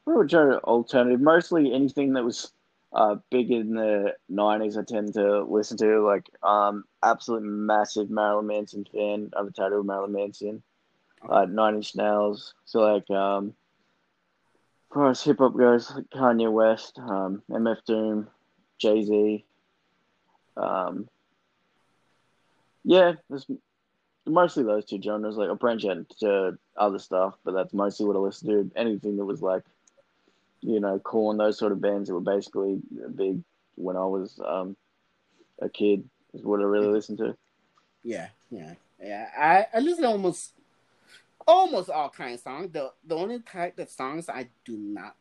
what 0.03 0.17
would 0.17 0.31
you 0.31 0.59
alternative? 0.63 1.19
Mostly 1.19 1.73
anything 1.73 2.13
that 2.13 2.23
was 2.23 2.51
uh, 2.93 3.15
big 3.31 3.51
in 3.51 3.73
the 3.73 4.15
'90s. 4.31 4.77
I 4.77 4.83
tend 4.83 5.13
to 5.15 5.43
listen 5.43 5.77
to 5.77 6.05
like 6.05 6.29
um, 6.43 6.83
absolute 7.01 7.43
massive 7.43 8.09
Marilyn 8.09 8.47
Manson 8.47 8.85
fan. 8.93 9.31
I 9.35 9.39
have 9.39 9.47
a 9.57 9.63
of 9.73 9.85
Marilyn 9.85 10.13
Manson. 10.13 10.63
Uh, 11.27 11.45
Nine 11.45 11.75
Inch 11.75 11.95
Nails. 11.95 12.53
So 12.65 12.81
like 12.81 13.09
um, 13.09 13.53
as 15.01 15.23
hip 15.23 15.39
hop 15.39 15.57
goes, 15.57 15.91
Kanye 16.13 16.51
West, 16.51 16.99
um, 16.99 17.41
MF 17.49 17.83
Doom, 17.85 18.27
Jay 18.77 19.03
Z. 19.03 19.45
Um, 20.57 21.09
yeah, 22.83 23.13
mostly 24.25 24.63
those 24.63 24.85
two 24.85 25.01
genres. 25.01 25.37
Like 25.37 25.49
I 25.49 25.53
branch 25.53 25.85
out 25.85 25.97
into 25.97 26.57
other 26.75 26.99
stuff, 26.99 27.35
but 27.43 27.53
that's 27.53 27.73
mostly 27.73 28.05
what 28.05 28.15
I 28.15 28.19
listen 28.19 28.49
to. 28.49 28.71
Anything 28.75 29.17
that 29.17 29.25
was 29.25 29.41
like, 29.41 29.63
you 30.61 30.79
know, 30.79 30.99
Korn, 30.99 31.37
those 31.37 31.57
sort 31.57 31.71
of 31.71 31.81
bands 31.81 32.07
that 32.07 32.15
were 32.15 32.21
basically 32.21 32.79
big 33.15 33.43
when 33.75 33.97
I 33.97 34.05
was 34.05 34.39
um, 34.45 34.75
a 35.61 35.69
kid 35.69 36.07
is 36.33 36.43
what 36.43 36.59
I 36.59 36.63
really 36.63 36.87
listened 36.87 37.17
to. 37.19 37.35
Yeah, 38.03 38.27
yeah, 38.49 38.73
yeah. 39.01 39.29
I, 39.37 39.77
I 39.77 39.79
listen 39.79 40.05
almost 40.05 40.53
almost 41.47 41.89
all 41.89 42.09
kinds 42.09 42.39
of 42.39 42.43
songs. 42.43 42.71
The 42.71 42.91
the 43.05 43.15
only 43.15 43.39
type 43.39 43.77
of 43.79 43.89
songs 43.89 44.29
I 44.29 44.47
do 44.65 44.77
not 44.77 45.15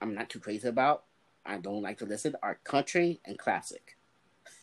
I'm 0.00 0.14
not 0.14 0.28
too 0.28 0.40
crazy 0.40 0.68
about, 0.68 1.04
I 1.44 1.58
don't 1.58 1.82
like 1.82 1.98
to 1.98 2.04
listen 2.04 2.36
are 2.42 2.58
country 2.64 3.20
and 3.24 3.38
classic. 3.38 3.95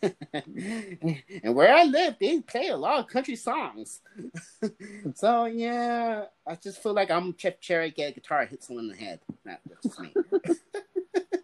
and 0.33 1.55
where 1.55 1.73
I 1.73 1.83
live, 1.83 2.15
they 2.19 2.39
play 2.41 2.67
a 2.67 2.77
lot 2.77 2.99
of 2.99 3.07
country 3.07 3.35
songs. 3.35 4.01
so 5.15 5.45
yeah, 5.45 6.25
I 6.47 6.55
just 6.55 6.81
feel 6.81 6.93
like 6.93 7.11
I'm 7.11 7.35
Jeff 7.35 7.59
Jarrett 7.59 7.95
get 7.95 8.11
a 8.11 8.13
guitar 8.13 8.45
hit 8.45 8.63
someone 8.63 8.85
in 8.85 8.91
the 8.91 8.97
head. 8.97 9.19
That's 9.45 9.61
just 9.83 9.99
me. 9.99 10.13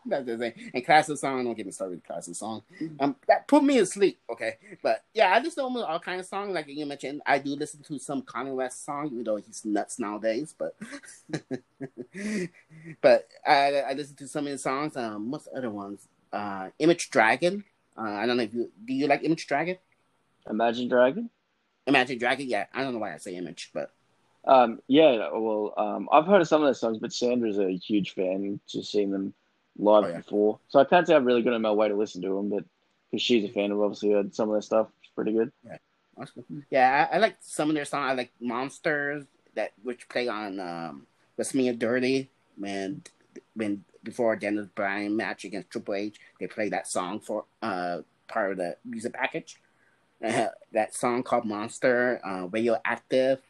That's 0.09 0.25
the 0.25 0.37
thing. 0.37 0.53
And 0.73 0.85
classic 0.85 1.17
song, 1.17 1.43
don't 1.45 1.53
get 1.53 1.65
me 1.65 1.71
started 1.71 1.97
with 1.97 2.03
classic 2.03 2.35
song. 2.35 2.63
Um, 2.99 3.15
that 3.27 3.47
put 3.47 3.63
me 3.63 3.77
asleep. 3.77 4.19
Okay, 4.31 4.57
but 4.81 5.03
yeah, 5.13 5.31
I 5.33 5.39
listen 5.39 5.63
to 5.71 5.85
all 5.85 5.99
kinds 5.99 6.21
of 6.21 6.25
songs. 6.25 6.53
Like 6.53 6.67
you 6.67 6.85
mentioned, 6.85 7.21
I 7.25 7.37
do 7.37 7.55
listen 7.55 7.83
to 7.83 7.99
some 7.99 8.23
Kanye 8.23 8.55
West 8.55 8.85
song, 8.85 9.07
even 9.11 9.23
though 9.23 9.35
he's 9.37 9.63
nuts 9.63 9.99
nowadays. 9.99 10.55
But 10.57 10.75
but 13.01 13.27
I 13.45 13.81
I 13.81 13.93
listen 13.93 14.15
to 14.17 14.27
some 14.27 14.45
of 14.47 14.51
his 14.51 14.63
songs. 14.63 14.97
Um, 14.97 15.29
what's 15.29 15.45
the 15.45 15.57
other 15.57 15.69
ones? 15.69 16.07
Uh, 16.33 16.69
Image 16.79 17.09
Dragon. 17.11 17.63
Uh, 17.99 18.03
I 18.03 18.25
don't 18.25 18.37
know 18.37 18.43
if 18.43 18.53
you 18.53 18.71
do 18.85 18.93
you 18.93 19.07
like 19.07 19.23
Image 19.23 19.45
Dragon. 19.47 19.77
Imagine 20.49 20.87
Dragon. 20.87 21.29
Imagine 21.85 22.17
Dragon. 22.17 22.47
Yeah, 22.47 22.65
I 22.73 22.83
don't 22.83 22.93
know 22.93 22.99
why 22.99 23.13
I 23.13 23.17
say 23.17 23.35
Image, 23.35 23.71
but 23.73 23.91
um, 24.45 24.79
yeah. 24.87 25.29
Well, 25.33 25.73
um, 25.77 26.09
I've 26.11 26.25
heard 26.25 26.41
of 26.41 26.47
some 26.47 26.61
of 26.61 26.67
their 26.67 26.73
songs, 26.73 26.97
but 26.99 27.11
Sandra's 27.11 27.59
a 27.59 27.75
huge 27.75 28.13
fan. 28.13 28.59
Just 28.67 28.91
seeing 28.91 29.11
them 29.11 29.33
live 29.77 30.05
oh, 30.05 30.07
yeah. 30.07 30.17
before, 30.17 30.59
so 30.69 30.79
I 30.79 30.85
can't 30.85 31.05
say 31.05 31.15
I've 31.15 31.25
really 31.25 31.41
got 31.41 31.53
in 31.53 31.61
my 31.61 31.71
way 31.71 31.89
to 31.89 31.95
listen 31.95 32.21
to 32.21 32.35
them, 32.35 32.49
but 32.49 32.63
because 33.09 33.23
she's 33.23 33.49
a 33.49 33.53
fan 33.53 33.71
of 33.71 33.81
obviously 33.81 34.11
heard 34.11 34.33
some 34.33 34.49
of 34.49 34.53
their 34.53 34.61
stuff. 34.61 34.87
It's 35.01 35.11
pretty 35.13 35.33
good. 35.33 35.51
Yeah, 35.65 35.77
yeah, 36.69 37.07
I, 37.11 37.15
I, 37.15 37.19
like 37.19 37.37
some 37.41 37.69
of 37.69 37.75
their 37.75 37.85
songs. 37.85 38.11
I 38.11 38.13
like 38.13 38.31
Monsters 38.39 39.25
that 39.55 39.71
which 39.83 40.07
play 40.09 40.27
on 40.27 40.59
um, 40.59 41.07
Me 41.53 41.71
Dirty 41.73 42.29
when 42.57 43.03
when 43.55 43.83
before 44.03 44.35
Daniel 44.35 44.69
Bryan 44.73 45.15
match 45.15 45.43
against 45.45 45.69
Triple 45.69 45.95
H, 45.95 46.17
they 46.39 46.47
play 46.47 46.69
that 46.69 46.87
song 46.87 47.19
for 47.19 47.45
uh 47.61 47.99
part 48.27 48.51
of 48.51 48.57
the 48.57 48.77
music 48.85 49.13
package. 49.13 49.59
Uh, 50.23 50.47
that 50.71 50.93
song 50.93 51.23
called 51.23 51.45
Monster, 51.45 52.21
uh, 52.25 52.47
Radioactive, 52.47 53.41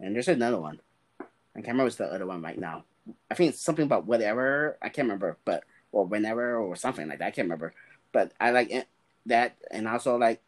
and 0.00 0.14
there's 0.14 0.28
another 0.28 0.60
one. 0.60 0.80
I 1.20 1.56
can't 1.56 1.68
remember 1.68 1.84
what's 1.84 1.96
the 1.96 2.06
other 2.06 2.26
one 2.26 2.42
right 2.42 2.58
now. 2.58 2.84
I 3.30 3.34
think 3.34 3.50
it's 3.50 3.62
something 3.62 3.84
about 3.84 4.06
whatever. 4.06 4.78
I 4.80 4.88
can't 4.88 5.06
remember, 5.06 5.36
but 5.44 5.64
or 5.92 6.06
whenever 6.06 6.56
or 6.56 6.74
something 6.76 7.08
like 7.08 7.18
that. 7.18 7.26
I 7.26 7.30
can't 7.30 7.46
remember. 7.46 7.74
But 8.12 8.32
I 8.40 8.50
like 8.50 8.70
it, 8.70 8.88
that, 9.26 9.56
and 9.70 9.86
also 9.86 10.16
like 10.16 10.40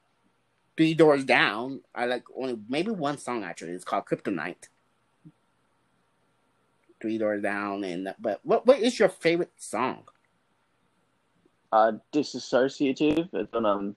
Three 0.77 0.95
Doors 0.95 1.25
Down. 1.25 1.81
I 1.95 2.07
like 2.07 2.25
only 2.37 2.59
maybe 2.69 2.91
one 2.91 3.19
song 3.19 3.45
actually. 3.45 3.73
It's 3.73 3.85
called 3.85 4.07
Kryptonite. 4.07 4.69
Three 7.05 7.19
Doors 7.19 7.43
Down, 7.43 7.85
and 7.85 8.15
but 8.19 8.41
what 8.45 8.65
what 8.65 8.81
is 8.81 8.99
your 8.99 9.11
favorite 9.11 9.53
song? 9.59 10.05
Uh, 11.71 11.93
Disassociative. 12.15 13.29
It's 13.35 13.53
on 13.53 13.67
um 13.67 13.97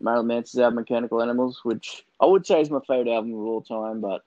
Marilyn 0.00 0.26
Manson's 0.26 0.60
album 0.60 0.80
Mechanical 0.80 1.22
Animals, 1.22 1.60
which 1.62 2.04
I 2.20 2.26
would 2.26 2.44
say 2.44 2.62
is 2.62 2.68
my 2.68 2.80
favorite 2.88 3.14
album 3.14 3.34
of 3.34 3.38
all 3.38 3.62
time, 3.62 4.00
but 4.00 4.22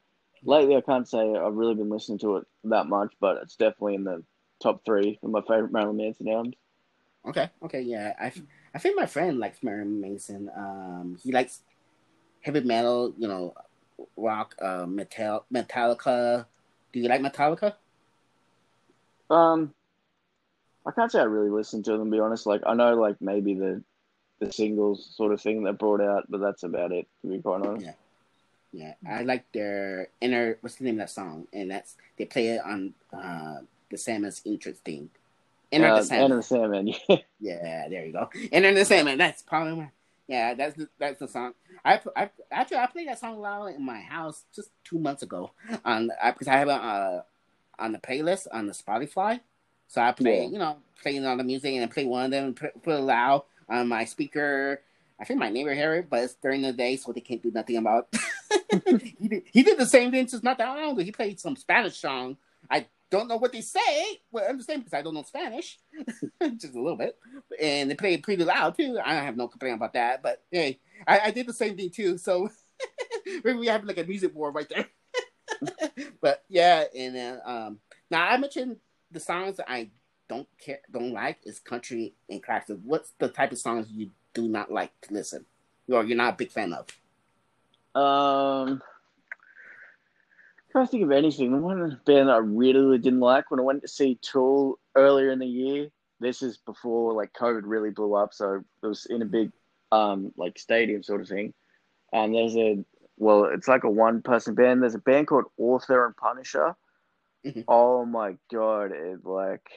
lately 0.46 0.78
I 0.78 0.82
can't 0.82 1.06
say 1.06 1.36
I've 1.36 1.56
really 1.56 1.76
been 1.76 1.90
listening 1.90 2.20
to 2.20 2.38
it 2.38 2.48
that 2.64 2.88
much, 2.88 3.14
but 3.20 3.40
it's 3.42 3.58
definitely 3.58 3.96
in 3.96 4.06
the 4.06 4.24
top 4.62 4.86
three 4.86 5.20
of 5.22 5.30
my 5.30 5.42
favorite 5.42 5.74
Marilyn 5.74 5.98
Manson 5.98 6.30
albums. 6.30 6.56
Okay, 7.28 7.50
okay, 7.64 7.82
yeah. 7.82 8.14
I, 8.18 8.32
I 8.74 8.80
think 8.80 8.96
my 8.96 9.08
friend 9.08 9.40
likes 9.40 9.62
Marilyn 9.62 10.00
Manson. 10.00 10.50
Um, 10.56 11.18
he 11.22 11.34
likes 11.34 11.60
heavy 12.40 12.62
metal, 12.62 13.14
you 13.18 13.28
know, 13.28 13.54
rock, 14.16 14.56
uh, 14.62 14.86
metal, 14.86 15.44
Metallica. 15.54 16.46
Do 16.94 17.00
you 17.00 17.10
like 17.10 17.22
Metallica? 17.22 17.74
Um, 19.30 19.74
I 20.86 20.91
can't 20.91 21.12
say 21.12 21.20
I 21.20 21.24
really 21.24 21.50
listen 21.50 21.84
to 21.84 21.91
them. 21.91 22.06
To 22.06 22.12
be 22.12 22.20
honest, 22.20 22.46
like 22.46 22.62
I 22.66 22.74
know, 22.74 22.96
like 22.96 23.20
maybe 23.20 23.56
the 23.56 23.82
the 24.39 24.52
singles 24.52 25.10
sort 25.16 25.34
of 25.34 25.41
thing 25.41 25.64
they 25.64 25.72
brought 25.72 26.02
out, 26.02 26.26
but 26.30 26.39
that's 26.39 26.64
about 26.64 26.91
it. 26.91 27.08
To 27.22 27.28
be 27.28 27.41
quite 27.41 27.66
honest. 27.66 27.86
Yeah. 27.86 27.94
Yeah, 28.76 28.94
I 29.08 29.22
like 29.22 29.52
their 29.52 30.08
inner. 30.20 30.58
What's 30.62 30.78
the 30.78 30.86
name 30.86 30.96
of 30.96 31.02
that 31.02 31.12
song? 31.12 31.48
And 31.54 31.70
that's 31.70 31.96
they 32.18 32.26
play 32.26 32.48
it 32.48 32.62
on 32.66 32.96
uh, 33.16 33.58
the 33.91 33.98
Salmon's 33.98 34.41
interesting. 34.46 35.12
Enter 35.72 35.88
uh, 35.89 36.00
the 36.00 36.06
Salmon. 36.06 36.24
Enter 36.24 36.36
the 36.38 36.44
Salmon. 36.44 36.88
Yeah. 37.08 37.18
Yeah, 37.39 37.88
there 37.89 38.06
you 38.06 38.14
go. 38.14 38.30
Enter 38.52 38.74
the 38.74 38.84
Salmon. 38.84 39.20
That's 39.20 39.44
probably 39.44 39.76
my. 39.76 39.89
Yeah, 40.28 40.53
that's 40.53 40.76
the, 40.76 40.88
that's 40.97 41.19
the 41.19 41.28
song. 41.28 41.53
I, 41.84 41.99
I 42.15 42.30
actually 42.51 42.78
I 42.78 42.88
played 42.88 43.07
that 43.09 43.19
song 43.19 43.39
loud 43.39 43.76
in 43.76 43.86
my 43.86 43.99
house 43.99 44.45
just 44.55 44.69
two 44.84 44.97
months 44.97 45.21
ago 45.21 45.51
on 45.84 46.09
because 46.26 46.47
I 46.47 46.57
have 46.57 46.69
it 46.69 46.71
uh, 46.71 47.21
on 47.78 47.91
the 47.91 47.99
playlist 47.99 48.47
on 48.51 48.67
the 48.67 48.74
Spotify. 48.74 49.41
So 49.88 50.01
I 50.01 50.11
play, 50.13 50.43
yeah. 50.43 50.49
you 50.49 50.57
know, 50.57 50.78
playing 51.01 51.26
all 51.26 51.38
the 51.38 51.43
music 51.43 51.74
and 51.74 51.84
I 51.84 51.88
play 51.88 52.05
one 52.05 52.26
of 52.26 52.32
them, 52.32 52.53
put, 52.53 52.82
put 52.82 52.95
it 52.95 53.01
loud 53.01 53.43
on 53.69 53.88
my 53.88 54.05
speaker 54.05 54.80
I 55.19 55.26
think 55.26 55.39
my 55.39 55.49
neighbor 55.49 55.74
heard 55.74 55.99
it, 55.99 56.09
but 56.09 56.24
it's 56.24 56.34
during 56.36 56.63
the 56.63 56.74
day, 56.74 56.97
so 56.97 57.11
they 57.11 57.21
can't 57.21 57.41
do 57.41 57.49
nothing 57.49 57.78
about. 57.78 58.07
he 59.17 59.28
did. 59.28 59.43
He 59.51 59.63
did 59.63 59.78
the 59.78 59.86
same 59.86 60.11
thing 60.11 60.28
just 60.28 60.43
not 60.43 60.57
that 60.57 60.67
long 60.67 60.91
ago. 60.91 61.01
He 61.01 61.13
played 61.13 61.39
some 61.39 61.55
Spanish 61.55 61.97
song. 61.97 62.36
Don't 63.14 63.28
know 63.28 63.38
what 63.38 63.51
they 63.51 63.61
say. 63.61 64.22
Well, 64.32 64.43
I 64.43 64.47
understand 64.47 64.84
because 64.84 64.97
I 64.97 65.03
don't 65.03 65.14
know 65.14 65.22
Spanish, 65.22 65.78
just 66.57 66.74
a 66.74 66.82
little 66.82 66.97
bit. 66.97 67.16
And 67.61 67.91
they 67.91 67.93
played 67.93 68.24
pretty 68.24 68.43
loud 68.43 68.76
too. 68.76 68.97
I 69.05 69.14
have 69.14 69.38
no 69.38 69.47
complaint 69.47 69.76
about 69.76 69.93
that. 69.93 70.24
But 70.24 70.41
hey, 70.49 70.80
I, 71.05 71.20
I 71.26 71.30
did 71.30 71.45
the 71.45 71.53
same 71.53 71.78
thing 71.78 71.91
too. 71.91 72.18
So 72.18 72.49
maybe 73.43 73.59
we 73.59 73.68
have 73.68 73.84
like 73.84 73.99
a 73.99 74.03
music 74.03 74.34
war 74.34 74.49
right 74.49 74.68
there. 74.68 74.88
but 76.22 76.43
yeah, 76.49 76.86
and 76.97 77.16
then 77.16 77.39
um, 77.45 77.78
now 78.09 78.28
I 78.28 78.36
mentioned 78.38 78.78
the 79.11 79.20
songs 79.20 79.57
that 79.57 79.72
I 79.72 79.91
don't 80.28 80.47
care, 80.57 80.80
don't 80.91 81.14
like 81.14 81.38
is 81.43 81.59
country 81.59 82.16
and 82.32 82.41
classic. 82.41 82.78
What's 82.84 83.14
the 83.20 83.28
type 83.28 83.51
of 83.51 83.59
songs 83.59 83.89
you 83.91 84.09
do 84.34 84.47
not 84.47 84.72
like 84.72 84.89
to 85.01 85.14
listen, 85.14 85.45
or 85.88 86.03
you're 86.03 86.18
not 86.18 86.34
a 86.34 86.38
big 86.38 86.49
fan 86.49 86.74
of? 86.74 86.88
Um, 87.95 88.82
I 90.74 90.80
can't 90.80 90.89
think 90.89 91.03
of 91.03 91.11
anything. 91.11 91.51
The 91.51 91.57
one 91.57 91.99
band 92.05 92.32
I 92.32 92.38
really 92.38 92.97
didn't 92.97 93.19
like 93.19 93.51
when 93.51 93.59
I 93.59 93.63
went 93.63 93.82
to 93.84 93.88
see 93.88 94.17
Tool 94.21 94.80
earlier 94.95 95.30
in 95.30 95.39
the 95.39 95.45
year. 95.45 95.89
This 96.19 96.41
is 96.41 96.57
before 96.57 97.13
like 97.13 97.34
COVID 97.34 97.61
really 97.63 97.91
blew 97.91 98.15
up, 98.15 98.34
so 98.34 98.63
it 98.82 98.88
was 98.88 99.05
in 99.05 99.21
a 99.21 99.26
big 99.26 99.51
um 99.91 100.32
like 100.36 100.57
stadium 100.57 101.03
sort 101.03 101.21
of 101.21 101.28
thing. 101.28 101.53
Um, 102.11 102.34
there's 102.34 102.55
a 102.55 102.84
well, 103.17 103.45
it's 103.45 103.67
like 103.67 103.84
a 103.84 103.89
one 103.89 104.21
person 104.21 104.55
band. 104.55 104.82
There's 104.82 104.95
a 104.95 104.99
band 104.99 105.28
called 105.28 105.45
Author 105.57 106.05
and 106.05 106.17
Punisher. 106.17 106.76
Mm-hmm. 107.45 107.61
Oh 107.67 108.05
my 108.05 108.36
god, 108.51 108.91
it 108.93 109.26
like 109.26 109.69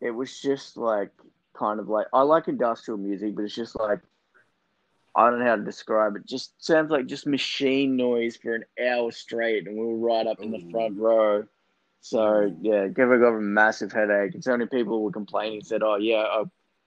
it 0.00 0.12
was 0.12 0.40
just 0.40 0.76
like 0.76 1.10
kind 1.54 1.78
of 1.78 1.88
like 1.88 2.06
I 2.12 2.22
like 2.22 2.48
industrial 2.48 2.98
music, 2.98 3.34
but 3.34 3.44
it's 3.44 3.54
just 3.54 3.78
like 3.78 4.00
I 5.16 5.30
don't 5.30 5.40
know 5.40 5.46
how 5.46 5.56
to 5.56 5.64
describe 5.64 6.16
it. 6.16 6.26
Just 6.26 6.62
sounds 6.64 6.90
like 6.90 7.06
just 7.06 7.26
machine 7.26 7.96
noise 7.96 8.36
for 8.36 8.54
an 8.54 8.64
hour 8.86 9.10
straight, 9.12 9.66
and 9.66 9.76
we 9.76 9.84
were 9.86 9.96
right 9.96 10.26
up 10.26 10.40
in 10.40 10.50
the 10.50 10.60
front 10.70 10.98
row. 10.98 11.44
So 12.02 12.54
yeah, 12.60 12.86
gave 12.88 13.08
got 13.08 13.34
a 13.36 13.40
massive 13.40 13.92
headache. 13.92 14.34
And 14.34 14.44
so 14.44 14.52
many 14.52 14.66
people 14.68 15.02
were 15.02 15.12
complaining, 15.12 15.62
said, 15.64 15.82
"Oh 15.82 15.96
yeah, 15.96 16.22
uh, 16.22 16.44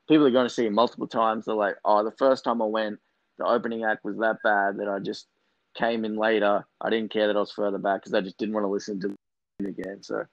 people 0.07 0.27
are 0.27 0.31
going 0.31 0.47
to 0.47 0.53
see 0.53 0.67
it 0.67 0.71
multiple 0.73 1.07
times." 1.07 1.45
They're 1.45 1.55
like, 1.55 1.77
"Oh, 1.85 2.03
the 2.03 2.11
first 2.11 2.43
time 2.43 2.61
I 2.61 2.65
went, 2.65 2.99
the 3.39 3.45
opening 3.45 3.83
act 3.83 4.05
was 4.05 4.17
that 4.19 4.37
bad 4.43 4.77
that 4.77 4.87
I 4.89 4.99
just 4.99 5.27
came 5.75 6.05
in 6.05 6.15
later. 6.17 6.65
I 6.81 6.89
didn't 6.91 7.11
care 7.11 7.27
that 7.27 7.35
I 7.35 7.39
was 7.39 7.51
further 7.51 7.79
back 7.79 8.01
because 8.01 8.13
I 8.13 8.21
just 8.21 8.37
didn't 8.37 8.53
want 8.53 8.65
to 8.65 8.69
listen 8.69 8.99
to 9.01 9.15
it 9.59 9.67
again." 9.67 10.03
So 10.03 10.25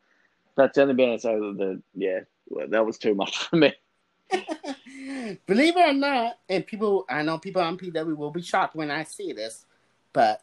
That's 0.56 0.76
the 0.76 0.82
only 0.82 0.94
band 0.94 1.12
I 1.12 1.16
say 1.18 1.34
that. 1.36 1.82
Yeah, 1.94 2.20
that 2.68 2.86
was 2.86 2.98
too 2.98 3.14
much 3.14 3.38
for 3.48 3.56
me. 3.56 3.74
Believe 5.46 5.76
it 5.76 5.88
or 5.88 5.92
not, 5.92 6.38
and 6.48 6.66
people, 6.66 7.04
I 7.08 7.22
know 7.22 7.38
people 7.38 7.62
on 7.62 7.78
PW 7.78 8.16
will 8.16 8.30
be 8.30 8.42
shocked 8.42 8.74
when 8.74 8.90
I 8.90 9.04
see 9.04 9.32
this, 9.32 9.64
but 10.12 10.42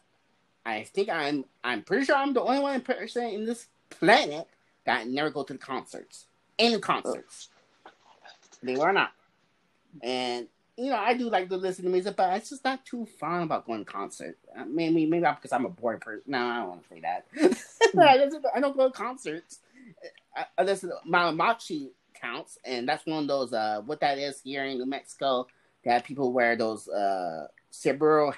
I 0.64 0.84
think 0.84 1.08
I'm, 1.08 1.44
I'm 1.62 1.82
pretty 1.82 2.04
sure 2.04 2.16
I'm 2.16 2.32
the 2.32 2.42
only 2.42 2.60
one 2.60 2.80
person 2.80 3.24
in 3.24 3.44
this 3.44 3.66
planet 3.90 4.48
that 4.86 5.06
never 5.08 5.30
go 5.30 5.42
to 5.42 5.52
the 5.52 5.58
concerts, 5.58 6.26
any 6.58 6.78
concerts. 6.78 7.48
Believe 8.60 8.78
it 8.78 8.82
or 8.82 8.92
not, 8.92 9.12
and 10.02 10.48
you 10.76 10.90
know, 10.90 10.96
I 10.96 11.14
do 11.14 11.30
like 11.30 11.48
to 11.50 11.56
listen 11.56 11.84
to 11.84 11.90
music, 11.90 12.16
but 12.16 12.36
it's 12.36 12.50
just 12.50 12.64
not 12.64 12.84
too 12.84 13.06
fun 13.06 13.42
about 13.42 13.66
going 13.66 13.84
to 13.84 13.90
concert. 13.90 14.36
Uh, 14.58 14.64
maybe, 14.64 15.06
maybe 15.06 15.26
because 15.36 15.52
I'm 15.52 15.66
a 15.66 15.68
boring 15.68 16.00
person. 16.00 16.22
No, 16.26 16.38
I 16.38 16.58
don't 16.58 16.68
want 16.68 16.82
to 16.82 16.88
say 16.88 17.00
that. 17.00 17.26
I 18.56 18.60
don't 18.60 18.76
go 18.76 18.88
to 18.88 18.92
concerts. 18.92 19.60
I, 20.36 20.46
I 20.58 20.64
listen 20.64 20.90
to 20.90 20.96
Malamachi 21.08 21.90
counts, 22.24 22.58
and 22.64 22.88
that's 22.88 23.06
one 23.06 23.22
of 23.22 23.28
those. 23.28 23.52
Uh, 23.52 23.82
what 23.84 24.00
that 24.00 24.18
is 24.18 24.40
here 24.40 24.64
in 24.64 24.78
New 24.78 24.86
Mexico, 24.86 25.46
that 25.84 26.04
people 26.04 26.32
wear 26.32 26.56
those 26.56 26.88
uh 26.88 27.46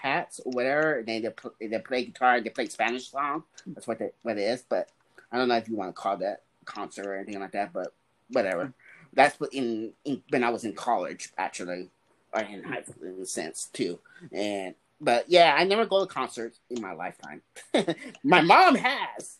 hats 0.00 0.40
or 0.44 0.52
whatever. 0.52 1.02
They 1.06 1.20
they, 1.20 1.68
they 1.68 1.78
play 1.78 2.04
guitar, 2.06 2.40
they 2.40 2.50
play 2.50 2.66
Spanish 2.66 3.10
song. 3.10 3.44
That's 3.66 3.86
what 3.86 3.98
they, 3.98 4.10
what 4.22 4.38
it 4.38 4.42
is. 4.42 4.64
But 4.68 4.90
I 5.30 5.38
don't 5.38 5.48
know 5.48 5.56
if 5.56 5.68
you 5.68 5.76
want 5.76 5.94
to 5.94 6.00
call 6.00 6.16
that 6.18 6.42
concert 6.64 7.06
or 7.06 7.16
anything 7.16 7.40
like 7.40 7.52
that. 7.52 7.72
But 7.72 7.92
whatever. 8.30 8.72
That's 9.12 9.38
what 9.40 9.52
in, 9.54 9.92
in 10.04 10.22
when 10.30 10.44
I 10.44 10.50
was 10.50 10.64
in 10.64 10.74
college 10.74 11.30
actually 11.38 11.88
or 12.32 12.42
in 12.42 12.62
high 12.64 12.82
school 12.82 13.04
in 13.04 13.20
a 13.22 13.26
sense 13.26 13.68
too. 13.72 13.98
And 14.32 14.74
but 15.00 15.26
yeah, 15.28 15.54
I 15.56 15.64
never 15.64 15.86
go 15.86 16.04
to 16.04 16.12
concerts 16.12 16.60
in 16.70 16.80
my 16.80 16.92
lifetime. 16.92 17.42
my 18.24 18.40
mom 18.40 18.74
has. 18.76 19.38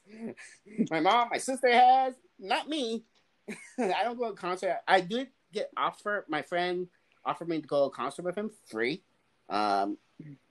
My 0.91 1.01
mom, 1.01 1.29
my 1.31 1.39
sister 1.39 1.71
has. 1.73 2.15
Not 2.39 2.69
me. 2.69 3.05
I 3.79 4.05
don't 4.05 4.19
go 4.19 4.31
to 4.31 4.37
concert. 4.37 4.79
I 4.87 5.01
did 5.01 5.29
get 5.53 5.71
offered. 5.77 6.25
My 6.29 6.43
friend 6.43 6.89
offered 7.25 7.49
me 7.49 7.61
to 7.61 7.67
go 7.67 7.83
to 7.83 7.87
a 7.87 7.91
concert 7.91 8.25
with 8.25 8.37
him 8.37 8.51
free. 8.67 9.03
Um, 9.49 9.99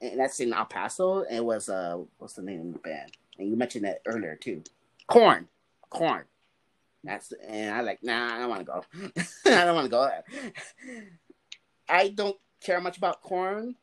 and 0.01 0.19
that's 0.19 0.39
in 0.39 0.53
El 0.53 0.65
Paso. 0.65 1.21
It 1.21 1.43
was 1.43 1.69
uh, 1.69 1.97
what's 2.17 2.33
the 2.33 2.41
name 2.41 2.67
of 2.67 2.73
the 2.73 2.79
band? 2.79 3.11
And 3.37 3.49
you 3.49 3.55
mentioned 3.55 3.85
that 3.85 4.01
earlier 4.05 4.35
too. 4.35 4.63
Korn, 5.07 5.47
Korn. 5.89 6.23
That's 7.03 7.33
and 7.47 7.75
I 7.75 7.81
like. 7.81 8.03
Nah, 8.03 8.35
I 8.35 8.39
don't 8.39 8.49
want 8.49 8.61
to 8.61 8.65
go. 8.65 8.83
I 9.45 9.65
don't 9.65 9.75
want 9.75 9.85
to 9.85 9.89
go. 9.89 10.09
I 11.87 12.09
don't 12.09 12.37
care 12.61 12.81
much 12.81 12.97
about 12.97 13.21
Korn, 13.21 13.75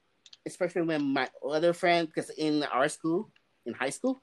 especially 0.47 0.83
when 0.83 1.13
my 1.13 1.29
other 1.49 1.73
friend, 1.73 2.09
because 2.09 2.31
in 2.31 2.65
our 2.65 2.89
school, 2.89 3.31
in 3.65 3.75
high 3.75 3.91
school, 3.91 4.21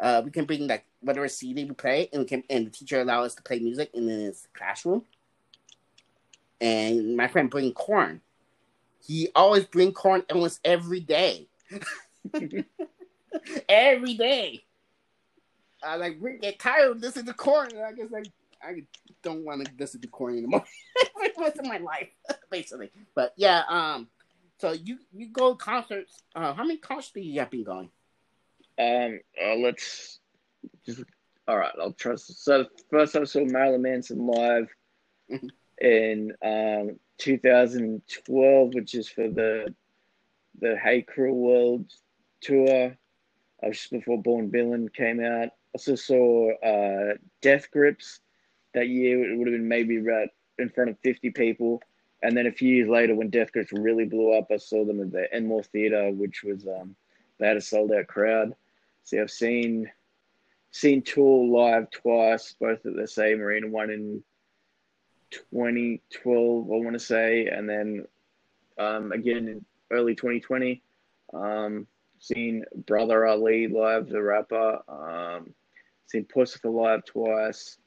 uh, 0.00 0.22
we 0.24 0.30
can 0.30 0.44
bring 0.44 0.66
like 0.66 0.84
whatever 1.00 1.28
CD 1.28 1.64
we 1.64 1.72
play, 1.72 2.08
and 2.12 2.22
we 2.22 2.26
can, 2.26 2.42
and 2.50 2.66
the 2.66 2.70
teacher 2.70 3.00
allow 3.00 3.22
us 3.22 3.34
to 3.34 3.42
play 3.42 3.58
music 3.58 3.90
in 3.94 4.08
his 4.08 4.48
classroom. 4.54 5.04
And 6.60 7.16
my 7.16 7.28
friend 7.28 7.50
bring 7.50 7.72
Korn. 7.72 8.20
He 9.06 9.28
always 9.34 9.64
bring 9.64 9.92
Korn 9.92 10.22
almost 10.30 10.60
every 10.64 11.00
day. 11.00 11.48
every 13.68 14.14
day. 14.14 14.64
I 15.82 15.96
like 15.96 16.16
we 16.20 16.38
get 16.38 16.58
tired 16.58 16.92
of 16.92 17.00
listening 17.00 17.26
to 17.26 17.34
Korn. 17.34 17.70
and 17.72 17.82
I 17.84 17.92
guess 17.92 18.10
like 18.10 18.28
I 18.62 18.82
don't 19.22 19.44
want 19.44 19.64
to 19.64 19.72
listen 19.78 20.00
to 20.00 20.08
Korn 20.08 20.38
anymore 20.38 20.64
for 21.34 21.46
of 21.46 21.66
my 21.66 21.78
life, 21.78 22.08
basically. 22.50 22.90
But 23.14 23.34
yeah, 23.36 23.62
um, 23.68 24.08
so 24.58 24.72
you 24.72 24.98
you 25.12 25.28
go 25.28 25.54
concerts. 25.54 26.22
Uh, 26.34 26.54
how 26.54 26.62
many 26.64 26.78
concerts 26.78 27.12
do 27.12 27.20
you 27.20 27.40
have 27.40 27.50
been 27.50 27.64
going? 27.64 27.90
Um, 28.78 29.20
uh, 29.42 29.54
let's 29.56 30.20
just 30.84 31.04
all 31.46 31.58
right. 31.58 31.72
I'll 31.80 31.92
trust. 31.92 32.44
So 32.44 32.66
first, 32.90 33.16
I 33.16 33.24
saw 33.24 33.44
Marilyn 33.44 33.82
Manson 33.82 34.26
live 34.26 34.68
mm-hmm. 35.30 35.46
in 35.80 36.32
um 36.42 36.98
2012, 37.18 38.74
which 38.74 38.94
is 38.94 39.08
for 39.08 39.28
the 39.28 39.74
the 40.60 40.76
Hey 40.82 41.02
Cruel 41.02 41.36
World 41.36 41.92
tour. 42.40 42.96
I 43.62 43.68
was 43.68 43.78
just 43.78 43.90
before 43.90 44.20
Born 44.20 44.50
Villain 44.50 44.88
came 44.88 45.20
out. 45.24 45.48
I 45.48 45.50
also 45.74 45.94
saw 45.94 46.52
uh, 46.58 47.14
Death 47.40 47.70
Grips 47.70 48.20
that 48.74 48.88
year. 48.88 49.30
It 49.30 49.36
would 49.36 49.46
have 49.46 49.54
been 49.54 49.68
maybe 49.68 49.98
right 49.98 50.28
in 50.58 50.68
front 50.68 50.90
of 50.90 50.98
50 51.00 51.30
people. 51.30 51.82
And 52.22 52.36
then 52.36 52.46
a 52.46 52.52
few 52.52 52.74
years 52.74 52.88
later, 52.88 53.14
when 53.14 53.30
Death 53.30 53.52
Grips 53.52 53.72
really 53.72 54.04
blew 54.04 54.32
up, 54.32 54.48
I 54.50 54.56
saw 54.56 54.84
them 54.84 55.00
at 55.00 55.12
the 55.12 55.32
Enmore 55.32 55.62
Theatre, 55.62 56.10
which 56.10 56.42
was 56.42 56.66
um, 56.66 56.94
they 57.38 57.46
had 57.46 57.56
a 57.56 57.60
sold 57.60 57.92
out 57.92 58.06
crowd. 58.06 58.54
See, 59.04 59.18
I've 59.18 59.30
seen 59.30 59.90
seen 60.70 61.02
Tool 61.02 61.52
live 61.52 61.90
twice, 61.90 62.54
both 62.58 62.84
at 62.84 62.96
the 62.96 63.06
same 63.06 63.40
arena. 63.40 63.68
One 63.68 63.90
in 63.90 64.22
2012, 65.30 66.64
I 66.64 66.74
want 66.74 66.94
to 66.94 66.98
say, 66.98 67.46
and 67.46 67.68
then 67.68 68.06
um, 68.78 69.12
again 69.12 69.48
in 69.48 69.64
early 69.90 70.14
2020. 70.14 70.82
Um, 71.32 71.86
seen 72.18 72.64
Brother 72.86 73.26
Ali 73.26 73.68
live, 73.68 74.08
the 74.08 74.22
rapper. 74.22 74.80
Um, 74.88 75.54
seen 76.06 76.24
Puscifer 76.24 76.72
live 76.72 77.04
twice 77.04 77.78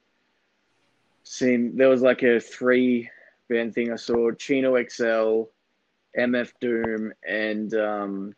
seen 1.28 1.76
there 1.76 1.90
was 1.90 2.02
like 2.02 2.24
a 2.24 2.40
three 2.40 3.10
band 3.50 3.74
thing 3.74 3.92
I 3.92 3.96
saw 3.96 4.32
Chino 4.32 4.76
XL, 4.82 5.44
MF 6.18 6.52
Doom, 6.62 7.14
and 7.28 7.74
um, 7.74 8.36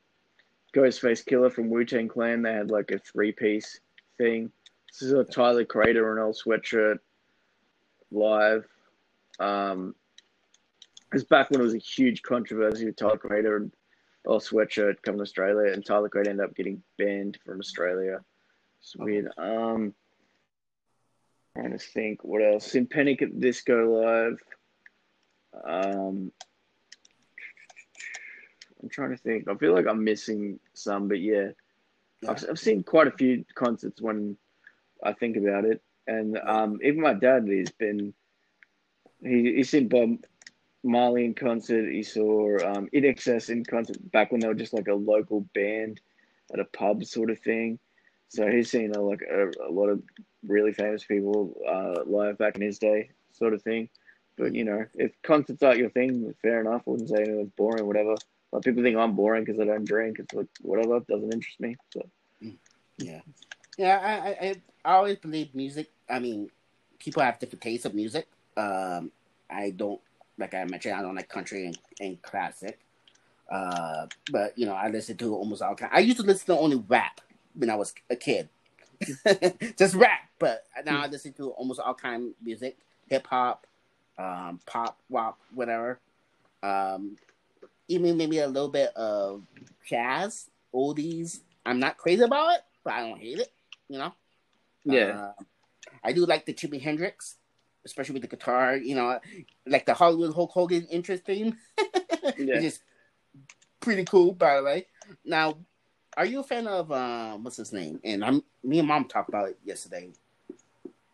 Ghostface 0.74 1.26
Killah 1.26 1.52
from 1.52 1.70
Wu 1.70 1.86
Tang 1.86 2.08
Clan. 2.08 2.42
They 2.42 2.54
had 2.54 2.72
like 2.72 2.92
a 2.92 3.00
three 3.00 3.32
piece 3.32 3.80
thing. 4.18 4.52
This 4.92 5.02
is 5.04 5.14
a 5.14 5.24
Tyler 5.24 5.66
Creator 5.66 6.10
and 6.10 6.20
Earl 6.20 6.34
Sweatshirt 6.34 7.00
live. 8.12 8.66
Um, 9.40 9.96
it 11.12 11.14
was 11.14 11.24
back 11.24 11.50
when 11.50 11.62
it 11.62 11.64
was 11.64 11.74
a 11.74 11.80
huge 11.80 12.22
controversy 12.22 12.86
with 12.86 12.96
Tyler 12.96 13.18
Creator 13.18 13.58
and 13.58 13.72
Earl 14.28 14.40
Sweatshirt 14.40 15.02
coming 15.02 15.20
to 15.20 15.24
Australia, 15.24 15.74
and 15.74 15.86
Tyler 15.86 16.10
Creator 16.10 16.32
ended 16.32 16.46
up 16.46 16.56
getting 16.56 16.84
banned 16.98 17.38
from 17.46 17.60
Australia. 17.60 18.20
It's 18.82 18.96
weird. 18.96 19.30
Um, 19.38 19.94
trying 21.56 21.72
to 21.72 21.78
think 21.78 22.24
what 22.24 22.44
else. 22.44 22.76
In 22.76 22.86
Panic 22.86 23.22
at 23.22 23.40
Disco 23.40 24.02
Live. 24.02 24.40
Um, 25.66 26.32
I'm 28.82 28.90
trying 28.90 29.12
to 29.12 29.18
think. 29.18 29.48
I 29.48 29.56
feel 29.56 29.74
like 29.74 29.88
I'm 29.88 30.04
missing 30.04 30.60
some, 30.74 31.08
but 31.08 31.20
yeah, 31.20 31.50
yeah. 32.22 32.32
I've, 32.32 32.46
I've 32.50 32.60
seen 32.60 32.84
quite 32.84 33.08
a 33.08 33.12
few 33.12 33.46
concerts 33.56 34.02
when 34.02 34.38
I 35.04 35.14
think 35.14 35.38
about 35.38 35.66
it, 35.66 35.82
and 36.08 36.38
um, 36.38 36.80
even 36.84 37.02
my 37.02 37.14
dad 37.14 37.48
has 37.48 37.72
been. 37.72 38.14
He 39.22 39.56
he's 39.56 39.70
seen 39.70 39.90
Bob 39.90 40.24
Marley 40.84 41.26
in 41.26 41.34
concert. 41.34 41.92
He 41.92 42.04
saw 42.04 42.58
um, 42.66 42.88
INXS 42.94 43.50
in 43.50 43.66
concert 43.66 43.98
back 44.12 44.32
when 44.32 44.40
they 44.40 44.48
were 44.48 44.54
just 44.54 44.74
like 44.74 44.88
a 44.88 44.94
local 44.94 45.42
band 45.54 46.00
at 46.54 46.60
a 46.60 46.66
pub 46.66 47.04
sort 47.04 47.30
of 47.30 47.40
thing. 47.40 47.80
So 48.30 48.48
he's 48.48 48.70
seen 48.72 48.96
a, 48.96 49.02
like 49.02 49.22
a, 49.30 49.50
a 49.68 49.72
lot 49.72 49.90
of 49.90 50.02
really 50.46 50.72
famous 50.72 51.04
people 51.04 51.54
uh, 51.68 52.04
live 52.06 52.38
back 52.38 52.56
in 52.56 52.62
his 52.62 52.80
day, 52.80 53.10
sort 53.32 53.54
of 53.54 53.62
thing. 53.62 53.90
But 54.38 54.56
you 54.56 54.64
know, 54.64 54.86
if 54.96 55.12
concerts 55.22 55.64
aren't 55.64 55.80
your 55.80 55.90
thing, 55.90 56.34
fair 56.42 56.62
enough. 56.62 56.84
I 56.88 56.92
wouldn't 56.92 57.10
say 57.10 57.24
it's 57.24 57.52
boring, 57.58 57.84
or 57.84 57.86
whatever. 57.86 58.16
A 58.52 58.56
lot 58.56 58.60
of 58.60 58.64
people 58.64 58.84
think 58.84 58.98
I'm 58.98 59.16
boring 59.16 59.44
because 59.44 59.60
I 59.60 59.66
don't 59.66 59.86
drink. 59.86 60.20
It's 60.20 60.34
like 60.34 60.48
whatever 60.62 61.00
doesn't 61.02 61.34
interest 61.34 61.60
me. 61.60 61.76
So 61.92 62.02
yeah, 62.98 63.22
yeah. 63.78 64.00
I 64.02 64.46
I, 64.48 64.56
I 64.86 64.94
always 64.96 65.18
believe 65.18 65.54
music. 65.54 65.92
I 66.10 66.20
mean, 66.20 66.50
people 66.98 67.22
have 67.22 67.40
different 67.40 67.62
tastes 67.62 67.86
of 67.86 67.94
music. 67.94 68.28
Um, 68.58 69.12
I 69.50 69.72
don't 69.72 70.02
like 70.38 70.54
I 70.54 70.64
mentioned. 70.66 70.96
I 70.96 71.02
don't 71.02 71.16
like 71.16 71.30
country 71.30 71.68
and, 71.68 71.78
and 72.00 72.22
classic. 72.22 72.80
Uh, 73.50 74.08
but 74.32 74.58
you 74.58 74.66
know, 74.66 74.74
I 74.74 74.90
listen 74.90 75.18
to 75.18 75.34
almost 75.36 75.62
all 75.62 75.76
kind. 75.76 75.92
I 75.94 76.00
used 76.00 76.18
to 76.18 76.24
listen 76.24 76.48
to 76.48 76.60
only 76.60 76.84
rap 76.88 77.22
when 77.54 77.70
I 77.70 77.76
was 77.76 77.94
a 78.10 78.16
kid. 78.16 78.50
just 79.78 79.96
rap. 79.96 80.30
But 80.40 80.66
now 80.86 81.04
I 81.04 81.08
listen 81.08 81.34
to 81.34 81.50
almost 81.52 81.80
all 81.80 81.94
kind 81.94 82.30
of 82.30 82.46
music, 82.46 82.78
hip 83.08 83.28
hop, 83.28 83.68
um, 84.18 84.60
pop, 84.66 84.98
rock, 85.10 85.38
whatever. 85.54 86.00
Um, 86.64 87.18
even 87.90 88.16
maybe 88.16 88.40
a 88.40 88.48
little 88.48 88.70
bit 88.70 88.96
of 88.96 89.44
jazz, 89.86 90.50
oldies. 90.74 91.42
I'm 91.66 91.80
not 91.80 91.98
crazy 91.98 92.24
about 92.24 92.56
it, 92.56 92.62
but 92.84 92.94
I 92.94 93.02
don't 93.02 93.20
hate 93.20 93.40
it. 93.40 93.52
You 93.90 93.98
know. 93.98 94.14
Yeah. 94.86 95.32
Uh, 95.40 95.44
I 96.04 96.14
do 96.14 96.26
like 96.26 96.46
the 96.46 96.54
Jimi 96.54 96.82
Hendrix, 96.82 97.36
especially 97.86 98.14
with 98.14 98.22
the 98.22 98.30
guitar. 98.30 98.78
You 98.78 98.96
know, 98.96 99.20
like 99.66 99.86
the 99.86 99.94
Hollywood 99.94 100.34
Hulk 100.34 100.52
Hogan 100.52 100.86
interesting. 100.86 101.58
yeah. 102.38 102.56
Which 102.56 102.64
is 102.64 102.80
pretty 103.80 104.06
cool, 104.06 104.34
by 104.34 104.58
the 104.58 104.64
way. 104.64 104.86
Now, 105.26 105.58
are 106.16 106.26
you 106.26 106.40
a 106.40 106.44
fan 106.44 106.68
of 106.68 106.92
uh, 106.92 107.34
what's 107.38 107.58
his 107.58 107.74
name? 107.74 108.00
And 108.04 108.24
I'm 108.24 108.44
me 108.64 108.80
and 108.80 108.88
mom 108.88 109.06
talked 109.06 109.30
about 109.30 109.50
it 109.50 109.60
yesterday. 109.66 110.12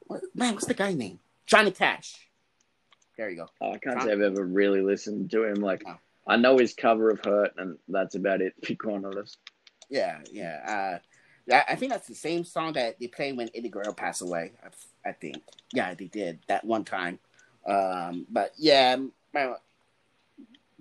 What, 0.08 0.22
man, 0.36 0.54
what's 0.54 0.68
the 0.68 0.74
guy 0.74 0.94
name? 0.94 1.20
Johnny 1.46 1.72
Cash. 1.72 2.28
There 3.18 3.30
you 3.30 3.38
go. 3.38 3.48
Oh, 3.62 3.72
I 3.72 3.78
can't 3.78 4.02
say 4.02 4.12
I've 4.12 4.20
ever 4.20 4.44
really 4.44 4.82
listened 4.82 5.32
to 5.32 5.46
him. 5.46 5.56
Like. 5.62 5.84
I 6.28 6.38
know 6.38 6.58
his 6.58 6.74
cover 6.74 7.10
of 7.10 7.24
"Hurt," 7.24 7.54
and 7.58 7.78
that's 7.88 8.16
about 8.16 8.42
it. 8.42 8.60
Be 8.62 8.76
quite 8.76 9.04
honest. 9.04 9.38
Yeah, 9.90 10.20
yeah. 10.32 11.00
Uh, 11.48 11.54
I 11.70 11.76
think 11.76 11.92
that's 11.92 12.08
the 12.08 12.16
same 12.16 12.44
song 12.44 12.74
that 12.74 13.00
they 13.00 13.08
played 13.08 13.38
when 13.38 13.50
Eddie 13.54 13.70
Guerrero 13.70 13.94
passed 13.94 14.24
away. 14.24 14.54
I, 15.06 15.12
think. 15.12 15.44
Yeah, 15.72 15.94
they 15.94 16.08
did 16.08 16.40
that 16.48 16.66
one 16.66 16.84
time. 16.84 17.20
Um, 17.68 18.26
but 18.30 18.54
yeah, 18.58 18.98
but 19.32 19.62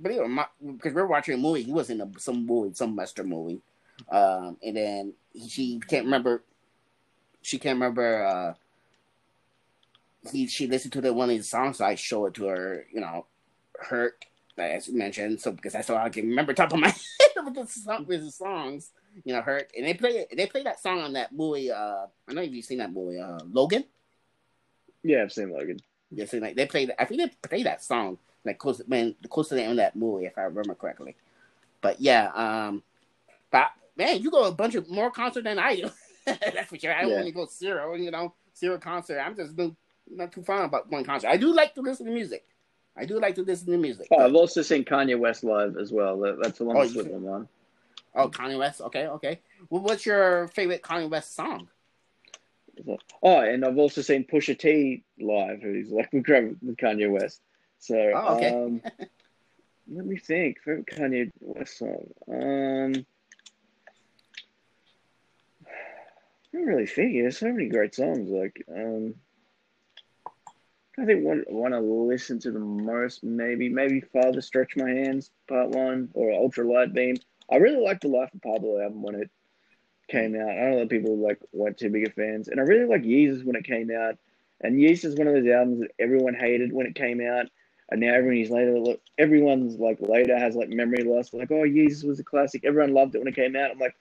because 0.00 0.94
we 0.94 1.00
are 1.00 1.06
watching 1.06 1.34
a 1.34 1.38
movie, 1.38 1.62
he 1.62 1.72
was 1.72 1.90
in 1.90 2.00
a, 2.00 2.10
some 2.18 2.46
movie, 2.46 2.74
some 2.74 2.96
Western 2.96 3.28
movie, 3.28 3.60
um, 4.10 4.56
and 4.62 4.76
then 4.76 5.12
she 5.48 5.80
can't 5.86 6.06
remember. 6.06 6.42
She 7.42 7.58
can't 7.58 7.76
remember. 7.76 8.24
Uh, 8.24 8.54
he 10.32 10.46
she 10.46 10.66
listened 10.66 10.94
to 10.94 11.02
the 11.02 11.12
one 11.12 11.28
of 11.28 11.36
his 11.36 11.48
songs, 11.48 11.78
so 11.78 11.84
I 11.84 11.94
show 11.94 12.24
it 12.24 12.34
to 12.34 12.46
her. 12.46 12.86
You 12.90 13.02
know, 13.02 13.26
hurt 13.78 14.24
as 14.62 14.88
you 14.88 14.96
mentioned. 14.96 15.40
So 15.40 15.52
because 15.52 15.72
that's 15.72 15.90
all 15.90 15.96
I 15.96 16.08
can 16.08 16.28
remember 16.28 16.54
top 16.54 16.72
of 16.72 16.80
my 16.80 16.88
head 17.20 17.44
with 17.44 17.54
the 17.54 17.66
song, 17.66 18.06
with 18.06 18.22
the 18.22 18.30
songs. 18.30 18.90
You 19.24 19.32
know, 19.32 19.42
hurt, 19.42 19.70
and 19.76 19.86
they 19.86 19.94
play 19.94 20.26
they 20.36 20.46
play 20.46 20.64
that 20.64 20.82
song 20.82 21.00
on 21.00 21.12
that 21.12 21.32
movie. 21.32 21.70
Uh, 21.70 22.06
I 22.28 22.32
know 22.32 22.42
if 22.42 22.52
you've 22.52 22.64
seen 22.64 22.78
that 22.78 22.92
movie, 22.92 23.20
uh, 23.20 23.38
Logan. 23.44 23.84
Yeah, 25.04 25.22
I've 25.22 25.32
seen 25.32 25.50
Logan. 25.50 25.78
Yeah, 26.10 26.24
so 26.24 26.38
like 26.38 26.56
they 26.56 26.66
played. 26.66 26.92
I 26.98 27.04
think 27.04 27.20
they 27.20 27.48
play 27.48 27.62
that 27.62 27.82
song 27.84 28.18
like 28.44 28.58
close 28.58 28.80
when 28.86 29.14
close 29.28 29.48
to 29.48 29.54
the 29.54 29.62
end 29.62 29.72
of 29.72 29.76
that 29.78 29.96
movie, 29.96 30.26
if 30.26 30.36
I 30.36 30.42
remember 30.42 30.74
correctly. 30.74 31.16
But 31.80 32.00
yeah, 32.00 32.30
um, 32.34 32.82
but 33.50 33.70
man, 33.96 34.22
you 34.22 34.30
go 34.30 34.44
a 34.44 34.52
bunch 34.52 34.74
of 34.74 34.90
more 34.90 35.10
concert 35.10 35.44
than 35.44 35.58
I 35.58 35.76
do. 35.76 35.90
That's 36.26 36.68
for 36.68 36.78
sure. 36.78 36.94
I 36.94 37.02
don't 37.02 37.10
yeah. 37.10 37.16
want 37.16 37.26
to 37.26 37.32
go 37.32 37.46
zero, 37.46 37.94
you 37.94 38.10
know, 38.10 38.34
zero 38.56 38.78
concert. 38.78 39.20
I'm 39.20 39.36
just 39.36 39.54
not 40.10 40.32
too 40.32 40.42
fond 40.42 40.64
about 40.64 40.90
going 40.90 41.04
concert. 41.04 41.28
I 41.28 41.36
do 41.36 41.52
like 41.52 41.74
to 41.74 41.82
listen 41.82 42.06
to 42.06 42.12
music. 42.12 42.46
I 42.96 43.04
do 43.04 43.18
like 43.18 43.34
to 43.36 43.42
listen 43.42 43.72
to 43.72 43.78
music. 43.78 44.06
Oh. 44.10 44.24
I've 44.24 44.34
also 44.34 44.62
seen 44.62 44.84
Kanye 44.84 45.18
West 45.18 45.42
live 45.42 45.76
as 45.76 45.92
well. 45.92 46.18
That's 46.40 46.58
the 46.58 46.64
one 46.64 46.76
oh, 46.76 46.80
with 46.80 47.08
one. 47.08 47.48
Oh, 48.14 48.28
Kanye 48.28 48.58
West. 48.58 48.80
Okay, 48.80 49.08
okay. 49.08 49.40
Well, 49.68 49.82
what's 49.82 50.06
your 50.06 50.48
favorite 50.48 50.82
Kanye 50.82 51.10
West 51.10 51.34
song? 51.34 51.68
Oh, 53.22 53.40
and 53.40 53.64
I've 53.64 53.78
also 53.78 54.02
seen 54.02 54.24
Pusha 54.24 54.58
T 54.58 55.04
live, 55.18 55.62
who's 55.62 55.90
like 55.90 56.12
with 56.12 56.24
Kanye 56.24 57.10
West. 57.10 57.40
So, 57.78 58.12
oh, 58.14 58.36
okay. 58.36 58.50
um, 58.50 58.80
let 59.92 60.06
me 60.06 60.16
think. 60.16 60.60
Favorite 60.60 60.86
Kanye 60.86 61.30
West 61.40 61.78
song? 61.78 62.06
Um, 62.28 63.06
I 65.66 66.56
don't 66.56 66.66
really 66.66 66.86
think. 66.86 67.14
There's 67.14 67.38
so 67.38 67.52
many 67.52 67.68
great 67.68 67.94
songs. 67.94 68.30
Like, 68.30 68.64
um, 68.68 69.14
I 70.98 71.04
think 71.04 71.24
one 71.24 71.44
want 71.48 71.74
to 71.74 71.80
listen 71.80 72.38
to 72.40 72.52
the 72.52 72.60
most. 72.60 73.24
Maybe, 73.24 73.68
maybe 73.68 74.00
Father 74.00 74.40
Stretch 74.40 74.76
My 74.76 74.90
Hands 74.90 75.28
Part 75.48 75.70
One 75.70 76.08
or 76.14 76.32
Ultra 76.32 76.70
Light 76.70 76.94
Beam. 76.94 77.16
I 77.50 77.56
really 77.56 77.84
liked 77.84 78.02
the 78.02 78.08
Life 78.08 78.32
of 78.32 78.42
Pablo 78.42 78.80
album 78.80 79.02
when 79.02 79.16
it 79.16 79.30
came 80.08 80.34
out. 80.36 80.48
I 80.48 80.60
don't 80.60 80.76
know 80.76 80.82
if 80.82 80.88
people 80.88 81.16
like 81.18 81.38
weren't 81.52 81.78
too 81.78 81.90
big 81.90 82.06
of 82.06 82.14
fans, 82.14 82.48
and 82.48 82.60
I 82.60 82.62
really 82.62 82.86
like 82.86 83.02
Yeezus 83.02 83.44
when 83.44 83.56
it 83.56 83.64
came 83.64 83.90
out. 83.90 84.18
And 84.60 84.76
Yeezus 84.76 85.04
is 85.04 85.16
one 85.16 85.26
of 85.26 85.34
those 85.34 85.48
albums 85.48 85.80
that 85.80 85.90
everyone 85.98 86.34
hated 86.34 86.72
when 86.72 86.86
it 86.86 86.94
came 86.94 87.20
out, 87.20 87.46
and 87.90 88.00
now 88.00 88.14
everyone 88.14 88.36
years 88.36 88.50
later, 88.50 88.78
look, 88.78 89.00
everyone's 89.18 89.76
like 89.76 89.98
later 90.00 90.38
has 90.38 90.54
like 90.54 90.68
memory 90.68 91.02
loss. 91.02 91.34
Like, 91.34 91.50
oh, 91.50 91.64
Yeezus 91.64 92.04
was 92.04 92.20
a 92.20 92.24
classic. 92.24 92.64
Everyone 92.64 92.94
loved 92.94 93.16
it 93.16 93.18
when 93.18 93.28
it 93.28 93.34
came 93.34 93.56
out. 93.56 93.72
I'm 93.72 93.78
like, 93.78 93.96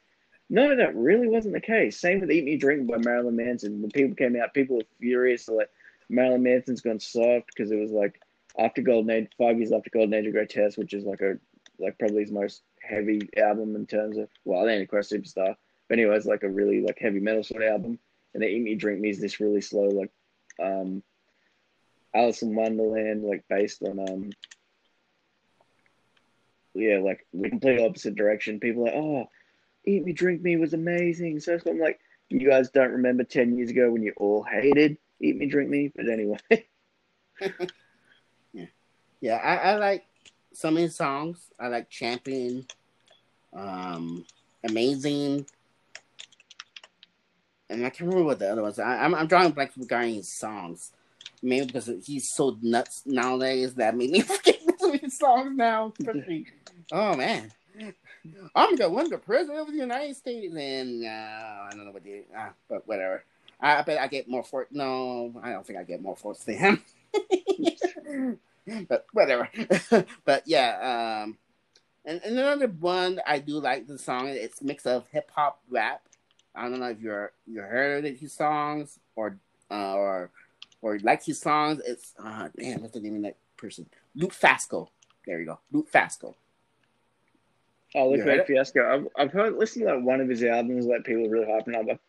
no, 0.50 0.76
that 0.76 0.96
really 0.96 1.28
wasn't 1.28 1.56
the 1.56 1.62
case. 1.62 2.00
Same 2.00 2.22
with 2.22 2.32
Eat 2.32 2.46
Me 2.46 2.56
Drink 2.56 2.88
by 2.88 2.98
Marilyn 2.98 3.36
Manson. 3.36 3.82
When 3.82 3.89
people 3.89 4.16
came 4.16 4.36
out, 4.36 4.54
people 4.54 4.78
were 4.78 4.84
furious. 5.00 5.50
Like 5.50 5.70
Marilyn 6.14 6.43
Manson's 6.43 6.82
gone 6.82 6.99
soft 6.99 7.47
because 7.47 7.72
it 7.72 7.80
was 7.80 7.91
like 7.91 8.22
after 8.57 8.82
Golden 8.82 9.09
Age, 9.09 9.30
five 9.38 9.57
years 9.57 9.72
after 9.72 9.89
Golden 9.89 10.14
Age 10.14 10.28
of 10.28 10.34
Grotesque, 10.34 10.78
which 10.78 10.93
is 10.93 11.05
like 11.05 11.22
a 11.22 11.38
like 11.80 11.97
probably 11.97 12.22
his 12.22 12.32
most 12.32 12.61
heavy 12.82 13.28
album 13.38 13.76
in 13.76 13.88
terms 13.88 14.18
of 14.18 14.30
well, 14.45 14.68
Antichrist 14.68 15.11
Superstar. 15.11 15.55
But 15.89 15.99
anyway, 15.99 16.16
it's 16.16 16.28
like 16.28 16.43
a 16.43 16.49
really 16.49 16.82
like 16.82 16.99
heavy 16.99 17.20
metal 17.20 17.43
sort 17.43 17.64
of 17.64 17.70
album. 17.70 17.99
And 18.34 18.43
the 18.43 18.47
Eat 18.47 18.61
Me 18.61 18.76
Drink 18.76 19.01
Me 19.01 19.09
is 19.09 19.20
this 19.20 19.39
really 19.39 19.61
slow 19.61 19.86
like 19.86 20.11
um 20.61 21.01
Alice 22.14 22.43
in 22.43 22.55
Wonderland, 22.55 23.24
like 23.24 23.43
based 23.49 23.82
on 23.82 23.99
um 23.99 24.30
yeah, 26.76 26.99
like 26.99 27.26
the 27.34 27.49
complete 27.49 27.82
opposite 27.82 28.16
direction. 28.16 28.59
People 28.59 28.84
like, 28.84 28.93
oh, 28.93 29.30
Eat 29.86 30.05
Me 30.05 30.14
Drink 30.14 30.43
Me 30.43 30.57
was 30.57 30.74
amazing. 30.74 31.39
So 31.39 31.57
I'm 31.68 31.80
like, 31.80 31.99
you 32.30 32.47
guys 32.47 32.70
don't 32.70 32.91
remember 32.91 33.24
ten 33.24 33.57
years 33.57 33.72
ago 33.72 33.91
when 33.91 34.03
you 34.03 34.14
all 34.16 34.43
hated 34.43 34.97
Eat 35.24 35.38
Me 35.38 35.45
Drink 35.45 35.69
Me, 35.69 35.91
but 35.95 36.09
anyway. 36.09 36.38
yeah, 38.53 38.65
yeah, 39.21 39.36
I, 39.38 39.55
I 39.55 39.76
like 39.78 40.05
some 40.51 40.76
of 40.76 40.84
his 40.84 40.95
songs. 40.95 41.39
I 41.59 41.67
like 41.67 41.89
Champion, 41.89 42.65
um, 43.53 44.26
Amazing, 44.65 45.45
and 47.69 47.86
I 47.86 47.89
can't 47.89 48.09
remember 48.09 48.26
what 48.26 48.39
the 48.39 48.51
other 48.51 48.61
ones. 48.61 48.80
I, 48.80 49.05
am 49.05 49.13
I'm, 49.13 49.21
I'm 49.21 49.28
drawing 49.28 49.51
blank 49.51 49.71
regarding 49.78 50.15
his 50.15 50.32
songs. 50.32 50.91
Maybe 51.41 51.65
because 51.65 51.89
he's 52.05 52.30
so 52.30 52.57
nuts 52.61 53.03
nowadays 53.05 53.74
that 53.76 53.95
made 53.95 54.11
me 54.11 54.21
forget 54.21 54.59
some 54.80 54.91
of 54.91 55.01
his 55.01 55.17
songs 55.17 55.55
now. 55.55 55.93
Oh 56.91 57.15
man, 57.15 57.49
I'm 58.53 58.76
gonna 58.76 58.93
win 58.93 59.09
the 59.09 59.17
president 59.17 59.57
of 59.57 59.67
the 59.67 59.80
United 59.80 60.15
States, 60.15 60.53
and 60.53 61.05
uh, 61.05 61.07
I 61.07 61.69
don't 61.71 61.86
know 61.86 61.91
what 61.91 62.03
the, 62.03 62.24
uh, 62.38 62.49
but 62.69 62.86
whatever. 62.88 63.24
I, 63.64 63.80
I 63.80 63.82
bet 63.82 63.99
I 63.99 64.07
get 64.07 64.28
more 64.30 64.43
for 64.43 64.68
no, 64.72 65.34
I 65.41 65.51
don't 65.51 65.66
think 65.66 65.80
I 65.80 65.84
get 65.84 66.01
more 66.01 66.18
force 66.18 66.39
than 66.39 66.57
him. 66.57 66.84
but 68.89 69.05
whatever. 69.14 69.49
but 70.26 70.43
yeah, 70.45 71.24
um, 71.24 71.38
and, 72.05 72.22
and 72.24 72.38
another 72.38 72.68
one 72.68 73.22
I 73.26 73.39
do 73.39 73.59
like 73.59 73.88
the 73.88 73.97
song. 73.97 74.28
It's 74.28 74.61
mix 74.61 74.86
of 74.86 75.07
hip 75.07 75.32
hop 75.34 75.61
rap. 75.70 76.01
I 76.53 76.64
don't 76.64 76.80
know 76.80 76.89
if 76.89 76.99
you're 76.99 77.32
you 77.47 77.61
heard 77.61 78.03
his 78.03 78.34
songs 78.34 78.99
or 79.16 79.38
uh, 79.72 79.93
or 79.93 80.30
or 80.82 80.99
like 80.99 81.24
his 81.24 81.39
songs. 81.39 81.82
It's 81.86 82.14
uh 82.24 82.49
damn, 82.59 82.82
what's 82.82 82.93
the 82.93 82.99
name 82.99 83.16
of 83.16 83.22
that 83.24 83.38
person? 83.55 83.88
Luke 84.14 84.34
Fasco. 84.34 84.89
There 85.26 85.39
you 85.39 85.45
go, 85.45 85.59
Luke 85.72 85.88
Fasco. 85.88 86.36
Oh, 87.95 88.09
Lupe 88.09 88.47
Fiasco. 88.47 88.82
I've 88.91 89.07
I've 89.16 89.32
heard 89.32 89.55
listened 89.55 89.88
to 89.88 89.95
like 89.95 90.03
one 90.03 90.20
of 90.20 90.28
his 90.28 90.43
albums 90.43 90.88
that 90.88 91.05
people 91.05 91.26
are 91.28 91.30
really 91.30 91.45
hyping 91.45 91.91
up. 91.91 91.99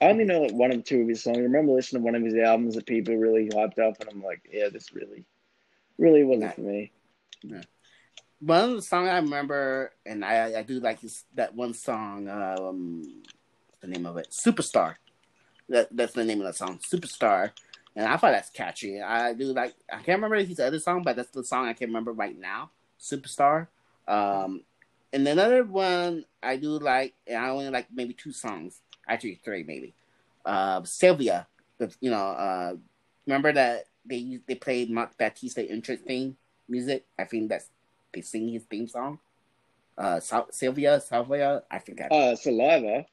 I 0.00 0.06
only 0.06 0.24
know 0.24 0.42
like 0.42 0.52
one 0.52 0.72
or 0.72 0.80
two 0.80 1.02
of 1.02 1.08
his 1.08 1.22
songs. 1.22 1.38
I 1.38 1.42
remember 1.42 1.72
listening 1.72 2.02
to 2.02 2.06
one 2.06 2.14
of 2.14 2.24
his 2.24 2.34
albums 2.34 2.74
that 2.74 2.86
people 2.86 3.16
really 3.16 3.48
hyped 3.48 3.78
up, 3.78 4.00
and 4.00 4.10
I'm 4.10 4.22
like, 4.22 4.48
yeah, 4.52 4.68
this 4.68 4.92
really, 4.92 5.24
really 5.98 6.24
wasn't 6.24 6.54
for 6.54 6.60
me. 6.62 6.92
One 8.40 8.70
of 8.70 8.76
the 8.76 8.82
songs 8.82 9.08
I 9.08 9.16
remember, 9.16 9.92
and 10.04 10.24
I 10.24 10.58
I 10.58 10.62
do 10.62 10.80
like 10.80 11.00
his 11.00 11.24
that 11.34 11.54
one 11.54 11.74
song. 11.74 12.28
Um, 12.28 13.22
the 13.80 13.88
name 13.88 14.06
of 14.06 14.16
it? 14.16 14.28
Superstar. 14.30 14.96
That 15.68 15.88
that's 15.96 16.12
the 16.12 16.24
name 16.24 16.40
of 16.40 16.46
the 16.46 16.52
song, 16.52 16.78
Superstar 16.78 17.52
and 17.96 18.06
I 18.06 18.16
thought 18.16 18.32
that's 18.32 18.50
catchy. 18.50 19.00
I 19.00 19.32
do 19.34 19.52
like. 19.52 19.74
I 19.90 19.96
can't 19.96 20.20
remember 20.20 20.36
his 20.36 20.58
other 20.58 20.78
song, 20.78 21.02
but 21.02 21.16
that's 21.16 21.30
the 21.30 21.44
song 21.44 21.66
I 21.66 21.74
can 21.74 21.88
remember 21.88 22.12
right 22.12 22.36
now. 22.38 22.70
Superstar. 23.00 23.68
Um, 24.08 24.62
and 25.12 25.26
another 25.26 25.62
one 25.62 26.24
I 26.42 26.56
do 26.56 26.78
like, 26.78 27.14
and 27.26 27.38
I 27.38 27.50
only 27.50 27.70
like 27.70 27.86
maybe 27.94 28.12
two 28.12 28.32
songs, 28.32 28.80
actually 29.08 29.40
three 29.44 29.62
maybe. 29.62 29.94
Uh, 30.44 30.82
Sylvia. 30.84 31.46
You 32.00 32.10
know, 32.10 32.28
uh, 32.28 32.76
remember 33.26 33.52
that 33.52 33.86
they 34.04 34.40
they 34.46 34.54
played 34.54 34.90
Mark 34.90 35.16
Batista 35.18 35.62
interesting 35.62 36.36
music. 36.68 37.04
I 37.18 37.24
think 37.24 37.48
that's 37.48 37.68
they 38.12 38.20
sing 38.20 38.48
his 38.48 38.64
theme 38.64 38.88
song. 38.88 39.18
Uh, 39.96 40.20
Sylvia, 40.50 41.00
Sylvia. 41.00 41.62
I 41.70 41.78
forgot. 41.78 42.12
Uh, 42.12 42.36
Saliva. 42.36 43.06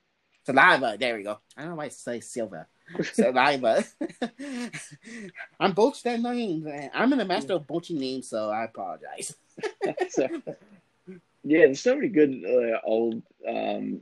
Saliva. 0.45 0.97
There 0.99 1.17
we 1.17 1.23
go. 1.23 1.37
I 1.55 1.61
don't 1.61 1.71
know 1.71 1.75
why 1.75 1.85
I 1.85 1.89
say 1.89 2.19
Sylvia. 2.19 2.67
Saliva. 3.13 3.83
I'm 5.59 5.73
both 5.73 6.01
that 6.03 6.19
names. 6.19 6.67
I'm 6.93 7.11
in 7.13 7.19
the 7.19 7.25
master 7.25 7.53
of 7.53 7.67
botching 7.67 7.99
names, 7.99 8.29
so 8.29 8.49
I 8.49 8.65
apologize. 8.65 9.35
so, 10.09 10.27
yeah, 11.43 11.65
there's 11.65 11.81
so 11.81 11.95
many 11.95 12.09
good 12.09 12.43
uh, 12.45 12.79
old, 12.85 13.21
um, 13.47 13.99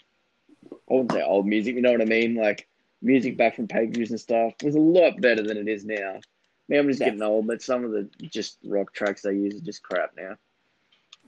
I 0.89 0.93
wouldn't 0.93 1.11
say 1.11 1.23
old 1.23 1.47
music, 1.47 1.75
you 1.75 1.81
know 1.81 1.91
what 1.91 2.01
I 2.01 2.05
mean? 2.05 2.35
Like 2.35 2.67
music 3.01 3.37
back 3.37 3.55
from 3.55 3.67
pay 3.67 3.85
views 3.85 4.11
and 4.11 4.19
stuff 4.19 4.53
was 4.63 4.75
a 4.75 4.79
lot 4.79 5.21
better 5.21 5.43
than 5.43 5.57
it 5.57 5.67
is 5.67 5.85
now. 5.85 6.19
Maybe 6.67 6.79
I'm 6.79 6.87
just 6.87 6.99
getting 6.99 7.21
old, 7.21 7.47
but 7.47 7.61
some 7.61 7.83
of 7.83 7.91
the 7.91 8.09
just 8.29 8.57
rock 8.63 8.93
tracks 8.93 9.23
they 9.23 9.33
use 9.33 9.55
are 9.55 9.65
just 9.65 9.81
crap 9.81 10.11
now. 10.17 10.35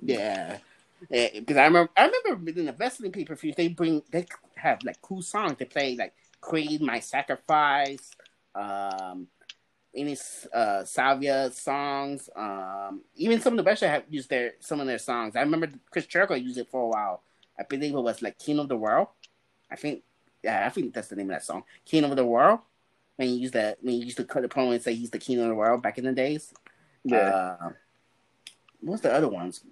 Yeah. 0.01 0.57
Because 1.09 1.57
I 1.57 1.65
remember, 1.65 1.91
I 1.97 2.11
remember 2.25 2.51
in 2.59 2.65
the 2.67 2.75
wrestling 2.77 3.11
pay 3.11 3.25
per 3.25 3.35
views, 3.35 3.55
they 3.55 3.69
bring, 3.69 4.03
they 4.11 4.27
have 4.55 4.83
like 4.83 5.01
cool 5.01 5.21
songs. 5.23 5.55
They 5.57 5.65
play 5.65 5.95
like 5.95 6.13
Creed, 6.39 6.81
My 6.81 6.99
Sacrifice, 6.99 8.11
um, 8.53 9.27
any 9.95 10.17
uh, 10.53 10.83
Salvia 10.85 11.51
songs, 11.51 12.29
um, 12.35 13.01
even 13.15 13.41
some 13.41 13.53
of 13.53 13.57
the 13.57 13.63
best 13.63 13.83
have 13.83 14.03
used 14.09 14.29
their 14.29 14.53
some 14.59 14.79
of 14.79 14.87
their 14.87 14.97
songs. 14.97 15.35
I 15.35 15.41
remember 15.41 15.69
Chris 15.89 16.05
Jericho 16.05 16.35
used 16.35 16.57
it 16.57 16.69
for 16.69 16.83
a 16.83 16.87
while. 16.87 17.23
I 17.59 17.63
believe 17.63 17.93
it 17.93 18.01
was 18.01 18.21
like 18.21 18.39
King 18.39 18.59
of 18.59 18.69
the 18.69 18.77
World. 18.77 19.07
I 19.71 19.75
think, 19.75 20.03
yeah, 20.43 20.65
I 20.65 20.69
think 20.69 20.93
that's 20.93 21.07
the 21.07 21.15
name 21.15 21.29
of 21.29 21.35
that 21.35 21.45
song, 21.45 21.63
King 21.85 22.03
of 22.03 22.15
the 22.15 22.25
World. 22.25 22.59
When 23.15 23.29
you 23.29 23.35
use 23.35 23.51
that, 23.51 23.77
when 23.81 23.95
you 23.95 24.05
used 24.05 24.17
to 24.17 24.23
cut 24.23 24.41
the 24.41 24.49
promo 24.49 24.73
and 24.73 24.81
say 24.81 24.93
he's 24.93 25.11
the 25.11 25.19
king 25.19 25.39
of 25.39 25.47
the 25.47 25.55
world 25.55 25.83
back 25.83 25.97
in 25.97 26.05
the 26.05 26.11
days. 26.11 26.53
Yeah. 27.03 27.17
Uh, 27.17 27.69
what's 28.81 29.01
the 29.01 29.13
other 29.13 29.27
ones? 29.27 29.63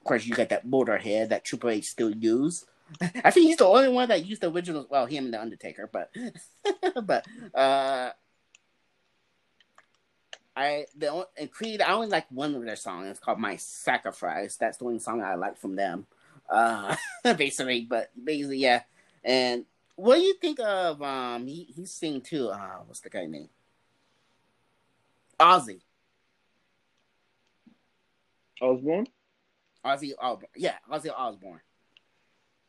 Of 0.00 0.06
course, 0.06 0.26
you 0.26 0.34
got 0.34 0.48
that 0.50 0.66
Motorhead 0.66 1.28
that 1.28 1.44
Triple 1.44 1.70
H 1.70 1.86
still 1.86 2.10
use. 2.10 2.64
I 3.00 3.30
think 3.30 3.48
he's 3.48 3.56
the 3.56 3.66
only 3.66 3.88
one 3.88 4.08
that 4.08 4.26
used 4.26 4.42
the 4.42 4.50
original. 4.50 4.86
Well, 4.88 5.06
him 5.06 5.26
and 5.26 5.34
the 5.34 5.40
Undertaker, 5.40 5.88
but 5.92 6.10
but 7.06 7.26
uh, 7.54 8.10
I 10.56 10.86
the 10.96 11.26
and 11.36 11.50
Creed. 11.50 11.80
I 11.80 11.92
only 11.92 12.08
like 12.08 12.26
one 12.30 12.54
of 12.54 12.64
their 12.64 12.76
songs. 12.76 13.08
It's 13.08 13.20
called 13.20 13.38
"My 13.40 13.56
Sacrifice." 13.56 14.56
That's 14.56 14.78
the 14.78 14.84
only 14.84 14.98
song 14.98 15.22
I 15.22 15.34
like 15.34 15.58
from 15.58 15.76
them. 15.76 16.06
Uh, 16.48 16.96
basically, 17.36 17.82
but 17.82 18.10
basically, 18.22 18.58
yeah. 18.58 18.82
And 19.24 19.64
what 19.96 20.16
do 20.16 20.22
you 20.22 20.34
think 20.34 20.60
of 20.60 21.02
um? 21.02 21.46
He 21.46 21.72
he's 21.74 21.92
sing 21.92 22.20
too. 22.20 22.48
Uh, 22.48 22.80
what's 22.86 23.00
the 23.00 23.10
guy 23.10 23.26
name? 23.26 23.48
Ozzy. 25.40 25.80
Osbourne. 28.60 29.06
Ozzy. 29.84 30.12
Yeah, 30.56 30.76
Ozzy 30.90 31.10
Osbourne. 31.16 31.60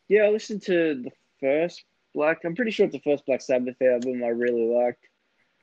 Yeah, 0.08 0.24
I 0.24 0.30
listened 0.30 0.62
to 0.64 1.04
the 1.04 1.12
first 1.40 1.84
Black. 2.14 2.40
I'm 2.46 2.56
pretty 2.56 2.72
sure 2.72 2.86
it's 2.86 2.96
the 2.96 3.02
first 3.02 3.26
Black 3.26 3.42
Sabbath 3.42 3.82
album 3.82 4.24
I 4.24 4.28
really 4.28 4.68
liked. 4.68 5.06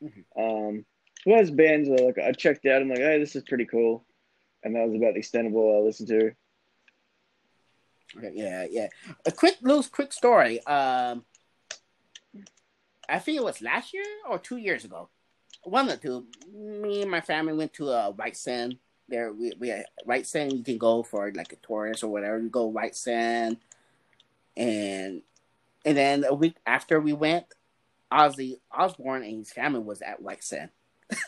Mm-hmm. 0.02 0.42
Um, 0.42 0.84
was 1.24 1.50
bands 1.50 1.88
that 1.88 2.02
like 2.02 2.18
I 2.18 2.32
checked 2.32 2.66
out. 2.66 2.82
I'm 2.82 2.88
like, 2.88 2.98
hey, 2.98 3.18
this 3.18 3.36
is 3.36 3.44
pretty 3.44 3.66
cool, 3.66 4.04
and 4.62 4.74
that 4.74 4.86
was 4.86 4.96
about 4.96 5.14
the 5.14 5.20
extent 5.20 5.46
of 5.46 5.54
all 5.54 5.80
I 5.80 5.86
listened 5.86 6.08
to. 6.08 6.32
Yeah, 8.20 8.66
yeah. 8.70 8.88
A 9.26 9.32
quick 9.32 9.56
little 9.62 9.84
quick 9.84 10.12
story. 10.12 10.64
Um, 10.66 11.24
I 13.08 13.18
think 13.18 13.38
it 13.38 13.44
was 13.44 13.62
last 13.62 13.92
year 13.92 14.04
or 14.28 14.38
two 14.38 14.56
years 14.56 14.84
ago. 14.84 15.08
One 15.64 15.90
or 15.90 15.96
two. 15.96 16.26
Me 16.52 17.02
and 17.02 17.10
my 17.10 17.20
family 17.20 17.52
went 17.52 17.72
to 17.74 17.90
a 17.90 18.10
White 18.10 18.36
Sand. 18.36 18.78
There, 19.08 19.32
we 19.32 19.52
we 19.58 19.74
White 20.04 20.26
Sand. 20.26 20.52
You 20.52 20.64
can 20.64 20.78
go 20.78 21.02
for 21.02 21.30
like 21.32 21.52
a 21.52 21.56
tourist 21.56 22.02
or 22.02 22.08
whatever. 22.08 22.38
You 22.38 22.48
go 22.48 22.66
White 22.66 22.96
Sand, 22.96 23.58
and 24.56 25.22
and 25.84 25.96
then 25.96 26.24
a 26.24 26.34
week 26.34 26.56
after 26.66 27.00
we 27.00 27.12
went, 27.12 27.46
Ozzy 28.12 28.60
Osbourne 28.70 29.22
and 29.22 29.38
his 29.38 29.52
family 29.52 29.80
was 29.80 30.02
at 30.02 30.22
White 30.22 30.44
Sand. 30.44 30.70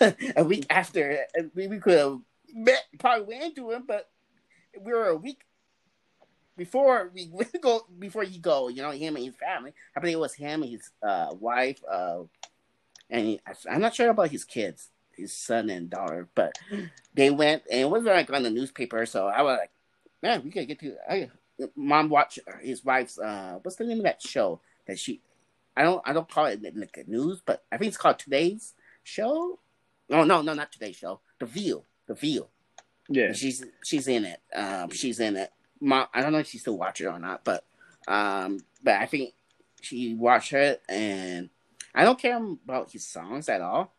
a 0.36 0.44
week 0.44 0.66
after, 0.70 1.26
we, 1.54 1.66
we 1.66 1.78
could 1.78 1.98
have 1.98 2.18
met, 2.54 2.84
probably 2.98 3.26
went 3.26 3.44
into 3.44 3.70
him, 3.70 3.84
but 3.86 4.10
we 4.80 4.92
were 4.92 5.08
a 5.08 5.16
week 5.16 5.40
before 6.56 7.10
we 7.14 7.30
go 7.60 7.86
before 7.98 8.24
you 8.24 8.40
go. 8.40 8.68
You 8.68 8.82
know, 8.82 8.90
him 8.90 9.16
and 9.16 9.24
his 9.24 9.34
family. 9.34 9.72
I 9.96 10.00
believe 10.00 10.16
it 10.16 10.20
was 10.20 10.34
him 10.34 10.62
and 10.62 10.72
his 10.72 10.90
uh, 11.02 11.34
wife, 11.38 11.80
uh, 11.90 12.22
and 13.10 13.26
he, 13.26 13.40
I'm 13.70 13.80
not 13.80 13.94
sure 13.94 14.10
about 14.10 14.30
his 14.30 14.44
kids, 14.44 14.88
his 15.16 15.32
son 15.32 15.70
and 15.70 15.90
daughter, 15.90 16.28
but 16.34 16.52
they 17.14 17.30
went 17.30 17.62
and 17.70 17.80
it 17.82 17.90
was 17.90 18.04
like 18.04 18.32
on 18.32 18.42
the 18.42 18.50
newspaper. 18.50 19.06
So 19.06 19.26
I 19.26 19.42
was 19.42 19.58
like, 19.58 19.70
man, 20.22 20.42
we 20.44 20.50
could 20.50 20.68
get 20.68 20.80
to. 20.80 20.96
I, 21.08 21.30
mom 21.76 22.08
watch 22.08 22.38
his 22.60 22.84
wife's. 22.84 23.18
Uh, 23.18 23.58
what's 23.62 23.76
the 23.76 23.84
name 23.84 23.98
of 23.98 24.04
that 24.04 24.22
show 24.22 24.60
that 24.86 24.98
she? 24.98 25.20
I 25.76 25.82
don't. 25.82 26.02
I 26.04 26.12
don't 26.12 26.28
call 26.28 26.46
it 26.46 26.62
like 26.76 27.08
news, 27.08 27.42
but 27.44 27.64
I 27.70 27.76
think 27.76 27.88
it's 27.88 27.96
called 27.96 28.18
Today's 28.18 28.74
Show. 29.02 29.58
Oh 30.10 30.24
no, 30.24 30.42
no, 30.42 30.54
not 30.54 30.72
today's 30.72 30.96
show. 30.96 31.20
The 31.38 31.46
View, 31.46 31.84
The 32.06 32.14
View. 32.14 32.46
Yeah, 33.08 33.32
she's 33.32 33.64
she's 33.84 34.08
in 34.08 34.24
it. 34.24 34.40
Um, 34.54 34.90
she's 34.90 35.20
in 35.20 35.36
it. 35.36 35.50
Mom, 35.80 36.06
I 36.14 36.22
don't 36.22 36.32
know 36.32 36.38
if 36.38 36.48
she 36.48 36.58
still 36.58 36.78
watches 36.78 37.06
it 37.06 37.10
or 37.10 37.18
not, 37.18 37.44
but 37.44 37.64
um, 38.06 38.60
but 38.82 38.94
I 38.94 39.06
think 39.06 39.34
she 39.80 40.14
watched 40.14 40.52
it, 40.52 40.82
and 40.88 41.50
I 41.94 42.04
don't 42.04 42.18
care 42.18 42.36
about 42.36 42.90
his 42.90 43.06
songs 43.06 43.48
at 43.48 43.60
all. 43.60 43.92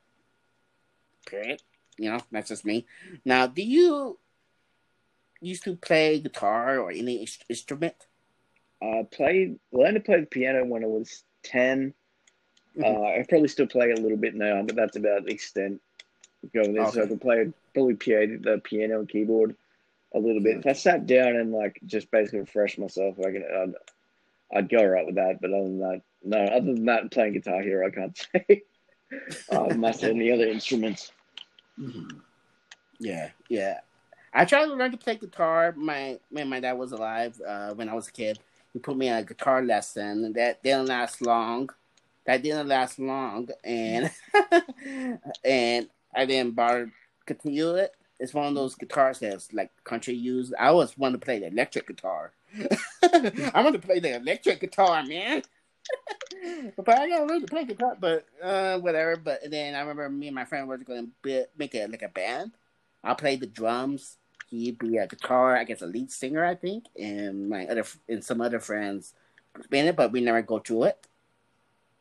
Period. 1.25 1.61
You 1.97 2.11
know, 2.11 2.19
that's 2.31 2.49
just 2.49 2.65
me. 2.65 2.85
Now, 3.23 3.47
do 3.47 3.61
you 3.61 4.19
used 5.41 5.63
to 5.63 5.75
play 5.75 6.19
guitar 6.19 6.79
or 6.79 6.91
any 6.91 7.27
instrument? 7.49 7.95
I 8.81 8.99
uh, 8.99 9.03
played, 9.03 9.59
learned 9.71 9.95
to 9.95 10.01
play 10.01 10.19
the 10.19 10.25
piano 10.25 10.65
when 10.65 10.83
I 10.83 10.87
was 10.87 11.23
10. 11.43 11.93
Mm-hmm. 12.77 12.83
Uh, 12.83 13.03
I 13.05 13.25
probably 13.27 13.47
still 13.47 13.67
play 13.67 13.91
a 13.91 13.95
little 13.95 14.17
bit 14.17 14.35
now, 14.35 14.61
but 14.63 14.75
that's 14.75 14.97
about 14.97 15.25
the 15.25 15.31
extent 15.31 15.81
going 16.53 16.73
there. 16.73 16.83
Okay. 16.83 16.91
So 16.91 17.03
I 17.03 17.07
can 17.07 17.19
play 17.19 17.53
probably 17.73 17.95
piano, 17.95 18.37
the 18.41 18.61
piano 18.63 18.99
and 18.99 19.09
keyboard 19.09 19.55
a 20.15 20.19
little 20.19 20.41
bit. 20.41 20.57
If 20.57 20.65
I 20.65 20.73
sat 20.73 21.05
down 21.05 21.35
and 21.35 21.51
like 21.51 21.79
just 21.85 22.09
basically 22.09 22.39
refresh 22.39 22.77
myself, 22.77 23.17
I 23.19 23.31
can, 23.31 23.43
I'd, 23.43 24.57
I'd 24.57 24.69
go 24.69 24.83
right 24.83 25.05
with 25.05 25.15
that. 25.15 25.39
But 25.41 25.51
other 25.51 25.63
than 25.63 25.79
that, 25.79 26.01
no. 26.23 26.39
Other 26.39 26.73
than 26.73 26.85
that, 26.85 27.11
playing 27.11 27.33
guitar 27.33 27.61
here, 27.61 27.83
I 27.83 27.89
can't 27.89 28.17
say 28.31 28.63
uh, 29.51 29.75
much 29.75 30.03
any 30.03 30.31
other 30.31 30.47
instruments. 30.47 31.11
Mm-hmm. 31.79 32.17
Yeah, 32.99 33.29
yeah. 33.49 33.79
I 34.33 34.45
tried 34.45 34.65
to 34.65 34.73
learn 34.73 34.91
to 34.91 34.97
play 34.97 35.15
guitar. 35.15 35.73
My 35.77 36.19
when 36.29 36.49
my 36.49 36.59
dad 36.59 36.73
was 36.73 36.91
alive, 36.91 37.39
uh, 37.45 37.73
when 37.73 37.89
I 37.89 37.93
was 37.93 38.07
a 38.07 38.11
kid, 38.11 38.39
he 38.73 38.79
put 38.79 38.97
me 38.97 39.09
on 39.09 39.19
a 39.19 39.23
guitar 39.23 39.61
lesson. 39.61 40.33
That 40.33 40.63
didn't 40.63 40.87
last 40.87 41.21
long. 41.21 41.69
That 42.25 42.41
didn't 42.41 42.67
last 42.67 42.99
long, 42.99 43.49
and 43.63 44.11
and 45.43 45.89
I 46.13 46.25
didn't 46.25 46.55
bother 46.55 46.91
continue 47.25 47.75
it. 47.75 47.93
It's 48.19 48.33
one 48.33 48.47
of 48.47 48.55
those 48.55 48.75
guitars 48.75 49.19
that's 49.19 49.51
like 49.53 49.71
country 49.83 50.13
used. 50.13 50.53
I 50.59 50.67
always 50.67 50.97
wanted 50.97 51.19
to 51.19 51.25
play 51.25 51.39
the 51.39 51.47
electric 51.47 51.87
guitar. 51.87 52.31
I 53.03 53.61
want 53.61 53.73
to 53.73 53.85
play 53.85 53.99
the 53.99 54.15
electric 54.15 54.61
guitar, 54.61 55.03
man. 55.03 55.43
but 56.77 56.89
I 56.89 57.09
gotta 57.09 57.25
learn 57.25 57.41
to 57.41 57.47
play 57.47 57.65
guitar, 57.65 57.97
but 57.99 58.25
uh, 58.41 58.79
whatever. 58.79 59.17
But 59.17 59.41
then 59.49 59.75
I 59.75 59.79
remember 59.81 60.09
me 60.09 60.27
and 60.27 60.35
my 60.35 60.45
friend 60.45 60.67
were 60.67 60.77
going 60.77 61.11
to 61.23 61.45
make 61.57 61.75
it 61.75 61.91
like 61.91 62.01
a 62.01 62.09
band. 62.09 62.51
I'll 63.03 63.15
play 63.15 63.35
the 63.35 63.47
drums. 63.47 64.17
He'd 64.49 64.79
be 64.79 64.97
a 64.97 65.07
guitar, 65.07 65.57
I 65.57 65.63
guess 65.63 65.81
a 65.81 65.87
lead 65.87 66.11
singer, 66.11 66.45
I 66.45 66.55
think, 66.55 66.85
and 66.99 67.49
my 67.49 67.65
other 67.65 67.83
and 68.07 68.23
some 68.23 68.41
other 68.41 68.59
friends 68.59 69.13
in 69.71 69.87
it, 69.87 69.95
but 69.95 70.11
we 70.11 70.21
never 70.21 70.41
go 70.41 70.59
to 70.59 70.83
it. 70.83 71.05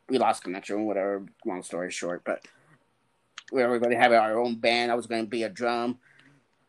We 0.08 0.18
lost 0.18 0.44
connection, 0.44 0.84
whatever. 0.84 1.24
Long 1.44 1.62
story 1.62 1.90
short, 1.90 2.22
but 2.24 2.46
we 3.54 3.64
were 3.64 3.78
going 3.78 3.92
to 3.92 3.98
have 3.98 4.12
our 4.12 4.38
own 4.38 4.56
band. 4.56 4.90
I 4.90 4.96
was 4.96 5.06
going 5.06 5.24
to 5.24 5.30
be 5.30 5.44
a 5.44 5.48
drum. 5.48 5.98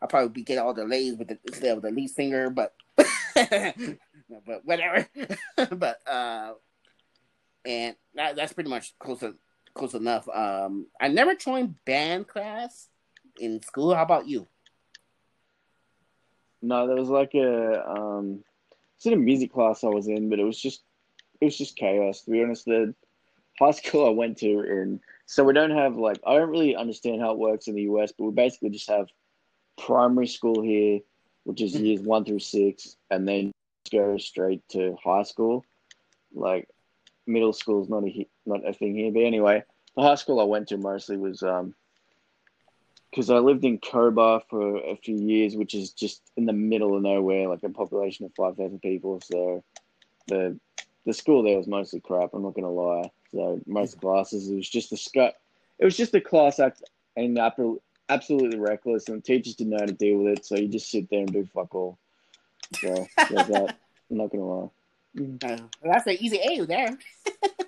I'll 0.02 0.08
probably 0.08 0.44
get 0.44 0.60
all 0.60 0.74
the 0.74 0.86
ladies 0.86 1.16
with 1.16 1.30
the 1.30 1.72
of 1.72 1.82
the 1.82 1.90
lead 1.90 2.10
singer, 2.10 2.50
but 2.52 2.74
but 3.36 4.64
whatever. 4.64 5.08
but 5.72 6.08
uh, 6.08 6.54
and 7.66 7.96
that, 8.14 8.36
that's 8.36 8.54
pretty 8.54 8.70
much 8.70 8.94
close 9.00 9.20
to, 9.22 9.34
close 9.74 9.96
enough. 9.96 10.30
Um, 10.30 10.86
I 11.02 11.08
never 11.08 11.34
joined 11.34 11.84
band 11.86 12.28
class 12.28 12.88
in 13.40 13.62
school. 13.64 13.96
How 13.96 14.04
about 14.04 14.28
you? 14.28 14.48
No, 16.62 16.86
there 16.88 16.96
was 16.96 17.10
like 17.10 17.34
a 17.34 17.90
um, 17.90 18.44
it's 18.96 19.08
in 19.08 19.14
a 19.14 19.18
music 19.18 19.54
class 19.54 19.84
I 19.84 19.88
was 19.88 20.08
in, 20.08 20.30
but 20.30 20.40
it 20.40 20.44
was 20.46 20.62
just 20.62 20.84
it 21.42 21.46
was 21.46 21.58
just 21.58 21.78
chaos. 21.78 22.22
To 22.22 22.32
be 22.32 22.44
honest, 22.44 22.66
the 22.66 22.94
high 23.58 23.72
school 23.72 24.06
I 24.06 24.12
went 24.12 24.38
to 24.40 24.60
and 24.60 25.00
so 25.26 25.44
we 25.44 25.54
don't 25.54 25.72
have 25.72 25.96
like 25.98 26.20
I 26.26 26.36
don't 26.36 26.50
really 26.50 26.76
understand 26.76 27.22
how 27.22 27.32
it 27.32 27.40
works 27.40 27.68
in 27.68 27.76
the 27.76 27.84
US, 27.84 28.12
but 28.18 28.26
we 28.26 28.32
basically 28.32 28.70
just 28.70 28.90
have 28.90 29.08
primary 29.78 30.28
school 30.28 30.62
here, 30.62 31.00
which 31.44 31.62
is 31.62 31.76
years 31.76 32.02
one 32.02 32.26
through 32.26 32.40
six, 32.40 32.96
and 33.10 33.28
then 33.28 33.52
go 33.92 34.18
straight 34.18 34.68
to 34.70 34.96
high 35.04 35.24
school. 35.24 35.64
Like 36.34 36.68
middle 37.28 37.54
school 37.54 37.82
is 37.84 37.90
not 37.90 38.04
a 38.04 38.28
not 38.46 38.68
a 38.68 38.74
thing 38.74 38.96
here, 38.96 39.12
but 39.12 39.24
anyway, 39.24 39.64
the 39.96 40.04
high 40.04 40.16
school 40.16 40.40
I 40.40 40.44
went 40.44 40.68
to 40.70 40.78
mostly 40.78 41.18
was 41.18 41.42
um 41.42 41.74
because 43.10 43.30
I 43.30 43.38
lived 43.38 43.64
in 43.64 43.80
Cobar 43.80 44.42
for 44.50 44.78
a 44.78 44.98
few 44.98 45.18
years, 45.18 45.56
which 45.56 45.74
is 45.74 45.92
just 45.92 46.22
in 46.36 46.46
the 46.46 46.54
middle 46.54 46.98
of 46.98 47.02
nowhere, 47.02 47.48
like 47.48 47.64
a 47.64 47.70
population 47.70 48.26
of 48.26 48.34
five 48.36 48.58
thousand 48.58 48.82
people. 48.82 49.22
So 49.22 49.64
the 50.28 50.60
the 51.06 51.14
school 51.14 51.44
there 51.44 51.58
was 51.58 51.68
mostly 51.68 52.02
crap. 52.02 52.34
I'm 52.34 52.44
not 52.44 52.56
gonna 52.56 52.70
lie. 52.70 53.10
So 53.36 53.60
most 53.68 54.00
classes, 54.00 54.50
it 54.50 54.56
was 54.56 54.70
just 54.70 54.94
a 54.94 54.98
scut. 54.98 55.36
It 55.78 55.84
was 55.84 55.98
just 55.98 56.16
a 56.16 56.22
class 56.22 56.60
act 56.60 56.84
and 57.18 57.38
absolutely 58.08 58.58
reckless, 58.58 59.10
and 59.10 59.24
teachers 59.24 59.56
didn't 59.56 59.72
know 59.72 59.80
how 59.82 59.86
to 59.86 59.94
deal 59.94 60.20
with 60.20 60.40
it. 60.40 60.46
So 60.46 60.56
you 60.56 60.70
just 60.70 60.90
sit 60.90 61.10
there 61.10 61.20
and 61.20 61.34
do 61.34 61.46
fuck 61.54 61.76
all. 61.76 61.98
So 62.80 63.06
there's 63.30 63.48
that. 63.48 63.78
I'm 64.10 64.18
not 64.18 64.32
gonna 64.32 64.46
lie. 64.46 64.70
Uh, 65.18 65.58
well, 65.82 65.94
that's 65.94 66.08
an 66.08 66.18
easy 66.20 66.38
A 66.38 66.66
there. 66.66 66.98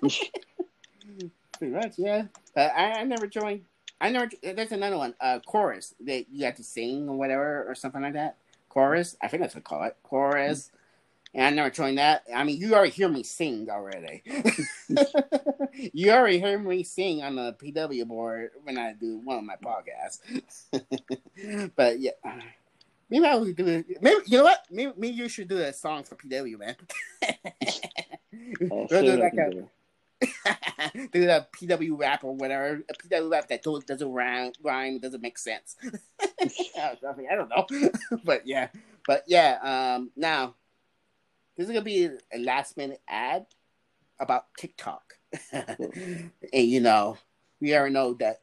Pretty 1.58 1.74
much, 1.74 1.98
yeah. 1.98 2.24
Uh, 2.56 2.60
I, 2.60 3.00
I 3.00 3.04
never 3.04 3.26
joined. 3.26 3.64
I 4.00 4.10
never. 4.10 4.30
There's 4.42 4.72
another 4.72 4.96
one. 4.96 5.14
Uh, 5.20 5.40
chorus 5.40 5.94
that 6.06 6.30
you 6.30 6.46
have 6.46 6.54
to 6.56 6.64
sing 6.64 7.08
or 7.10 7.16
whatever 7.16 7.64
or 7.68 7.74
something 7.74 8.00
like 8.00 8.14
that. 8.14 8.36
Chorus. 8.70 9.16
I 9.20 9.28
think 9.28 9.42
that's 9.42 9.54
what 9.54 9.64
I 9.66 9.68
call 9.68 9.84
it. 9.84 9.96
Chorus 10.02 10.70
and 11.34 11.44
I 11.44 11.50
never 11.50 11.70
joined 11.70 11.98
that. 11.98 12.24
I 12.34 12.44
mean, 12.44 12.60
you 12.60 12.74
already 12.74 12.90
hear 12.90 13.08
me 13.08 13.22
sing 13.22 13.68
already. 13.70 14.22
you 15.92 16.10
already 16.10 16.38
hear 16.38 16.58
me 16.58 16.82
sing 16.82 17.22
on 17.22 17.36
the 17.36 17.52
PW 17.54 18.06
board 18.06 18.50
when 18.62 18.78
I 18.78 18.94
do 18.94 19.18
one 19.18 19.38
of 19.38 19.44
my 19.44 19.56
podcasts. 19.56 20.20
but 21.76 22.00
yeah, 22.00 22.12
maybe 23.10 23.26
I 23.26 23.34
would 23.34 23.56
do 23.56 23.66
it. 23.66 24.02
Maybe 24.02 24.22
you 24.26 24.38
know 24.38 24.44
what? 24.44 24.64
Maybe, 24.70 24.92
maybe 24.96 25.14
you 25.14 25.28
should 25.28 25.48
do 25.48 25.58
a 25.58 25.72
song 25.72 26.04
for 26.04 26.16
PW, 26.16 26.58
man. 26.58 26.76
oh, 28.70 28.86
do 28.88 29.16
like 29.16 29.34
a, 29.34 29.50
do 31.12 31.26
that 31.26 31.52
PW 31.52 31.98
rap 31.98 32.24
or 32.24 32.34
whatever. 32.34 32.82
A 32.88 32.94
PW 32.94 33.30
rap 33.30 33.48
that 33.48 33.62
doesn't 33.62 34.12
rhyme, 34.12 34.52
rhyme 34.62 34.98
doesn't 34.98 35.20
make 35.22 35.38
sense. 35.38 35.76
I 35.82 36.96
don't 37.02 37.50
know, 37.50 37.66
but 38.24 38.46
yeah, 38.46 38.68
but 39.06 39.24
yeah. 39.26 39.58
Um, 39.96 40.10
now 40.16 40.54
this 41.58 41.66
is 41.66 41.72
gonna 41.72 41.84
be 41.84 42.08
a 42.32 42.38
last 42.38 42.76
minute 42.76 43.02
ad 43.08 43.46
about 44.20 44.46
TikTok, 44.56 45.18
and 45.52 46.30
you 46.52 46.80
know 46.80 47.18
we 47.60 47.74
already 47.74 47.92
know 47.92 48.14
that 48.14 48.40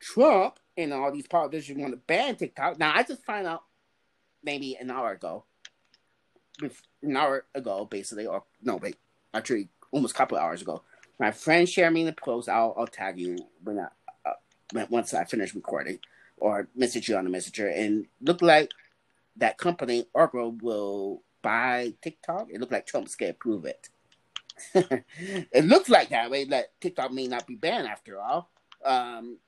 Trump 0.00 0.58
and 0.76 0.92
all 0.92 1.12
these 1.12 1.28
politicians 1.28 1.80
want 1.80 1.92
to 1.92 1.98
ban 1.98 2.34
TikTok. 2.34 2.78
Now 2.78 2.92
I 2.94 3.04
just 3.04 3.24
found 3.24 3.46
out 3.46 3.62
maybe 4.42 4.76
an 4.76 4.90
hour 4.90 5.12
ago, 5.12 5.44
an 7.00 7.16
hour 7.16 7.44
ago 7.54 7.84
basically, 7.84 8.26
or 8.26 8.42
no 8.60 8.76
wait, 8.76 8.96
actually 9.32 9.68
almost 9.92 10.16
a 10.16 10.18
couple 10.18 10.36
hours 10.36 10.60
ago. 10.60 10.82
My 11.20 11.30
friend 11.30 11.68
shared 11.68 11.92
me 11.92 12.04
the 12.04 12.12
post. 12.12 12.48
I'll, 12.48 12.74
I'll 12.76 12.86
tag 12.88 13.20
you 13.20 13.38
when 13.62 13.78
I 13.78 13.86
uh, 14.26 14.86
once 14.90 15.14
I 15.14 15.24
finish 15.24 15.54
recording, 15.54 16.00
or 16.38 16.66
message 16.74 17.08
you 17.08 17.16
on 17.16 17.24
the 17.24 17.30
messenger. 17.30 17.68
And 17.68 18.06
look 18.20 18.42
like 18.42 18.70
that 19.36 19.58
company 19.58 20.06
Oracle 20.12 20.56
will 20.60 21.22
buy 21.42 21.94
TikTok. 22.02 22.48
It 22.50 22.60
looked 22.60 22.72
like 22.72 22.86
Trump's 22.86 23.14
gonna 23.14 23.30
approve 23.30 23.64
it. 23.64 23.88
it 25.52 25.64
looks 25.64 25.88
like 25.88 26.10
that 26.10 26.30
way. 26.30 26.44
That 26.44 26.78
TikTok 26.80 27.12
may 27.12 27.26
not 27.26 27.46
be 27.46 27.54
banned 27.54 27.86
after 27.86 28.20
all. 28.20 28.50
Um, 28.84 29.38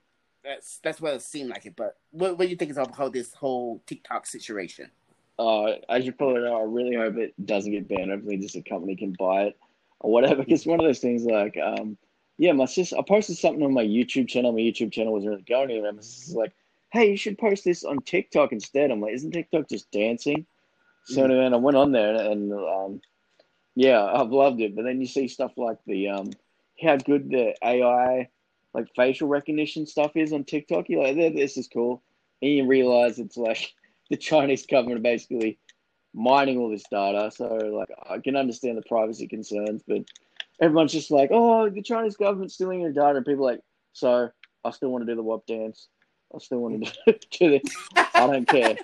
that's 0.45 0.79
that's 0.83 1.01
what 1.01 1.15
it 1.15 1.23
seemed 1.23 1.51
like 1.51 1.67
it. 1.67 1.77
But 1.77 1.97
what 2.11 2.39
what 2.39 2.45
do 2.45 2.51
you 2.51 2.57
think 2.57 2.71
is 2.71 2.79
about 2.79 3.13
this 3.13 3.35
whole 3.35 3.83
TikTok 3.87 4.27
situation? 4.27 4.91
Uh, 5.39 5.77
as 5.89 6.05
you 6.05 6.13
probably 6.13 6.43
know, 6.43 6.61
I 6.61 6.65
really 6.65 6.97
hope 6.97 7.17
it 7.17 7.35
doesn't 7.47 7.73
get 7.73 7.89
banned. 7.89 8.11
Hopefully, 8.11 8.37
just 8.37 8.57
a 8.57 8.63
company 8.63 8.95
can 8.95 9.15
buy 9.19 9.45
it 9.45 9.59
or 10.01 10.13
whatever. 10.13 10.45
It's 10.49 10.67
one 10.67 10.81
of 10.81 10.87
those 10.87 10.99
things 10.99 11.25
like, 11.25 11.57
um, 11.57 11.97
yeah, 12.37 12.53
my 12.53 12.67
sister. 12.67 12.99
I 12.99 13.03
posted 13.03 13.39
something 13.39 13.65
on 13.65 13.73
my 13.73 13.85
YouTube 13.85 14.29
channel. 14.29 14.53
My 14.53 14.59
YouTube 14.59 14.93
channel 14.93 15.13
wasn't 15.13 15.31
really 15.31 15.43
going 15.43 15.71
anywhere. 15.71 15.93
My 15.93 16.03
sister's 16.03 16.35
like, 16.35 16.53
hey, 16.93 17.11
you 17.11 17.17
should 17.17 17.39
post 17.39 17.65
this 17.65 17.85
on 17.85 18.01
TikTok 18.01 18.53
instead. 18.53 18.91
I'm 18.91 19.01
like, 19.01 19.15
isn't 19.15 19.31
TikTok 19.31 19.69
just 19.69 19.91
dancing? 19.91 20.47
So 21.11 21.23
mm-hmm. 21.23 21.31
anyway, 21.33 21.53
I 21.53 21.57
went 21.57 21.77
on 21.77 21.93
there 21.93 22.15
and 22.15 22.53
um, 22.53 23.01
yeah, 23.75 24.05
I've 24.05 24.31
loved 24.31 24.61
it. 24.61 24.77
But 24.77 24.85
then 24.85 25.01
you 25.01 25.07
see 25.07 25.29
stuff 25.29 25.53
like 25.57 25.79
the 25.87 26.09
um, 26.09 26.31
how 26.83 26.97
good 26.97 27.31
the 27.31 27.55
AI 27.63 28.29
like 28.73 28.87
facial 28.95 29.29
recognition 29.29 29.87
stuff 29.87 30.13
is 30.15 30.33
on 30.33 30.45
TikTok. 30.45 30.89
You're 30.89 31.03
like, 31.03 31.17
this 31.35 31.57
is 31.57 31.69
cool, 31.69 32.03
and 32.41 32.53
you 32.53 32.67
realize 32.67 33.19
it's 33.19 33.37
like 33.37 33.73
the 34.11 34.17
Chinese 34.17 34.67
government 34.67 35.03
basically 35.03 35.59
mining 36.15 36.59
all 36.59 36.71
this 36.71 36.85
data. 36.91 37.31
So 37.35 37.47
like, 37.47 37.89
I 38.09 38.19
can 38.19 38.37
understand 38.37 38.79
the 38.79 38.83
privacy 38.83 39.27
concerns, 39.27 39.83
but 39.87 40.03
everyone's 40.61 40.93
just 40.93 41.11
like, 41.11 41.31
oh, 41.33 41.69
the 41.69 41.83
Chinese 41.83 42.17
government's 42.17 42.55
stealing 42.55 42.81
your 42.81 42.93
data, 42.93 43.17
and 43.17 43.27
people 43.27 43.45
like, 43.45 43.61
so 43.93 44.31
I 44.65 44.71
still 44.71 44.91
want 44.91 45.03
to 45.03 45.13
do 45.13 45.17
the 45.17 45.23
WAP 45.23 45.47
dance. 45.47 45.89
I 46.35 46.39
still 46.39 46.59
want 46.59 46.85
to 46.85 47.19
do 47.39 47.51
this. 47.51 47.75
I 48.15 48.27
don't 48.27 48.47
care. 48.47 48.77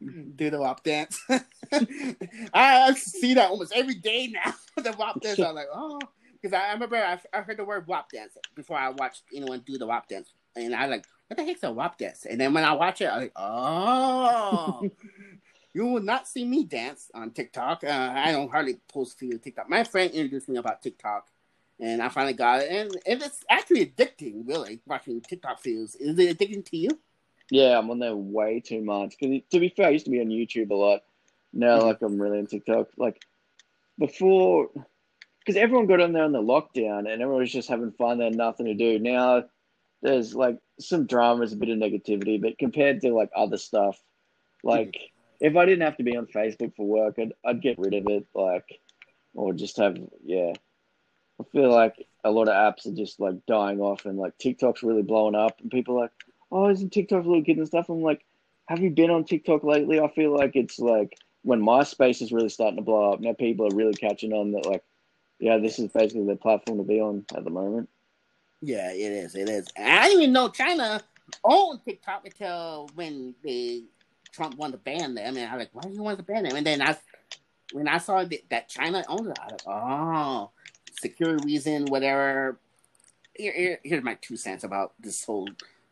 Do 0.00 0.50
the 0.50 0.58
WAP 0.58 0.82
dance. 0.82 1.20
I 2.54 2.94
see 2.94 3.34
that 3.34 3.50
almost 3.50 3.72
every 3.74 3.96
day 3.96 4.32
now. 4.32 4.54
the 4.82 4.92
WAP 4.92 5.20
dance. 5.20 5.38
I'm 5.38 5.54
like, 5.54 5.68
oh, 5.72 6.00
because 6.40 6.58
I, 6.58 6.72
remember 6.72 6.96
I, 6.96 7.20
I, 7.34 7.42
heard 7.42 7.58
the 7.58 7.64
word 7.64 7.86
WAP 7.86 8.10
dance 8.10 8.36
before 8.54 8.78
I 8.78 8.90
watched 8.90 9.24
anyone 9.34 9.62
do 9.66 9.76
the 9.76 9.86
WAP 9.86 10.08
dance, 10.08 10.32
and 10.56 10.74
I 10.74 10.86
like, 10.86 11.04
what 11.26 11.36
the 11.36 11.44
heck's 11.44 11.62
a 11.64 11.70
WAP 11.70 11.98
dance? 11.98 12.24
And 12.24 12.40
then 12.40 12.54
when 12.54 12.64
I 12.64 12.72
watch 12.72 13.02
it, 13.02 13.06
I'm 13.06 13.20
like, 13.20 13.32
oh. 13.36 14.90
you 15.74 15.86
will 15.86 16.02
not 16.02 16.26
see 16.26 16.44
me 16.44 16.64
dance 16.64 17.10
on 17.14 17.30
TikTok. 17.30 17.84
Uh, 17.84 18.12
I 18.16 18.32
don't 18.32 18.50
hardly 18.50 18.78
post 18.88 19.18
to 19.18 19.38
TikTok. 19.38 19.68
My 19.68 19.84
friend 19.84 20.10
introduced 20.12 20.48
me 20.48 20.56
about 20.56 20.82
TikTok 20.82 21.28
and 21.80 22.02
I 22.02 22.08
finally 22.08 22.34
got 22.34 22.60
it, 22.60 22.70
and, 22.70 22.90
and 23.06 23.22
it's 23.22 23.42
actually 23.48 23.86
addicting. 23.86 24.46
Really, 24.46 24.80
watching 24.86 25.20
TikTok 25.20 25.62
videos 25.62 25.96
is 25.98 26.18
it 26.18 26.38
addicting 26.38 26.64
to 26.66 26.76
you? 26.76 26.90
Yeah, 27.50 27.78
I'm 27.78 27.90
on 27.90 27.98
there 27.98 28.14
way 28.14 28.60
too 28.60 28.82
much. 28.82 29.16
Because 29.18 29.42
to 29.50 29.60
be 29.60 29.68
fair, 29.68 29.88
I 29.88 29.90
used 29.90 30.04
to 30.06 30.10
be 30.10 30.20
on 30.20 30.28
YouTube 30.28 30.70
a 30.70 30.74
lot. 30.74 31.02
Now, 31.52 31.78
mm-hmm. 31.78 31.86
like 31.86 32.02
I'm 32.02 32.20
really 32.20 32.38
on 32.38 32.46
TikTok. 32.46 32.88
Like 32.96 33.20
before, 33.98 34.70
because 35.40 35.56
everyone 35.56 35.86
got 35.86 36.00
on 36.00 36.12
there 36.12 36.24
on 36.24 36.32
the 36.32 36.42
lockdown, 36.42 37.00
and 37.10 37.20
everyone 37.20 37.40
was 37.40 37.52
just 37.52 37.68
having 37.68 37.92
fun. 37.92 38.18
They 38.18 38.24
had 38.24 38.34
nothing 38.36 38.66
to 38.66 38.74
do. 38.74 38.98
Now, 38.98 39.44
there's 40.02 40.34
like 40.34 40.58
some 40.78 41.06
dramas, 41.06 41.52
a 41.52 41.56
bit 41.56 41.68
of 41.68 41.78
negativity, 41.78 42.40
but 42.40 42.58
compared 42.58 43.00
to 43.02 43.12
like 43.12 43.30
other 43.36 43.58
stuff, 43.58 44.00
like. 44.62 44.88
Mm-hmm. 44.88 45.04
If 45.42 45.56
I 45.56 45.64
didn't 45.64 45.86
have 45.86 45.96
to 45.96 46.02
be 46.02 46.18
on 46.18 46.26
Facebook 46.26 46.76
for 46.76 46.86
work, 46.86 47.14
I'd, 47.18 47.32
I'd 47.42 47.62
get 47.62 47.78
rid 47.78 47.94
of 47.94 48.06
it, 48.08 48.26
like, 48.34 48.78
or 49.32 49.54
just 49.54 49.78
have, 49.78 49.96
yeah, 50.22 50.52
I 51.40 51.44
feel 51.50 51.70
like 51.70 52.06
a 52.22 52.30
lot 52.30 52.48
of 52.48 52.52
apps 52.52 52.84
are 52.84 52.94
just 52.94 53.20
like 53.20 53.46
dying 53.46 53.80
off, 53.80 54.04
and 54.04 54.18
like 54.18 54.36
TikTok's 54.36 54.82
really 54.82 55.00
blowing 55.00 55.34
up, 55.34 55.58
and 55.62 55.70
people 55.70 55.96
are 55.96 56.02
like, 56.02 56.10
"Oh, 56.50 56.68
isn't 56.68 56.92
TikTok 56.92 57.24
really 57.24 57.42
good 57.42 57.58
and 57.58 57.66
stuff?" 57.66 57.88
I'm 57.88 58.02
like, 58.02 58.24
"Have 58.66 58.80
you 58.80 58.90
been 58.90 59.10
on 59.10 59.24
TikTok 59.24 59.64
lately?" 59.64 60.00
I 60.00 60.08
feel 60.08 60.34
like 60.34 60.56
it's 60.56 60.78
like 60.78 61.16
when 61.42 61.60
MySpace 61.60 62.22
is 62.22 62.32
really 62.32 62.48
starting 62.48 62.76
to 62.76 62.82
blow 62.82 63.12
up. 63.12 63.20
Now 63.20 63.32
people 63.32 63.66
are 63.66 63.74
really 63.74 63.94
catching 63.94 64.32
on 64.32 64.52
that, 64.52 64.66
like, 64.66 64.84
yeah, 65.38 65.58
this 65.58 65.78
is 65.78 65.90
basically 65.90 66.26
the 66.26 66.36
platform 66.36 66.78
to 66.78 66.84
be 66.84 67.00
on 67.00 67.24
at 67.34 67.44
the 67.44 67.50
moment. 67.50 67.88
Yeah, 68.60 68.92
it 68.92 68.98
is. 68.98 69.34
It 69.34 69.48
is. 69.48 69.68
I 69.78 70.08
didn't 70.08 70.22
even 70.22 70.32
know 70.32 70.48
China 70.50 71.00
owned 71.44 71.80
TikTok 71.84 72.26
until 72.26 72.90
when 72.94 73.34
they 73.42 73.84
Trump 74.32 74.56
wanted 74.56 74.72
to 74.72 74.78
ban 74.78 75.14
them, 75.14 75.36
and 75.36 75.50
I 75.50 75.56
was 75.56 75.62
like, 75.62 75.70
"Why 75.74 75.82
do 75.82 75.94
you 75.94 76.02
want 76.02 76.18
to 76.18 76.24
ban 76.24 76.44
them?" 76.44 76.56
And 76.56 76.66
then 76.66 76.82
I, 76.82 76.96
when 77.72 77.88
I 77.88 77.98
saw 77.98 78.22
that, 78.22 78.48
that 78.50 78.68
China 78.68 79.04
owned 79.08 79.28
it, 79.28 79.38
I 79.40 79.44
was 79.44 79.52
like, 79.52 79.62
"Oh." 79.66 80.50
security 81.00 81.44
reason, 81.44 81.86
whatever. 81.86 82.58
Here, 83.34 83.52
here, 83.52 83.80
here's 83.82 84.04
my 84.04 84.14
two 84.20 84.36
cents 84.36 84.64
about 84.64 84.92
this 85.00 85.24
whole 85.24 85.48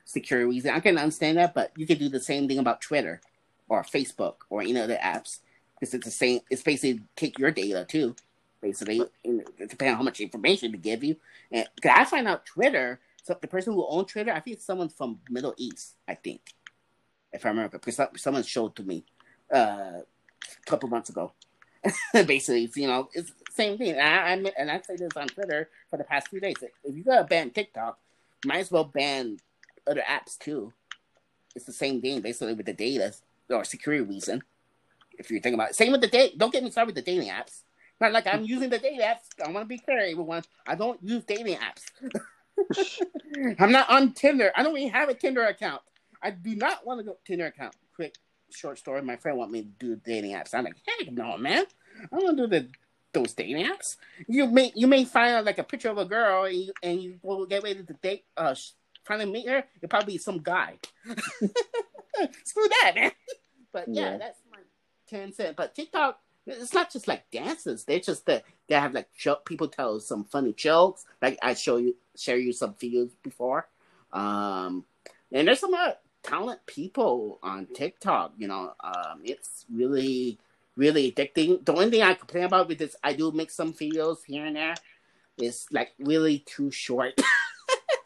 security 0.08 0.48
reason. 0.48 0.70
I 0.70 0.80
can 0.80 0.98
understand 0.98 1.36
that, 1.36 1.54
but 1.54 1.70
you 1.76 1.86
can 1.86 1.98
do 1.98 2.08
the 2.08 2.20
same 2.20 2.48
thing 2.48 2.58
about 2.58 2.80
Twitter 2.80 3.20
or 3.68 3.82
Facebook 3.82 4.36
or 4.48 4.62
any 4.62 4.80
other 4.80 4.96
apps 4.96 5.40
because 5.74 5.94
it's 5.94 6.06
the 6.06 6.10
same. 6.10 6.40
It's 6.50 6.62
basically 6.62 7.02
take 7.14 7.38
your 7.38 7.50
data 7.50 7.84
too, 7.86 8.16
basically. 8.60 9.02
Depends 9.22 9.82
on 9.82 9.96
how 9.96 10.02
much 10.02 10.20
information 10.20 10.72
to 10.72 10.78
give 10.78 11.04
you. 11.04 11.16
And 11.52 11.68
cause 11.82 11.92
I 11.94 12.04
find 12.04 12.26
out 12.26 12.46
Twitter. 12.46 13.00
So 13.22 13.36
the 13.38 13.46
person 13.46 13.74
who 13.74 13.86
owns 13.86 14.10
Twitter, 14.10 14.32
I 14.32 14.40
think 14.40 14.56
it's 14.56 14.64
someone 14.64 14.88
from 14.88 15.20
Middle 15.28 15.54
East. 15.58 15.96
I 16.08 16.14
think, 16.14 16.40
if 17.30 17.44
I 17.44 17.50
remember, 17.50 17.78
because 17.78 18.00
someone 18.16 18.42
showed 18.42 18.74
to 18.76 18.82
me 18.82 19.04
uh, 19.54 20.00
a 20.00 20.64
couple 20.64 20.88
months 20.88 21.10
ago. 21.10 21.32
basically, 22.12 22.70
you 22.74 22.88
know, 22.88 23.08
it's 23.12 23.30
the 23.30 23.52
same 23.52 23.76
thing. 23.76 23.90
And 23.90 24.00
I, 24.00 24.32
I 24.32 24.52
and 24.58 24.70
I 24.70 24.80
say 24.80 24.96
this 24.96 25.16
on 25.16 25.28
Twitter 25.28 25.68
for 25.90 25.98
the 25.98 26.04
past 26.04 26.28
few 26.28 26.40
days. 26.40 26.56
If 26.82 26.96
you 26.96 27.04
gotta 27.04 27.24
ban 27.24 27.50
TikTok, 27.50 27.98
might 28.46 28.60
as 28.60 28.70
well 28.70 28.84
ban 28.84 29.38
other 29.88 30.02
apps 30.08 30.38
too. 30.38 30.72
It's 31.54 31.64
the 31.64 31.72
same 31.72 32.00
thing 32.00 32.20
basically 32.20 32.54
with 32.54 32.66
the 32.66 32.72
data 32.72 33.14
or 33.50 33.64
security 33.64 34.04
reason. 34.04 34.42
If 35.18 35.30
you're 35.30 35.40
thinking 35.40 35.58
about 35.58 35.70
it. 35.70 35.76
Same 35.76 35.92
with 35.92 36.00
the 36.00 36.06
date. 36.06 36.38
Don't 36.38 36.52
get 36.52 36.62
me 36.62 36.70
started 36.70 36.94
with 36.94 37.04
the 37.04 37.10
dating 37.10 37.28
apps. 37.28 37.62
Not 38.00 38.12
like 38.12 38.26
I'm 38.28 38.44
using 38.44 38.70
the 38.70 38.78
dating 38.78 39.00
apps. 39.00 39.26
I 39.44 39.50
want 39.50 39.64
to 39.64 39.68
be 39.68 39.78
clear, 39.78 39.98
everyone. 39.98 40.44
I 40.66 40.76
don't 40.76 41.02
use 41.02 41.24
dating 41.24 41.56
apps. 41.56 41.90
I'm 43.58 43.72
not 43.72 43.90
on 43.90 44.12
Tinder. 44.12 44.52
I 44.54 44.62
don't 44.62 44.76
even 44.78 44.92
have 44.92 45.08
a 45.08 45.14
Tinder 45.14 45.44
account. 45.44 45.82
I 46.22 46.30
do 46.30 46.54
not 46.54 46.86
want 46.86 47.00
to 47.00 47.04
go 47.04 47.16
Tinder 47.24 47.46
account. 47.46 47.74
Quick 47.96 48.14
short 48.50 48.78
story. 48.78 49.02
My 49.02 49.16
friend 49.16 49.36
want 49.36 49.50
me 49.50 49.62
to 49.62 49.68
do 49.78 49.96
dating 49.96 50.32
apps. 50.32 50.54
I'm 50.54 50.64
like, 50.64 50.76
heck 50.86 51.12
no, 51.12 51.36
man. 51.36 51.64
I 52.12 52.16
want 52.16 52.36
to 52.36 52.46
do 52.46 52.48
the 52.48 52.68
those 53.12 53.32
dating 53.32 53.64
apps. 53.64 53.96
You 54.28 54.46
may 54.46 54.72
you 54.74 54.86
may 54.86 55.04
find 55.04 55.44
like 55.44 55.58
a 55.58 55.64
picture 55.64 55.88
of 55.88 55.98
a 55.98 56.04
girl 56.04 56.44
and 56.44 56.56
you, 56.56 56.72
and 56.82 57.02
you 57.02 57.18
will 57.22 57.46
get 57.46 57.62
ready 57.62 57.82
to 57.82 57.92
date. 57.94 58.24
Uh, 58.36 58.54
trying 59.08 59.20
to 59.20 59.26
meet 59.26 59.48
her. 59.48 59.64
It'll 59.76 59.88
probably 59.88 60.14
be 60.14 60.18
some 60.18 60.38
guy. 60.38 60.78
Screw 62.44 62.68
that, 62.82 62.92
man. 62.94 63.12
But 63.72 63.88
yeah, 63.88 64.12
yeah, 64.12 64.18
that's 64.18 64.40
my 64.50 64.58
ten 65.08 65.32
cent. 65.32 65.56
But 65.56 65.74
TikTok, 65.74 66.20
it's 66.46 66.74
not 66.74 66.92
just 66.92 67.08
like 67.08 67.30
dances. 67.30 67.84
They 67.84 68.00
just 68.00 68.26
that 68.26 68.44
they 68.68 68.74
have 68.74 68.92
like 68.92 69.08
joke, 69.16 69.46
people 69.46 69.68
tell 69.68 69.98
some 69.98 70.24
funny 70.24 70.52
jokes. 70.52 71.06
Like 71.22 71.38
I 71.42 71.54
show 71.54 71.78
you 71.78 71.96
share 72.16 72.36
you 72.36 72.52
some 72.52 72.74
videos 72.74 73.10
before. 73.22 73.66
Um, 74.12 74.84
and 75.32 75.48
there's 75.48 75.60
some 75.60 75.74
uh, 75.74 75.92
talent 76.22 76.60
people 76.66 77.38
on 77.42 77.66
TikTok. 77.74 78.34
You 78.36 78.48
know, 78.48 78.74
um, 78.80 79.20
it's 79.24 79.64
really 79.72 80.38
really 80.76 81.10
addicting. 81.10 81.64
The 81.64 81.72
only 81.72 81.90
thing 81.90 82.02
I 82.02 82.14
complain 82.14 82.44
about 82.44 82.68
with 82.68 82.78
this, 82.78 82.94
I 83.02 83.14
do 83.14 83.32
make 83.32 83.50
some 83.50 83.72
videos 83.72 84.18
here 84.26 84.44
and 84.44 84.56
there. 84.56 84.74
It's 85.38 85.66
like 85.72 85.92
really 85.98 86.40
too 86.40 86.70
short. 86.70 87.18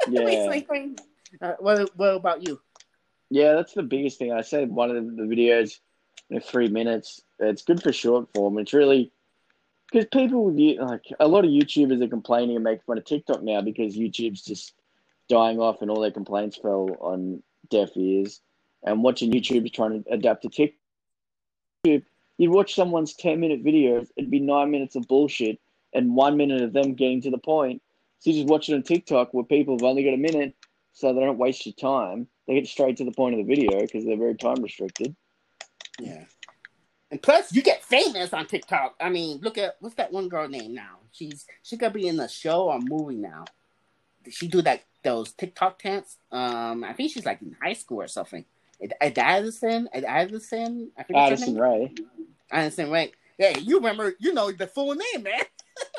yeah. 0.09 0.25
uh, 1.41 1.55
what, 1.59 1.91
what 1.97 2.15
about 2.15 2.47
you? 2.47 2.61
Yeah, 3.31 3.55
that's 3.55 3.73
the 3.73 3.83
biggest 3.83 4.19
thing. 4.19 4.33
I 4.33 4.43
said 4.43 4.71
one 4.71 4.95
of 4.95 5.17
the 5.17 5.23
videos, 5.23 5.79
in 6.31 6.41
three 6.41 6.69
minutes. 6.69 7.23
It's 7.39 7.63
good 7.63 7.83
for 7.83 7.93
short 7.93 8.29
form. 8.35 8.59
It's 8.59 8.73
really 8.73 9.13
because 9.91 10.07
people 10.13 10.53
like 10.53 11.05
a 11.21 11.29
lot 11.29 11.45
of 11.45 11.51
YouTubers 11.51 12.03
are 12.03 12.09
complaining 12.09 12.57
and 12.57 12.65
making 12.65 12.83
fun 12.87 12.99
of 12.99 13.05
TikTok 13.05 13.43
now 13.43 13.61
because 13.61 13.97
YouTube's 13.97 14.43
just 14.43 14.75
dying 15.29 15.61
off 15.61 15.83
and 15.83 15.91
all 15.91 16.01
their 16.01 16.11
complaints 16.11 16.57
fell 16.57 16.97
on 17.01 17.43
deaf 17.71 17.91
ears. 17.97 18.41
And 18.85 19.03
watching 19.03 19.33
YouTube 19.33 19.65
is 19.65 19.71
trying 19.71 20.03
to 20.03 20.13
adapt 20.13 20.43
to 20.43 20.49
TikTok 20.49 20.79
you'd 21.85 22.51
watch 22.51 22.75
someone's 22.75 23.15
10 23.15 23.41
minute 23.41 23.65
videos, 23.65 24.09
it'd 24.17 24.31
be 24.31 24.41
nine 24.41 24.71
minutes 24.71 24.97
of 24.97 25.07
bullshit 25.09 25.59
and 25.93 26.15
one 26.15 26.37
minute 26.37 26.63
of 26.63 26.73
them 26.73 26.95
getting 26.95 27.21
to 27.23 27.31
the 27.31 27.39
point. 27.39 27.83
So 28.23 28.31
you 28.31 28.37
just 28.37 28.49
watch 28.49 28.69
it 28.69 28.75
on 28.75 28.85
TikTok 28.85 29.35
where 29.35 29.43
people 29.43 29.75
have 29.75 29.83
only 29.83 30.05
got 30.05 30.15
a 30.15 30.17
minute 30.17 30.55
so 30.93 31.13
they 31.13 31.21
don't 31.23 31.39
waste 31.39 31.67
your 31.67 31.73
time. 31.73 32.29
They 32.47 32.55
get 32.55 32.69
straight 32.69 32.97
to 32.99 33.05
the 33.05 33.11
point 33.11 33.35
of 33.35 33.45
the 33.45 33.53
video 33.53 33.81
because 33.81 34.05
they're 34.05 34.17
very 34.17 34.37
time 34.37 34.63
restricted. 34.63 35.17
Yeah. 35.99 36.23
And 37.11 37.21
plus, 37.21 37.53
you 37.53 37.63
get 37.63 37.83
famous 37.83 38.33
on 38.33 38.47
TikTok. 38.47 38.95
I 39.01 39.11
mean, 39.11 39.41
look 39.43 39.59
at 39.59 39.75
what's 39.81 39.97
that 39.97 40.13
one 40.13 40.29
girl 40.29 40.49
name 40.49 40.73
now? 40.73 40.99
She's 41.11 41.47
she 41.65 41.77
gonna 41.77 41.93
be 41.93 42.07
in 42.07 42.21
a 42.21 42.29
show 42.29 42.71
or 42.71 42.79
movie 42.79 43.17
now. 43.17 43.45
Did 44.23 44.35
she 44.35 44.47
do 44.47 44.63
that 44.63 44.85
those 45.03 45.33
TikTok 45.33 45.83
dance? 45.83 46.17
Um, 46.31 46.85
I 46.85 46.93
think 46.93 47.11
she's 47.11 47.27
like 47.27 47.43
in 47.43 47.57
high 47.61 47.73
school 47.73 48.03
or 48.03 48.09
something. 48.09 48.45
Addison, 49.01 49.89
Addison, 49.93 50.93
I 50.97 51.03
think 51.03 51.19
Addison 51.19 51.59
Rae. 51.59 51.93
Addison 52.53 52.89
Rae. 52.89 53.11
Yeah, 53.37 53.59
you 53.59 53.79
remember? 53.79 54.15
You 54.21 54.33
know 54.33 54.53
the 54.53 54.69
full 54.69 54.95
name, 54.95 55.25
man. 55.25 55.43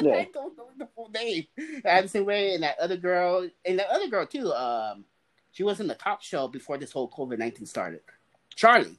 Yeah. 0.02 0.14
I 0.16 0.30
don't 0.34 0.58
know 0.58 0.70
the 0.78 0.88
full 0.96 1.10
name. 1.10 1.46
Addison 1.86 2.26
Rae 2.26 2.54
and 2.54 2.64
that 2.64 2.80
other 2.80 2.98
girl, 2.98 3.48
and 3.66 3.80
that 3.80 3.90
other 3.90 4.08
girl 4.08 4.26
too. 4.26 4.52
Um, 4.52 5.06
she 5.52 5.64
was 5.64 5.80
in 5.80 5.88
the 5.88 5.96
top 5.96 6.22
show 6.22 6.48
before 6.48 6.78
this 6.78 6.92
whole 6.92 7.10
COVID 7.10 7.38
nineteen 7.38 7.66
started. 7.66 8.02
Charlie. 8.56 8.98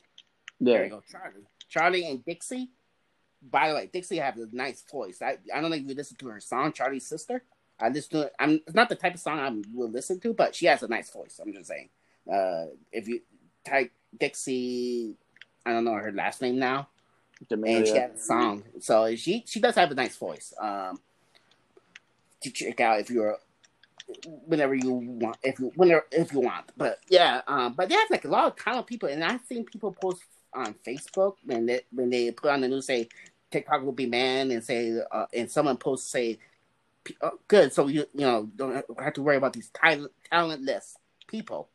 Yeah. 0.60 0.74
There 0.74 0.84
you 0.84 0.90
go, 0.90 1.02
Charlie. 1.10 1.46
Charlie 1.68 2.08
and 2.08 2.24
Dixie. 2.24 2.70
By 3.42 3.68
the 3.68 3.74
way, 3.74 3.90
Dixie 3.92 4.18
has 4.18 4.38
a 4.38 4.48
nice 4.52 4.82
voice. 4.90 5.20
I, 5.20 5.36
I 5.54 5.60
don't 5.60 5.70
know 5.70 5.76
if 5.76 5.82
you 5.82 5.94
listen 5.94 6.16
to 6.18 6.28
her 6.28 6.40
song, 6.40 6.72
Charlie's 6.72 7.06
Sister. 7.06 7.42
I 7.78 7.88
listen 7.88 8.20
to. 8.20 8.30
I'm 8.38 8.60
it's 8.66 8.74
not 8.74 8.88
the 8.88 8.94
type 8.94 9.14
of 9.14 9.20
song 9.20 9.38
I 9.38 9.50
will 9.76 9.90
listen 9.90 10.20
to, 10.20 10.32
but 10.32 10.54
she 10.54 10.66
has 10.66 10.82
a 10.82 10.88
nice 10.88 11.10
voice. 11.10 11.40
I'm 11.42 11.52
just 11.52 11.68
saying. 11.68 11.88
Uh, 12.32 12.66
if 12.92 13.08
you 13.08 13.20
type 13.64 13.92
Dixie, 14.18 15.14
I 15.66 15.72
don't 15.72 15.84
know 15.84 15.94
her 15.94 16.12
last 16.12 16.40
name 16.40 16.58
now, 16.58 16.88
D'Amelio. 17.48 17.76
and 17.76 17.86
she 17.86 17.96
has 17.96 18.10
a 18.16 18.20
song. 18.20 18.62
So 18.80 19.14
she 19.16 19.44
she 19.46 19.60
does 19.60 19.74
have 19.74 19.90
a 19.90 19.94
nice 19.94 20.16
voice. 20.16 20.52
Um, 20.60 21.00
to 22.42 22.50
check 22.50 22.80
out 22.80 23.00
if 23.00 23.10
you're 23.10 23.38
whenever 24.46 24.74
you 24.74 24.92
want, 24.92 25.36
if 25.42 25.58
you 25.58 25.72
whenever 25.76 26.06
if 26.12 26.32
you 26.32 26.40
want. 26.40 26.70
But 26.76 26.98
yeah, 27.08 27.42
um, 27.46 27.74
but 27.74 27.88
they 27.88 27.94
have 27.94 28.10
like 28.10 28.24
a 28.24 28.28
lot 28.28 28.46
of 28.46 28.56
talented 28.56 28.86
people, 28.86 29.08
and 29.08 29.24
I've 29.24 29.44
seen 29.48 29.64
people 29.64 29.92
post 29.92 30.22
on 30.54 30.74
Facebook 30.86 31.34
when 31.44 31.66
they 31.66 31.80
when 31.90 32.10
they 32.10 32.30
put 32.30 32.50
on 32.50 32.60
the 32.60 32.68
news 32.68 32.86
say 32.86 33.08
TikTok 33.50 33.82
will 33.82 33.92
be 33.92 34.06
banned, 34.06 34.52
and 34.52 34.62
say 34.62 35.00
uh, 35.10 35.26
and 35.32 35.50
someone 35.50 35.76
posts 35.76 36.10
say 36.10 36.38
oh, 37.22 37.38
good, 37.48 37.72
so 37.72 37.86
you 37.88 38.06
you 38.14 38.26
know 38.26 38.48
don't 38.54 38.84
have 38.98 39.14
to 39.14 39.22
worry 39.22 39.36
about 39.36 39.52
these 39.52 39.70
talent, 39.70 40.12
talentless 40.30 40.96
people. 41.26 41.68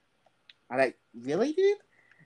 I 0.70 0.78
like 0.78 0.98
really, 1.20 1.54
dude. 1.54 1.78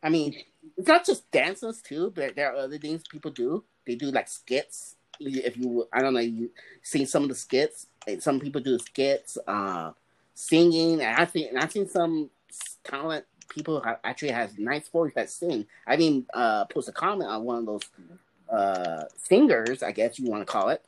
I 0.04 0.10
mean, 0.10 0.36
it's 0.78 0.88
not 0.88 1.06
just 1.06 1.32
dances 1.32 1.82
too, 1.82 2.12
but 2.14 2.36
there 2.36 2.54
are 2.54 2.58
other 2.58 2.78
things 2.78 3.04
people 3.10 3.32
do. 3.32 3.64
They 3.88 3.96
do 3.96 4.12
like 4.12 4.28
skits. 4.28 4.96
If 5.20 5.58
you, 5.58 5.88
I 5.94 6.02
don't 6.02 6.14
know, 6.14 6.20
you 6.20 6.52
seen 6.82 7.06
some 7.06 7.24
of 7.24 7.30
the 7.30 7.36
skits. 7.36 7.88
Some 8.20 8.40
people 8.40 8.62
do 8.62 8.78
skits, 8.80 9.38
uh, 9.48 9.92
singing, 10.34 11.02
and 11.02 11.16
I 11.16 11.26
think, 11.26 11.50
and 11.50 11.60
I've 11.60 11.72
seen 11.72 11.88
some 11.88 12.30
talent 12.84 13.26
people 13.50 13.84
actually 14.04 14.32
has 14.32 14.58
nice 14.58 14.90
voice 14.90 15.14
that 15.16 15.30
sing. 15.30 15.66
I 15.86 15.96
didn't 15.96 16.28
uh, 16.34 16.66
post 16.66 16.90
a 16.90 16.92
comment 16.92 17.30
on 17.30 17.44
one 17.44 17.60
of 17.60 17.66
those 17.66 17.82
uh, 18.50 19.04
singers, 19.18 19.84
I 19.84 19.92
guess 19.92 20.20
you 20.20 20.30
want 20.30 20.46
to 20.46 20.52
call 20.52 20.70
it. 20.70 20.84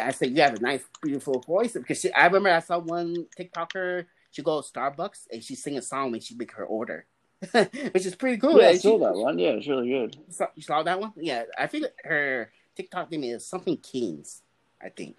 I 0.00 0.10
said 0.10 0.36
you 0.36 0.42
have 0.42 0.54
a 0.54 0.60
nice, 0.60 0.82
beautiful 1.02 1.40
voice 1.40 1.72
because 1.72 2.00
she, 2.00 2.12
I 2.12 2.26
remember 2.26 2.50
I 2.50 2.60
saw 2.60 2.78
one 2.78 3.26
TikToker. 3.38 4.06
She 4.30 4.42
go 4.42 4.60
to 4.60 4.68
Starbucks 4.68 5.28
and 5.32 5.42
she 5.42 5.54
sing 5.54 5.78
a 5.78 5.82
song 5.82 6.10
when 6.10 6.20
she 6.20 6.34
make 6.34 6.52
her 6.52 6.64
order, 6.64 7.06
which 7.52 8.06
is 8.06 8.16
pretty 8.16 8.38
cool. 8.38 8.60
Yeah, 8.60 8.68
I 8.68 8.76
saw 8.76 8.98
that 8.98 9.14
one. 9.14 9.38
Yeah, 9.38 9.50
it's 9.50 9.68
really 9.68 9.88
good. 9.88 10.16
You 10.16 10.32
saw, 10.32 10.46
you 10.54 10.62
saw 10.62 10.82
that 10.82 11.00
one? 11.00 11.12
Yeah, 11.16 11.44
I 11.56 11.66
think 11.66 11.86
her 12.04 12.50
TikTok 12.74 13.10
name 13.10 13.24
is 13.24 13.46
something 13.46 13.76
Kings. 13.76 14.42
I 14.82 14.88
think 14.88 15.16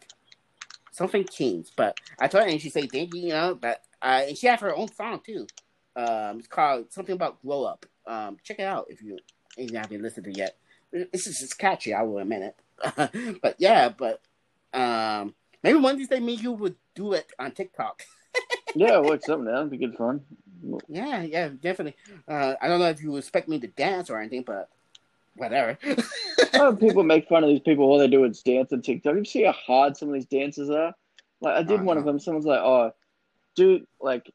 something 0.91 1.23
Kings. 1.23 1.71
But 1.75 1.97
I 2.19 2.27
told 2.27 2.43
her 2.43 2.49
and 2.49 2.61
she 2.61 2.69
said 2.69 2.91
thank 2.91 3.13
you, 3.13 3.21
you 3.21 3.29
know. 3.29 3.55
But 3.55 3.83
uh, 4.01 4.23
and 4.27 4.37
she 4.37 4.47
have 4.47 4.59
her 4.59 4.75
own 4.75 4.91
song 4.93 5.21
too. 5.25 5.47
Um, 5.95 6.39
it's 6.39 6.47
called 6.47 6.91
something 6.91 7.15
about 7.15 7.41
grow 7.41 7.63
up. 7.63 7.85
Um, 8.05 8.37
check 8.43 8.59
it 8.59 8.63
out 8.63 8.87
if 8.89 9.01
you 9.01 9.17
if 9.57 9.71
you 9.71 9.77
haven't 9.77 10.01
listened 10.01 10.25
to 10.25 10.31
it 10.31 10.37
yet. 10.37 10.57
It's 10.91 11.25
just 11.25 11.41
it's 11.41 11.53
catchy. 11.53 11.93
I 11.93 12.01
will 12.01 12.19
admit 12.19 12.53
it. 12.53 13.39
but 13.41 13.55
yeah, 13.59 13.89
but 13.89 14.21
um, 14.73 15.35
maybe 15.63 15.79
one 15.79 15.93
of 15.93 15.97
these 15.97 16.07
days, 16.07 16.21
me 16.21 16.33
you 16.33 16.51
would 16.51 16.75
do 16.95 17.13
it 17.13 17.31
on 17.39 17.51
TikTok. 17.51 18.03
yeah, 18.75 18.97
what's 18.97 19.29
up, 19.29 19.39
man? 19.39 19.55
It'd 19.55 19.71
be 19.71 19.77
good 19.77 19.95
fun. 19.95 20.21
Yeah, 20.87 21.21
yeah, 21.23 21.49
definitely. 21.49 21.95
Uh, 22.27 22.55
I 22.61 22.67
don't 22.67 22.79
know 22.79 22.89
if 22.89 23.01
you 23.01 23.15
expect 23.17 23.47
me 23.47 23.59
to 23.59 23.67
dance 23.67 24.09
or 24.09 24.19
anything, 24.19 24.43
but 24.43 24.69
whatever. 25.35 25.77
people 26.79 27.03
make 27.03 27.27
fun 27.27 27.43
of 27.43 27.49
these 27.49 27.61
people. 27.61 27.85
All 27.85 27.97
they 27.97 28.07
do 28.07 28.25
is 28.25 28.41
dance 28.41 28.73
on 28.73 28.81
TikTok. 28.81 29.15
You 29.15 29.25
see 29.25 29.43
how 29.43 29.53
hard 29.53 29.97
some 29.97 30.09
of 30.09 30.13
these 30.13 30.25
dances 30.25 30.69
are. 30.69 30.93
Like 31.41 31.55
I 31.55 31.63
did 31.63 31.75
uh-huh. 31.75 31.83
one 31.83 31.97
of 31.97 32.05
them. 32.05 32.19
Someone's 32.19 32.45
like, 32.45 32.59
"Oh, 32.59 32.93
do 33.55 33.85
like 34.01 34.31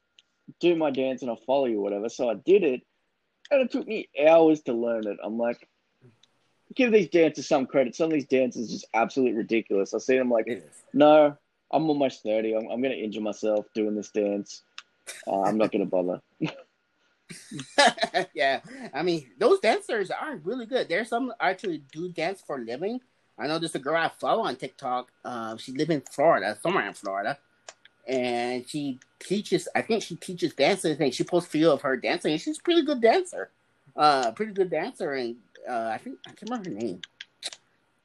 do 0.60 0.76
my 0.76 0.90
dance 0.90 1.22
and 1.22 1.30
I'll 1.30 1.36
follow 1.36 1.66
you, 1.66 1.80
whatever. 1.80 2.08
So 2.08 2.28
I 2.28 2.34
did 2.34 2.62
it, 2.62 2.82
and 3.50 3.60
it 3.60 3.70
took 3.70 3.86
me 3.86 4.08
hours 4.26 4.62
to 4.62 4.72
learn 4.72 5.06
it. 5.06 5.18
I'm 5.22 5.38
like, 5.38 5.68
give 6.74 6.92
these 6.92 7.08
dancers 7.08 7.46
some 7.46 7.66
credit. 7.66 7.94
Some 7.94 8.06
of 8.06 8.12
these 8.12 8.26
dances 8.26 8.70
just 8.70 8.86
absolutely 8.94 9.36
ridiculous. 9.36 9.94
I 9.94 9.98
see 9.98 10.18
them 10.18 10.30
like, 10.30 10.46
no, 10.92 11.36
I'm 11.70 11.88
almost 11.88 12.22
30. 12.22 12.54
I'm, 12.54 12.68
I'm 12.70 12.82
going 12.82 12.96
to 12.96 13.02
injure 13.02 13.20
myself 13.20 13.66
doing 13.74 13.94
this 13.94 14.10
dance. 14.10 14.62
Uh, 15.26 15.42
I'm 15.42 15.58
not 15.58 15.72
to 15.72 15.84
bother. 15.84 16.20
yeah, 18.34 18.60
I 18.92 19.02
mean, 19.02 19.30
those 19.38 19.60
dancers 19.60 20.10
are 20.10 20.36
really 20.36 20.66
good. 20.66 20.88
There's 20.88 21.08
some 21.08 21.32
actually 21.40 21.82
do 21.92 22.08
dance 22.08 22.42
for 22.46 22.58
living. 22.58 23.00
I 23.38 23.46
know 23.46 23.58
there's 23.58 23.74
a 23.74 23.80
girl 23.80 23.96
I 23.96 24.10
follow 24.20 24.44
on 24.44 24.56
TikTok. 24.56 25.10
Uh, 25.24 25.56
she 25.56 25.72
lives 25.72 25.90
in 25.90 26.02
Florida, 26.02 26.56
somewhere 26.62 26.86
in 26.86 26.94
Florida 26.94 27.38
and 28.06 28.68
she 28.68 28.98
teaches. 29.18 29.68
I 29.74 29.82
think 29.82 30.02
she 30.02 30.16
teaches 30.16 30.54
dancing. 30.54 30.96
and 31.00 31.14
she 31.14 31.24
posts 31.24 31.50
video 31.50 31.72
of 31.72 31.82
her 31.82 31.96
dancing. 31.96 32.32
And 32.32 32.40
she's 32.40 32.58
a 32.58 32.62
pretty 32.62 32.82
good 32.82 33.00
dancer, 33.00 33.50
uh, 33.96 34.32
pretty 34.32 34.52
good 34.52 34.70
dancer. 34.70 35.12
And 35.12 35.36
uh, 35.68 35.90
I 35.94 35.98
think 35.98 36.18
I 36.26 36.30
can't 36.30 36.50
remember 36.50 36.70
her 36.70 36.76
name, 36.76 37.00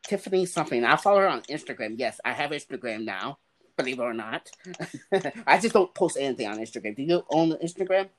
Tiffany 0.03 0.45
something. 0.45 0.83
I 0.83 0.95
follow 0.95 1.19
her 1.19 1.29
on 1.29 1.41
Instagram. 1.43 1.95
Yes, 1.97 2.19
I 2.23 2.33
have 2.33 2.51
Instagram 2.51 3.05
now. 3.05 3.37
Believe 3.80 3.99
it 3.99 4.03
or 4.03 4.13
not, 4.13 4.51
I 5.47 5.57
just 5.57 5.73
don't 5.73 5.93
post 5.95 6.17
anything 6.19 6.47
on 6.47 6.57
Instagram. 6.57 6.97
Do 6.97 7.03
you 7.03 7.23
own 7.30 7.51
Instagram? 7.63 8.09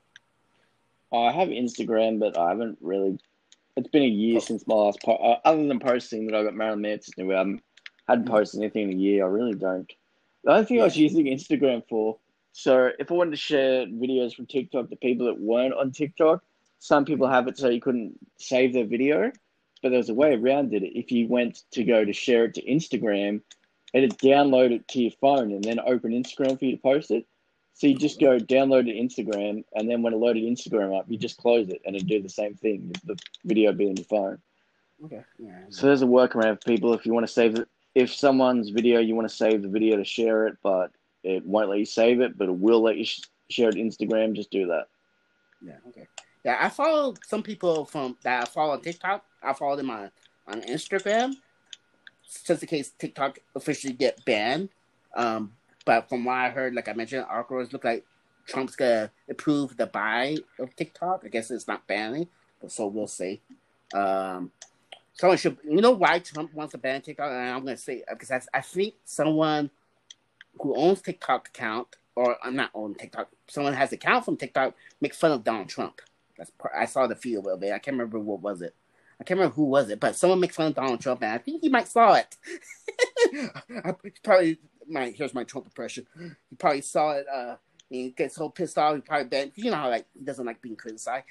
Oh, 1.11 1.23
I 1.23 1.31
have 1.31 1.49
Instagram, 1.49 2.19
but 2.19 2.35
I 2.35 2.49
haven't 2.49 2.79
really. 2.81 3.19
It's 3.77 3.89
been 3.89 4.01
a 4.01 4.07
year 4.07 4.37
oh. 4.37 4.39
since 4.39 4.65
my 4.65 4.73
last 4.73 5.03
post. 5.03 5.21
Uh, 5.23 5.35
other 5.45 5.67
than 5.67 5.79
posting 5.79 6.25
that 6.25 6.35
I 6.35 6.43
got 6.43 6.55
Marilyn 6.55 6.81
Manson, 6.81 7.13
I 7.31 7.37
haven't 7.37 7.61
hadn't 8.07 8.25
mm-hmm. 8.25 8.33
posted 8.33 8.61
anything 8.61 8.91
in 8.91 8.97
a 8.97 8.99
year. 8.99 9.23
I 9.23 9.27
really 9.27 9.53
don't. 9.53 9.91
The 10.43 10.51
only 10.51 10.65
thing 10.65 10.77
yeah. 10.77 10.83
I 10.83 10.85
was 10.85 10.97
using 10.97 11.25
Instagram 11.25 11.83
for, 11.87 12.17
so 12.53 12.89
if 12.97 13.11
I 13.11 13.13
wanted 13.13 13.31
to 13.31 13.37
share 13.37 13.85
videos 13.85 14.33
from 14.33 14.47
TikTok 14.47 14.89
to 14.89 14.95
people 14.95 15.27
that 15.27 15.39
weren't 15.39 15.75
on 15.75 15.91
TikTok, 15.91 16.43
some 16.79 17.05
people 17.05 17.27
have 17.27 17.47
it 17.47 17.59
so 17.59 17.69
you 17.69 17.81
couldn't 17.81 18.17
save 18.37 18.73
their 18.73 18.85
video, 18.85 19.31
but 19.83 19.89
there 19.89 19.99
was 19.99 20.09
a 20.09 20.15
way 20.15 20.33
around 20.33 20.73
it. 20.73 20.81
If 20.83 21.11
you 21.11 21.27
went 21.27 21.61
to 21.73 21.83
go 21.83 22.03
to 22.03 22.13
share 22.13 22.45
it 22.45 22.55
to 22.55 22.63
Instagram, 22.63 23.41
it'd 23.93 24.17
download 24.19 24.71
it 24.71 24.87
to 24.89 25.01
your 25.01 25.11
phone 25.19 25.51
and 25.51 25.63
then 25.63 25.79
open 25.79 26.11
Instagram 26.11 26.57
for 26.57 26.65
you 26.65 26.75
to 26.77 26.81
post 26.81 27.11
it. 27.11 27.25
So 27.73 27.87
you 27.87 27.95
just 27.95 28.19
go 28.19 28.37
download 28.37 28.87
it 28.87 28.95
Instagram, 28.95 29.63
and 29.73 29.89
then 29.89 30.01
when 30.01 30.13
it 30.13 30.17
loaded 30.17 30.43
Instagram 30.43 30.97
up, 30.97 31.05
you 31.07 31.17
just 31.17 31.37
close 31.37 31.69
it, 31.69 31.81
and 31.85 31.95
it'd 31.95 32.07
do 32.07 32.21
the 32.21 32.29
same 32.29 32.53
thing. 32.55 32.91
The 33.05 33.17
video 33.45 33.71
be 33.71 33.89
on 33.89 33.95
your 33.95 34.05
phone. 34.05 34.39
Okay. 35.05 35.23
Yeah. 35.39 35.61
So 35.69 35.87
there's 35.87 36.01
a 36.01 36.05
workaround 36.05 36.61
for 36.61 36.69
people 36.69 36.93
if 36.93 37.05
you 37.05 37.13
want 37.13 37.25
to 37.25 37.31
save 37.31 37.57
it 37.57 37.67
if 37.95 38.13
someone's 38.13 38.69
video 38.69 38.99
you 38.99 39.15
want 39.15 39.27
to 39.29 39.35
save 39.35 39.61
the 39.61 39.67
video 39.67 39.97
to 39.97 40.05
share 40.05 40.47
it, 40.47 40.57
but 40.63 40.91
it 41.23 41.45
won't 41.45 41.69
let 41.69 41.79
you 41.79 41.85
save 41.85 42.21
it, 42.21 42.37
but 42.37 42.47
it 42.47 42.55
will 42.55 42.81
let 42.81 42.97
you 42.97 43.05
sh- 43.05 43.21
share 43.49 43.69
it 43.69 43.75
Instagram. 43.75 44.33
Just 44.33 44.51
do 44.51 44.67
that. 44.67 44.87
Yeah. 45.61 45.77
Okay. 45.89 46.07
Yeah, 46.43 46.57
I 46.59 46.69
follow 46.69 47.13
some 47.27 47.43
people 47.43 47.85
from 47.85 48.17
that 48.23 48.43
I 48.43 48.45
follow 48.45 48.73
on 48.73 48.81
TikTok. 48.81 49.23
I 49.43 49.53
follow 49.53 49.75
them 49.75 49.89
on 49.89 50.11
on 50.47 50.61
Instagram, 50.61 51.33
just 52.39 52.63
in 52.63 52.67
case 52.67 52.91
TikTok 52.97 53.39
officially 53.55 53.93
get 53.93 54.23
banned. 54.25 54.69
Um, 55.15 55.53
but 55.85 56.07
from 56.09 56.25
what 56.25 56.37
I 56.37 56.49
heard, 56.49 56.73
like 56.73 56.87
I 56.87 56.93
mentioned, 56.93 57.25
Oracle 57.29 57.65
look 57.71 57.83
like 57.83 58.05
Trump's 58.47 58.75
gonna 58.75 59.11
approve 59.29 59.77
the 59.77 59.87
buy 59.87 60.37
of 60.59 60.75
TikTok. 60.75 61.23
I 61.25 61.29
guess 61.29 61.51
it's 61.51 61.67
not 61.67 61.87
banning, 61.87 62.27
but 62.59 62.71
so 62.71 62.87
we'll 62.87 63.07
see. 63.07 63.41
Um, 63.93 64.51
someone 65.13 65.37
should. 65.37 65.57
You 65.63 65.81
know 65.81 65.91
why 65.91 66.19
Trump 66.19 66.53
wants 66.53 66.71
to 66.71 66.77
ban 66.77 67.01
TikTok? 67.01 67.31
And 67.31 67.49
I'm 67.49 67.65
to 67.65 67.77
say 67.77 68.03
because 68.09 68.31
I, 68.31 68.41
I 68.53 68.61
think 68.61 68.95
someone 69.05 69.69
who 70.59 70.75
owns 70.75 71.01
TikTok 71.01 71.49
account 71.49 71.87
or 72.15 72.37
I'm 72.43 72.55
not 72.55 72.71
on 72.73 72.95
TikTok. 72.95 73.29
Someone 73.47 73.73
has 73.73 73.93
account 73.93 74.25
from 74.25 74.37
TikTok 74.37 74.75
make 74.99 75.13
fun 75.13 75.31
of 75.31 75.43
Donald 75.43 75.69
Trump. 75.69 76.01
That's 76.37 76.51
part, 76.51 76.73
I 76.77 76.85
saw 76.85 77.07
the 77.07 77.15
feel 77.15 77.47
of 77.49 77.63
it. 77.63 77.71
I 77.71 77.79
can't 77.79 77.95
remember 77.95 78.19
what 78.19 78.41
was 78.41 78.61
it. 78.61 78.75
I 79.21 79.23
can't 79.23 79.37
remember 79.37 79.53
who 79.53 79.65
was 79.65 79.87
it, 79.91 79.99
but 79.99 80.15
someone 80.15 80.39
makes 80.39 80.55
fun 80.55 80.65
of 80.65 80.73
Donald 80.73 80.99
Trump, 80.99 81.21
and 81.21 81.31
I 81.31 81.37
think 81.37 81.61
he 81.61 81.69
might 81.69 81.87
saw 81.87 82.15
it. 82.15 82.35
I 83.85 83.93
probably 84.23 84.57
my 84.89 85.11
here's 85.11 85.35
my 85.35 85.43
Trump 85.43 85.67
impression. 85.67 86.07
He 86.49 86.55
probably 86.57 86.81
saw 86.81 87.11
it. 87.11 87.27
Uh, 87.31 87.57
he 87.87 88.09
gets 88.09 88.33
so 88.33 88.49
pissed 88.49 88.79
off. 88.79 88.95
He 88.95 89.01
probably 89.01 89.27
banned. 89.27 89.51
You 89.53 89.69
know 89.69 89.77
how 89.77 89.91
like 89.91 90.07
he 90.17 90.25
doesn't 90.25 90.43
like 90.43 90.59
being 90.59 90.75
criticized. 90.75 91.25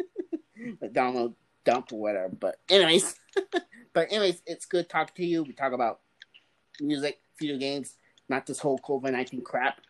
but 0.80 0.92
Donald 0.92 1.36
dump 1.64 1.92
or 1.92 2.00
whatever. 2.00 2.28
But 2.30 2.56
anyways, 2.68 3.14
but 3.92 4.08
anyways, 4.10 4.42
it's 4.44 4.66
good 4.66 4.88
talking 4.88 5.14
to 5.14 5.24
you. 5.24 5.44
We 5.44 5.52
talk 5.52 5.72
about 5.72 6.00
music, 6.80 7.20
video 7.38 7.56
games, 7.56 7.94
not 8.28 8.46
this 8.46 8.58
whole 8.58 8.80
COVID 8.80 9.12
nineteen 9.12 9.42
crap. 9.42 9.80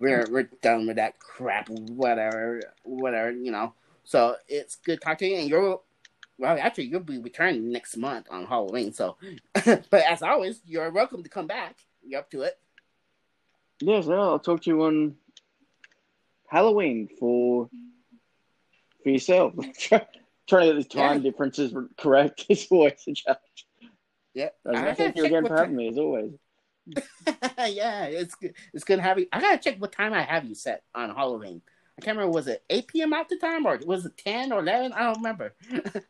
we're 0.00 0.26
we're 0.28 0.50
done 0.60 0.88
with 0.88 0.96
that 0.96 1.20
crap. 1.20 1.68
Whatever, 1.68 2.62
whatever, 2.82 3.30
you 3.30 3.52
know. 3.52 3.74
So 4.02 4.34
it's 4.48 4.74
good 4.74 5.00
talking 5.00 5.28
to 5.28 5.34
you, 5.34 5.40
and 5.40 5.48
you're 5.48 5.80
well, 6.38 6.58
actually, 6.58 6.84
you'll 6.84 7.00
be 7.00 7.18
returning 7.18 7.70
next 7.70 7.96
month 7.96 8.26
on 8.30 8.46
Halloween. 8.46 8.92
So, 8.92 9.16
but 9.64 9.92
as 9.92 10.22
always, 10.22 10.60
you're 10.64 10.90
welcome 10.90 11.22
to 11.22 11.28
come 11.28 11.46
back. 11.46 11.76
You're 12.02 12.20
up 12.20 12.30
to 12.30 12.42
it. 12.42 12.58
Yes, 13.80 14.08
I'll 14.08 14.38
talk 14.38 14.62
to 14.62 14.70
you 14.70 14.82
on 14.84 15.16
Halloween 16.48 17.08
for 17.18 17.68
for 19.02 19.08
yourself. 19.08 19.54
trying 20.48 20.68
to 20.68 20.74
get 20.74 20.76
these 20.76 20.86
time 20.86 21.16
yeah. 21.18 21.30
differences 21.30 21.74
correct 21.96 22.46
is 22.48 22.66
always 22.70 23.02
a 23.08 23.14
challenge. 23.14 23.66
Yeah, 24.34 24.48
I, 24.66 24.94
thank 24.94 25.16
you 25.16 25.24
again 25.26 25.46
for 25.46 25.56
having 25.56 25.76
me 25.76 25.88
as 25.88 25.98
always. 25.98 26.32
yeah, 27.68 28.04
it's 28.04 28.34
good. 28.34 28.54
It's 28.72 28.84
good 28.84 28.98
having. 28.98 29.26
I 29.32 29.40
gotta 29.40 29.58
check 29.58 29.80
what 29.80 29.92
time 29.92 30.12
I 30.12 30.22
have 30.22 30.44
you 30.44 30.54
set 30.54 30.82
on 30.94 31.14
Halloween. 31.14 31.62
I 31.98 32.02
can't 32.02 32.16
remember. 32.16 32.34
Was 32.34 32.48
it 32.48 32.64
eight 32.70 32.88
p.m. 32.88 33.12
at 33.12 33.28
the 33.28 33.36
time, 33.36 33.66
or 33.66 33.78
was 33.84 34.06
it 34.06 34.16
ten 34.16 34.52
or 34.52 34.60
eleven? 34.60 34.92
I 34.92 35.04
don't 35.04 35.16
remember. 35.16 35.54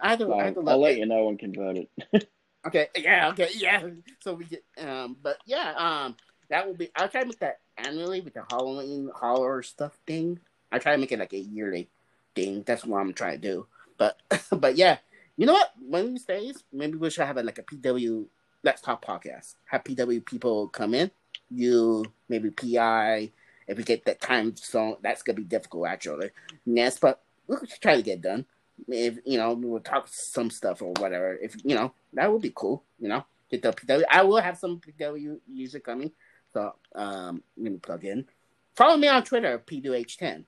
either, 0.01 0.29
well, 0.29 0.41
either 0.41 0.63
I'll 0.67 0.81
let 0.81 0.97
you 0.97 1.07
know 1.07 1.29
and 1.29 1.39
convert 1.39 1.77
it. 1.77 2.29
okay. 2.67 2.89
Yeah. 2.97 3.31
Okay. 3.31 3.49
Yeah. 3.55 3.89
So 4.21 4.35
we 4.35 4.45
get. 4.45 4.65
Um. 4.79 5.17
But 5.21 5.39
yeah. 5.45 5.75
Um. 5.77 6.17
That 6.51 6.67
will 6.67 6.75
be. 6.75 6.91
I'll 6.97 7.09
try 7.09 7.23
to 7.23 7.27
make 7.27 7.41
that 7.41 7.61
annually 7.77 8.21
with 8.21 8.35
the 8.35 8.45
Halloween 8.51 9.11
horror 9.15 9.63
stuff 9.63 9.99
thing. 10.07 10.39
I 10.71 10.79
try 10.79 10.93
to 10.93 10.99
make 10.99 11.13
it 11.13 11.19
like 11.19 11.33
a 11.33 11.39
yearly 11.39 11.89
thing. 12.35 12.63
That's 12.67 12.85
what 12.85 12.99
I'm 12.99 13.13
trying 13.13 13.41
to 13.41 13.49
do. 13.49 13.67
But 13.99 14.21
but 14.53 14.77
yeah, 14.77 14.99
you 15.37 15.47
know 15.47 15.55
what? 15.55 15.73
One 15.81 16.01
of 16.03 16.11
these 16.11 16.25
days, 16.25 16.63
maybe 16.73 16.97
we 16.97 17.11
should 17.11 17.27
have 17.27 17.37
a, 17.37 17.43
like 17.43 17.59
a 17.59 17.63
PW 17.63 18.27
Let's 18.63 18.81
Talk 18.81 19.05
podcast. 19.05 19.55
Have 19.71 19.85
PW 19.85 20.25
people 20.25 20.69
come 20.69 20.95
in. 20.95 21.11
You 21.51 22.05
maybe 22.29 22.51
PI. 22.51 23.33
If 23.73 23.79
we 23.79 23.85
get 23.85 24.05
that 24.05 24.21
time 24.21 24.55
zone, 24.55 24.97
that's 25.03 25.23
gonna 25.23 25.37
be 25.37 25.45
difficult 25.45 25.89
actually. 25.89 26.31
Yes, 26.67 26.99
but 26.99 27.23
we'll 27.47 27.61
try 27.81 27.97
to 27.97 28.03
get 28.03 28.21
done. 28.21 28.45
If 28.87 29.19
you 29.25 29.39
know, 29.39 29.55
we'll 29.55 29.81
talk 29.81 30.09
some 30.09 30.51
stuff 30.51 30.83
or 30.83 30.93
whatever. 30.99 31.35
If 31.35 31.57
you 31.65 31.75
know, 31.75 31.95
that 32.13 32.31
would 32.31 32.43
be 32.43 32.53
cool. 32.55 32.85
You 33.01 33.09
know, 33.09 33.25
get 33.51 33.63
the 33.63 33.73
PW. 33.73 34.03
I 34.11 34.23
will 34.23 34.41
have 34.41 34.59
some 34.59 34.81
PW 34.81 35.39
user 35.51 35.81
coming. 35.81 36.13
So 36.53 36.75
um, 36.95 37.43
let 37.57 37.73
me 37.73 37.79
plug 37.79 38.05
in. 38.05 38.27
Follow 38.77 38.99
me 38.99 39.09
on 39.09 39.25
Twitter, 39.25 39.59
P2H10. 39.59 40.45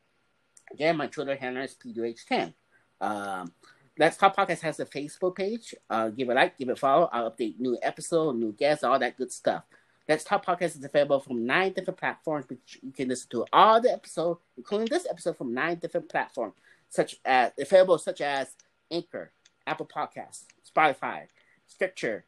Again, 0.72 0.96
my 0.96 1.06
Twitter 1.06 1.34
handle 1.34 1.64
is 1.64 1.74
P2H10. 1.74 2.52
Um, 3.00 3.52
Let's 3.98 4.16
Talk 4.16 4.36
Podcast 4.36 4.60
has 4.60 4.80
a 4.80 4.86
Facebook 4.86 5.36
page. 5.36 5.74
Uh, 5.88 6.08
give 6.08 6.28
it 6.28 6.32
a 6.32 6.34
like, 6.34 6.58
give 6.58 6.68
it 6.68 6.72
a 6.72 6.76
follow. 6.76 7.08
I'll 7.12 7.30
update 7.30 7.58
new 7.58 7.78
episode, 7.80 8.36
new 8.36 8.52
guests, 8.52 8.82
all 8.82 8.98
that 8.98 9.16
good 9.16 9.32
stuff. 9.32 9.62
Let's 10.06 10.24
Talk 10.24 10.44
Podcast 10.44 10.76
is 10.76 10.84
available 10.84 11.20
from 11.20 11.46
nine 11.46 11.72
different 11.72 11.98
platforms, 11.98 12.44
which 12.48 12.78
you 12.82 12.92
can 12.92 13.08
listen 13.08 13.30
to 13.30 13.46
all 13.52 13.80
the 13.80 13.90
episodes, 13.90 14.40
including 14.56 14.88
this 14.90 15.06
episode, 15.08 15.38
from 15.38 15.54
nine 15.54 15.78
different 15.78 16.10
platforms, 16.10 16.54
such 16.90 17.16
as 17.24 17.52
available 17.58 17.96
such 17.96 18.20
as 18.20 18.54
Anchor, 18.90 19.32
Apple 19.66 19.86
Podcasts, 19.86 20.44
Spotify, 20.70 21.28
Stitcher, 21.66 22.26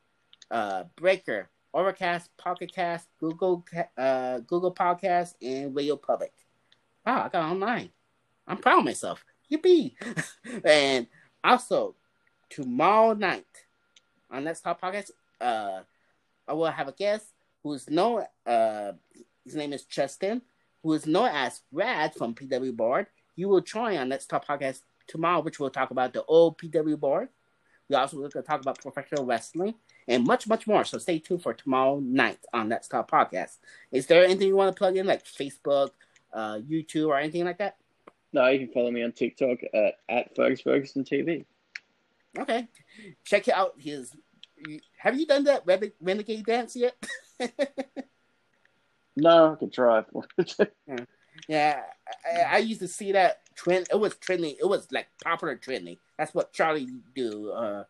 uh, 0.50 0.84
Breaker, 0.96 1.50
Overcast, 1.74 2.34
Pocket 2.38 2.72
Cast, 2.72 3.08
Google 3.20 3.62
uh, 3.98 4.38
Google 4.38 4.74
Podcast, 4.74 5.34
and 5.42 5.76
Radio 5.76 5.96
Public. 5.96 6.32
Wow, 7.04 7.24
I 7.24 7.28
got 7.28 7.50
online. 7.50 7.90
I'm 8.48 8.56
proud 8.56 8.78
of 8.78 8.84
myself. 8.86 9.22
Yippee! 9.52 9.92
and 10.64 11.06
also, 11.44 11.94
tomorrow 12.48 13.12
night 13.12 13.44
on 14.30 14.44
Let's 14.44 14.62
Talk 14.62 14.80
Podcast, 14.80 15.10
uh, 15.42 15.80
I 16.48 16.52
will 16.54 16.70
have 16.70 16.88
a 16.88 16.92
guest 16.92 17.26
who 17.66 17.72
is 17.72 17.90
known. 17.90 18.22
Uh, 18.46 18.92
his 19.44 19.56
name 19.56 19.72
is 19.72 19.84
Justin, 19.84 20.40
who 20.84 20.92
is 20.92 21.04
known 21.04 21.30
as 21.32 21.62
Brad 21.72 22.14
from 22.14 22.32
PW 22.32 22.76
Board. 22.76 23.06
You 23.34 23.48
will 23.48 23.60
join 23.60 23.96
on 23.96 24.08
Let's 24.08 24.24
Talk 24.24 24.46
Podcast 24.46 24.82
tomorrow, 25.08 25.40
which 25.40 25.58
will 25.58 25.70
talk 25.70 25.90
about 25.90 26.12
the 26.12 26.24
old 26.26 26.58
PW 26.58 26.98
Board. 26.98 27.28
We 27.88 27.96
also 27.96 28.28
to 28.28 28.42
talk 28.42 28.60
about 28.60 28.80
professional 28.80 29.26
wrestling 29.26 29.74
and 30.06 30.24
much, 30.24 30.46
much 30.46 30.68
more. 30.68 30.84
So 30.84 30.98
stay 30.98 31.18
tuned 31.18 31.42
for 31.42 31.54
tomorrow 31.54 31.98
night 31.98 32.38
on 32.52 32.68
Let's 32.68 32.86
Talk 32.86 33.10
Podcast. 33.10 33.56
Is 33.90 34.06
there 34.06 34.24
anything 34.24 34.46
you 34.46 34.56
want 34.56 34.74
to 34.74 34.78
plug 34.78 34.96
in, 34.96 35.06
like 35.06 35.24
Facebook, 35.24 35.90
uh, 36.32 36.58
YouTube, 36.58 37.08
or 37.08 37.18
anything 37.18 37.44
like 37.44 37.58
that? 37.58 37.78
No, 38.32 38.46
you 38.46 38.60
can 38.60 38.72
follow 38.72 38.92
me 38.92 39.02
on 39.02 39.10
TikTok 39.10 39.58
at, 39.74 39.94
at 40.08 40.36
Fergus 40.36 40.60
Ferguson 40.60 41.02
TV. 41.02 41.44
Okay. 42.38 42.68
Check 43.24 43.48
out 43.48 43.74
his. 43.76 44.14
Have 44.98 45.18
you 45.18 45.26
done 45.26 45.44
that 45.44 45.64
renegade 46.00 46.46
dance 46.46 46.76
yet? 46.76 46.94
no, 49.16 49.52
I 49.52 49.56
can 49.56 49.70
try. 49.70 50.04
yeah, 50.38 50.98
yeah 51.48 51.80
I, 52.24 52.40
I, 52.40 52.58
used 52.58 52.80
to 52.80 52.88
see 52.88 53.12
that 53.12 53.40
trend. 53.54 53.88
It 53.90 53.98
was 53.98 54.16
trending. 54.16 54.56
It 54.58 54.66
was 54.66 54.88
like 54.90 55.08
popular 55.22 55.56
trending. 55.56 55.98
That's 56.18 56.34
what 56.34 56.52
Charlie 56.52 56.88
do. 57.14 57.50
Uh, 57.50 57.84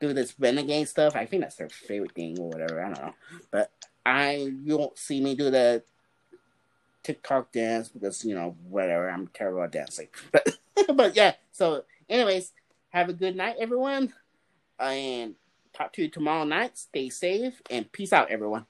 do 0.00 0.12
this 0.12 0.34
renegade 0.38 0.88
stuff. 0.88 1.14
I 1.14 1.26
think 1.26 1.42
that's 1.42 1.56
their 1.56 1.68
favorite 1.68 2.12
thing 2.12 2.38
or 2.38 2.48
whatever. 2.48 2.82
I 2.84 2.92
don't 2.92 3.02
know, 3.02 3.14
but 3.52 3.70
I 4.04 4.50
you 4.64 4.76
won't 4.76 4.98
see 4.98 5.20
me 5.20 5.36
do 5.36 5.50
the 5.50 5.82
TikTok 7.04 7.52
dance 7.52 7.88
because 7.88 8.24
you 8.24 8.34
know 8.34 8.56
whatever. 8.68 9.08
I'm 9.08 9.28
terrible 9.28 9.62
at 9.62 9.72
dancing, 9.72 10.08
but 10.32 10.58
but 10.94 11.16
yeah. 11.16 11.34
So, 11.52 11.84
anyways, 12.08 12.52
have 12.90 13.08
a 13.08 13.12
good 13.12 13.36
night, 13.36 13.56
everyone, 13.60 14.12
and 14.78 15.36
talk 15.72 15.92
to 15.94 16.02
you 16.02 16.08
tomorrow 16.08 16.44
night. 16.44 16.76
Stay 16.78 17.08
safe 17.08 17.62
and 17.70 17.90
peace 17.90 18.12
out, 18.12 18.30
everyone. 18.30 18.66